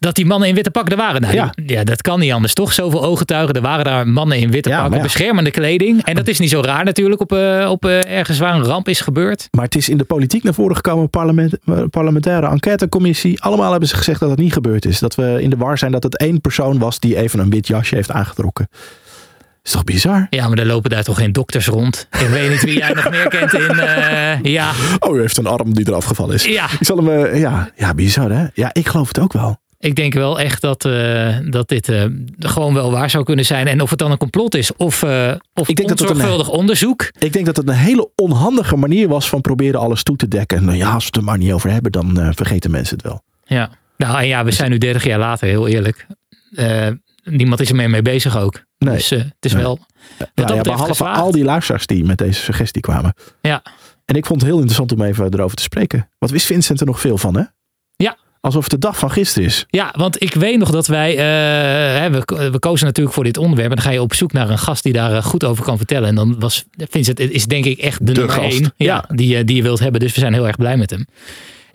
Dat 0.00 0.14
die 0.14 0.26
mannen 0.26 0.48
in 0.48 0.54
witte 0.54 0.70
pakken 0.70 0.92
er 0.92 0.98
waren. 0.98 1.20
Nou, 1.20 1.34
Ja. 1.34 1.52
ja, 1.66 1.84
dat 1.84 2.02
kan 2.02 2.20
niet 2.20 2.32
anders, 2.32 2.54
toch? 2.54 2.72
Zoveel 2.72 3.04
ooggetuigen. 3.04 3.54
Er 3.54 3.60
waren 3.60 3.84
daar 3.84 4.08
mannen 4.08 4.38
in 4.38 4.50
witte 4.50 4.68
Ja, 4.68 4.78
pakken, 4.80 4.96
ja. 4.96 5.02
beschermende 5.02 5.50
kleding. 5.50 6.04
En 6.04 6.14
dat 6.14 6.28
is 6.28 6.38
niet 6.38 6.50
zo 6.50 6.60
raar 6.60 6.84
natuurlijk 6.84 7.20
op, 7.20 7.32
eh, 7.32 7.68
op 7.70 7.84
eh, 7.84 8.16
ergens 8.18 8.38
waar 8.38 8.54
een 8.54 8.64
ramp 8.64 8.88
is 8.88 9.00
gebeurd. 9.00 9.48
Maar 9.50 9.64
het 9.64 9.74
is 9.76 9.88
in 9.88 9.96
de 9.98 10.04
politiek 10.04 10.42
naar 10.42 10.54
voren 10.54 10.76
gekomen, 10.76 11.10
parlement, 11.10 11.56
parlementaire 11.90 12.46
enquêtecommissie. 12.48 13.42
Allemaal 13.42 13.70
hebben 13.70 13.88
ze 13.88 13.96
gezegd 13.96 14.20
dat 14.20 14.30
het 14.30 14.38
niet 14.38 14.52
gebeurd 14.52 14.84
is. 14.84 14.98
Dat 14.98 15.14
we 15.14 15.38
in 15.42 15.50
de 15.50 15.56
war 15.56 15.78
zijn 15.78 15.92
dat 15.92 16.02
het 16.02 16.16
één 16.18 16.40
persoon 16.40 16.78
was 16.78 16.98
die 17.00 17.16
even 17.16 17.38
een 17.38 17.50
wit 17.50 17.66
jasje 17.66 17.94
heeft 17.94 18.10
aangetrokken. 18.10 18.68
Is 19.64 19.70
toch 19.74 19.84
bizar? 19.84 20.26
Ja, 20.30 20.48
maar 20.48 20.58
er 20.58 20.66
lopen 20.66 20.90
daar 20.90 21.02
toch 21.04 21.16
geen 21.18 21.32
dokters 21.32 21.66
rond. 21.66 22.08
Ik 22.20 22.26
weet 22.28 22.50
niet 22.50 22.64
wie 22.64 22.78
jij 22.78 22.92
nog 22.92 23.10
meer 23.10 23.28
kent 23.28 23.52
in... 23.54 23.78
eh, 23.78 24.42
ja, 24.42 24.70
Oh, 24.98 25.16
u 25.16 25.20
heeft 25.20 25.36
een 25.36 25.46
arm 25.46 25.74
die 25.74 25.88
eraf 25.88 26.04
gevallen 26.04 26.34
is. 26.34 26.44
Ja. 26.44 26.64
Ik 26.64 26.86
zal 26.86 26.96
hem, 27.04 27.36
ja, 27.36 27.70
ja, 27.76 27.94
bizar 27.94 28.30
hè? 28.30 28.46
Ja, 28.54 28.70
ik 28.72 28.88
geloof 28.88 29.08
het 29.08 29.18
ook 29.18 29.32
wel. 29.32 29.60
Ik 29.78 29.96
denk 29.96 30.14
wel 30.14 30.40
echt 30.40 30.60
dat, 30.60 30.84
eh, 30.84 31.36
dat 31.50 31.68
dit 31.68 31.88
eh, 31.88 32.04
gewoon 32.38 32.74
wel 32.74 32.90
waar 32.90 33.10
zou 33.10 33.24
kunnen 33.24 33.44
zijn. 33.44 33.66
En 33.66 33.80
of 33.80 33.90
het 33.90 33.98
dan 33.98 34.10
een 34.10 34.18
complot 34.18 34.54
is 34.54 34.76
of, 34.76 35.02
eh 35.02 35.32
of 35.54 35.68
Ik 35.68 35.76
denk 35.76 35.88
dat 35.88 35.98
het 35.98 36.10
een- 36.18 36.46
onderzoek. 36.46 37.10
Ik 37.18 37.32
denk 37.32 37.46
dat 37.46 37.56
het 37.56 37.68
een 37.68 37.74
hele 37.74 38.10
onhandige 38.14 38.76
manier 38.76 39.08
was 39.08 39.28
van 39.28 39.40
proberen 39.40 39.80
alles 39.80 40.02
toe 40.02 40.16
te 40.16 40.28
dekken. 40.28 40.56
En 40.58 40.64
nou 40.64 40.76
ja, 40.76 40.92
als 40.92 41.02
we 41.02 41.08
het 41.08 41.16
er 41.16 41.24
maar 41.24 41.38
niet 41.38 41.52
over 41.52 41.70
hebben, 41.70 41.92
dan 41.92 42.32
vergeten 42.34 42.70
mensen 42.70 42.96
het 42.96 43.06
wel. 43.06 43.22
Ja. 43.44 43.70
Nou 43.96 44.18
en 44.18 44.26
ja, 44.26 44.44
we 44.44 44.50
zijn 44.50 44.70
nu 44.70 44.78
30 44.78 45.04
jaar 45.04 45.18
later, 45.18 45.48
heel 45.48 45.68
eerlijk. 45.68 46.06
Niemand 47.24 47.60
is 47.60 47.68
er 47.68 47.76
meer 47.76 47.90
mee 47.90 48.02
bezig 48.02 48.36
ook. 48.38 48.62
Nee. 48.78 48.94
Dus 48.94 49.10
het 49.10 49.34
is 49.40 49.52
Nee. 49.52 49.62
wel... 49.62 49.78
Ja, 50.18 50.26
ja, 50.34 50.60
behalve 50.60 50.84
geslaagd. 50.84 51.20
al 51.20 51.30
die 51.30 51.44
luisteraars 51.44 51.86
die 51.86 52.04
met 52.04 52.18
deze 52.18 52.40
suggestie 52.42 52.82
kwamen. 52.82 53.14
Ja. 53.42 53.62
En 54.04 54.14
ik 54.14 54.26
vond 54.26 54.40
het 54.40 54.48
heel 54.50 54.58
interessant 54.60 54.92
om 54.92 55.02
even 55.02 55.34
erover 55.34 55.56
te 55.56 55.62
spreken. 55.62 56.08
Wat 56.18 56.30
wist 56.30 56.46
Vincent 56.46 56.80
er 56.80 56.86
nog 56.86 57.00
veel 57.00 57.18
van, 57.18 57.36
hè? 57.36 57.42
Alsof 58.40 58.62
het 58.62 58.70
de 58.70 58.78
dag 58.78 58.98
van 58.98 59.10
gisteren 59.10 59.48
is. 59.48 59.66
Ja, 59.70 59.94
want 59.96 60.22
ik 60.22 60.34
weet 60.34 60.58
nog 60.58 60.70
dat 60.70 60.86
wij, 60.86 61.10
eh, 61.10 62.00
hè, 62.00 62.10
we, 62.10 62.50
we 62.50 62.58
kozen 62.58 62.86
natuurlijk 62.86 63.14
voor 63.14 63.24
dit 63.24 63.36
onderwerp. 63.36 63.70
En 63.70 63.76
dan 63.76 63.84
ga 63.84 63.90
je 63.90 64.02
op 64.02 64.14
zoek 64.14 64.32
naar 64.32 64.50
een 64.50 64.58
gast 64.58 64.82
die 64.82 64.92
daar 64.92 65.12
eh, 65.12 65.24
goed 65.24 65.44
over 65.44 65.64
kan 65.64 65.76
vertellen. 65.76 66.08
En 66.08 66.14
dan 66.14 66.36
was 66.38 66.64
Vincent, 66.90 67.20
is 67.20 67.46
denk 67.46 67.64
ik 67.64 67.78
echt 67.78 67.98
de, 68.06 68.12
De 68.12 68.20
nummer 68.20 68.36
gast. 68.36 68.52
één. 68.60 68.72
Ja, 68.76 69.04
Ja. 69.08 69.14
Die, 69.14 69.36
eh, 69.36 69.44
die 69.44 69.56
je 69.56 69.62
wilt 69.62 69.78
hebben. 69.78 70.00
Dus 70.00 70.14
we 70.14 70.20
zijn 70.20 70.32
heel 70.32 70.46
erg 70.46 70.56
blij 70.56 70.76
met 70.76 70.90
hem. 70.90 71.06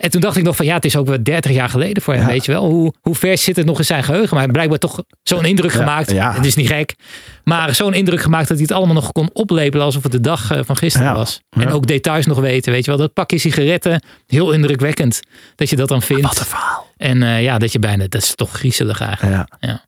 En 0.04 0.10
toen 0.10 0.22
dacht 0.22 0.38
ik 0.38 0.44
nog 0.44 0.56
van 0.56 0.66
ja, 0.66 0.76
het 0.76 0.86
is 0.86 0.96
ook 0.96 1.08
wel 1.08 1.24
30 1.24 1.52
jaar 1.52 1.70
geleden 1.70 2.04
voor 2.04 2.14
hem, 2.14 2.22
Ja. 2.24 2.30
weet 2.30 2.46
je 2.46 2.52
wel. 2.52 2.66
Hoe, 2.66 2.94
hoe 3.02 3.16
vers 3.16 3.44
zit 3.44 3.56
het 3.56 3.66
nog 3.66 3.78
in 3.78 3.86
zijn 3.86 4.04
geheugen? 4.04 4.30
Maar 4.36 4.44
hij 4.44 4.52
blijkbaar 4.52 4.78
toch 4.78 5.04
zo'n 5.24 5.46
indruk 5.46 5.72
Ja, 5.72 5.78
gemaakt. 5.78 6.12
ja. 6.12 6.34
Het 6.34 6.46
is 6.46 6.56
niet 6.56 6.68
gek. 6.68 6.96
Maar 7.44 7.76
zo'n 7.76 7.94
indruk 7.94 8.22
gemaakt 8.22 8.48
dat 8.48 8.58
hij 8.58 8.66
het 8.66 8.76
allemaal 8.76 8.96
nog 8.96 9.12
kon 9.12 9.30
oplepelen 9.34 9.86
alsof 9.86 10.04
het 10.04 10.12
de 10.12 10.20
dag 10.22 10.52
eh, 10.52 10.60
van 10.66 10.78
gisteren 10.78 11.14
was. 11.14 11.42
En 11.50 11.70
ook 11.72 11.88
details 11.88 12.26
nog 12.26 12.40
weten, 12.40 12.72
weet 12.72 12.86
je 12.86 12.92
wel. 12.92 13.00
Dat 13.00 13.14
pakje 13.14 13.38
sigaretten, 13.38 14.04
heel 14.28 14.52
indrukwekkend 14.52 15.20
dat 15.56 15.70
je 15.70 15.76
dat 15.76 15.88
dan 15.88 16.02
vindt. 16.02 16.22
Wat 16.24 16.40
een 16.40 16.46
verhaal. 16.46 16.88
En 16.98 17.24
eh, 17.24 17.44
ja, 17.44 17.58
dat 17.58 17.72
je 17.72 17.80
bijna, 17.80 18.06
dat 18.08 18.22
is 18.22 18.36
toch 18.36 18.52
griezelig 18.52 19.02
eigenlijk. 19.02 19.36
Ja. 19.60 19.68
Ja. 19.68 19.86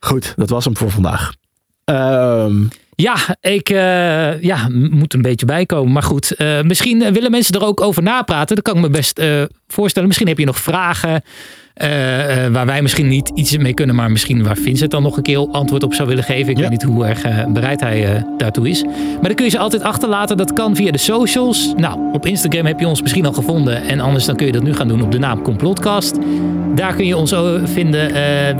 Goed, 0.00 0.32
dat 0.36 0.50
was 0.50 0.64
hem 0.64 0.76
voor 0.76 0.90
vandaag. 0.90 1.32
Ehm, 1.84 2.62
Ja, 2.96 3.16
ik 3.40 3.70
eh, 3.70 4.42
ja, 4.42 4.68
moet 4.70 5.14
een 5.14 5.22
beetje 5.22 5.46
bijkomen. 5.46 5.92
Maar 5.92 6.02
goed, 6.02 6.30
eh, 6.30 6.62
misschien 6.62 7.02
eh, 7.02 7.12
willen 7.12 7.30
mensen 7.30 7.54
er 7.54 7.66
ook 7.66 7.80
over 7.80 8.02
napraten. 8.02 8.54
Dat 8.54 8.64
kan 8.64 8.76
ik 8.76 8.82
me 8.82 8.90
best 8.90 9.22
voorstellen. 9.66 10.08
Misschien 10.08 10.28
heb 10.28 10.38
je 10.38 10.44
nog 10.44 10.58
vragen 10.58 11.22
eh, 11.74 12.44
eh, 12.46 12.52
waar 12.52 12.66
wij 12.66 12.82
misschien 12.82 13.08
niet 13.08 13.30
iets 13.34 13.56
mee 13.56 13.74
kunnen. 13.74 13.94
Maar 13.94 14.10
misschien 14.10 14.42
waar 14.44 14.56
Vincent 14.56 14.90
dan 14.90 15.02
nog 15.02 15.16
een 15.16 15.22
keer 15.22 15.48
antwoord 15.50 15.82
op 15.82 15.94
zou 15.94 16.08
willen 16.08 16.24
geven. 16.24 16.50
Ik 16.50 16.56
Ja. 16.56 16.62
weet 16.62 16.70
niet 16.70 16.82
hoe 16.82 17.04
erg 17.06 17.22
eh, 17.22 17.46
bereid 17.46 17.80
hij 17.80 18.26
daartoe 18.38 18.68
is. 18.68 18.82
Maar 18.84 19.22
dan 19.22 19.34
kun 19.34 19.44
je 19.44 19.50
ze 19.50 19.58
altijd 19.58 19.82
achterlaten. 19.82 20.36
Dat 20.36 20.52
kan 20.52 20.76
via 20.76 20.90
de 20.90 20.98
socials. 20.98 21.72
Nou, 21.76 21.98
op 22.12 22.26
Instagram 22.26 22.66
heb 22.66 22.80
je 22.80 22.86
ons 22.86 23.02
misschien 23.02 23.26
al 23.26 23.32
gevonden. 23.32 23.82
En 23.82 24.00
anders 24.00 24.24
dan 24.24 24.36
kun 24.36 24.46
je 24.46 24.52
dat 24.52 24.62
nu 24.62 24.74
gaan 24.74 24.88
doen 24.88 25.02
op 25.02 25.12
de 25.12 25.18
naam 25.18 25.42
Complotcast. 25.42 26.18
Daar 26.74 26.94
kun 26.94 27.06
je 27.06 27.16
ons 27.16 27.34
vinden. 27.64 28.08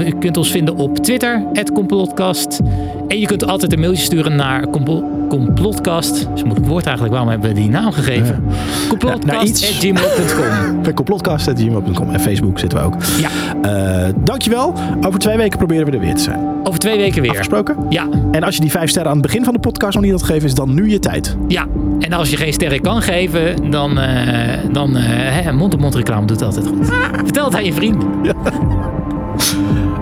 Je 0.06 0.14
kunt 0.18 0.36
ons 0.36 0.50
vinden 0.50 0.76
op 0.76 0.98
Twitter, 0.98 1.42
Complotcast. 1.74 2.60
En 3.08 3.18
je 3.20 3.26
kunt 3.26 3.46
altijd 3.46 3.72
een 3.72 3.80
mailtje 3.80 4.04
sturen 4.04 4.36
naar 4.36 4.70
compl- 4.70 5.02
Complotcast. 5.38 6.16
Is 6.16 6.22
een 6.40 6.46
moeilijk 6.46 6.66
woord 6.66 6.84
eigenlijk. 6.84 7.14
Waarom 7.14 7.30
hebben 7.30 7.48
we 7.48 7.54
die 7.60 7.68
naam 7.70 7.92
gegeven? 7.92 8.44
iets. 8.48 8.86
Complotcast.gmail.com 8.88 10.94
complotcast.gmail.com 10.94 12.10
en 12.10 12.20
Facebook 12.20 12.58
zitten 12.58 12.78
we 12.78 12.84
ook. 12.84 12.94
Ja, 13.20 13.28
Eh, 13.62 14.12
dankjewel. 14.24 14.74
Over 15.06 15.18
twee 15.18 15.36
weken 15.36 15.58
proberen 15.58 15.86
we 15.86 15.92
er 15.92 16.00
weer 16.00 16.14
te 16.14 16.22
zijn. 16.22 16.38
over 16.64 16.78
twee 16.80 16.96
weken 16.96 17.20
weer. 17.22 17.30
Afgesproken? 17.30 17.76
Ja, 17.88 18.08
En 18.30 18.42
als 18.42 18.54
je 18.54 18.60
die 18.60 18.70
vijf 18.70 18.90
sterren 18.90 19.10
aan 19.10 19.16
het 19.18 19.26
begin 19.26 19.44
van 19.44 19.52
de 19.54 19.60
podcast 19.60 19.94
nog 19.94 20.02
niet 20.02 20.12
had 20.12 20.22
gegeven, 20.22 20.48
is 20.48 20.54
dan 20.54 20.74
nu 20.74 20.90
je 20.90 20.98
tijd. 20.98 21.36
ja. 21.48 21.66
En 21.98 22.12
als 22.12 22.30
je 22.30 22.36
geen 22.36 22.52
sterren 22.52 22.80
kan 22.80 23.02
geven, 23.02 23.70
dan, 23.70 23.98
eh, 23.98 24.58
dan 24.72 24.96
eh, 24.96 25.02
hè, 25.06 25.52
mond-op-mond 25.52 25.94
reclame 25.94 26.26
doet 26.26 26.42
altijd 26.42 26.66
goed. 26.66 26.86
Vertel 27.24 27.44
het 27.44 27.54
aan 27.54 27.64
je 27.64 27.72
vrienden. 27.72 28.08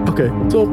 Oké, 0.09 0.31
top. 0.49 0.69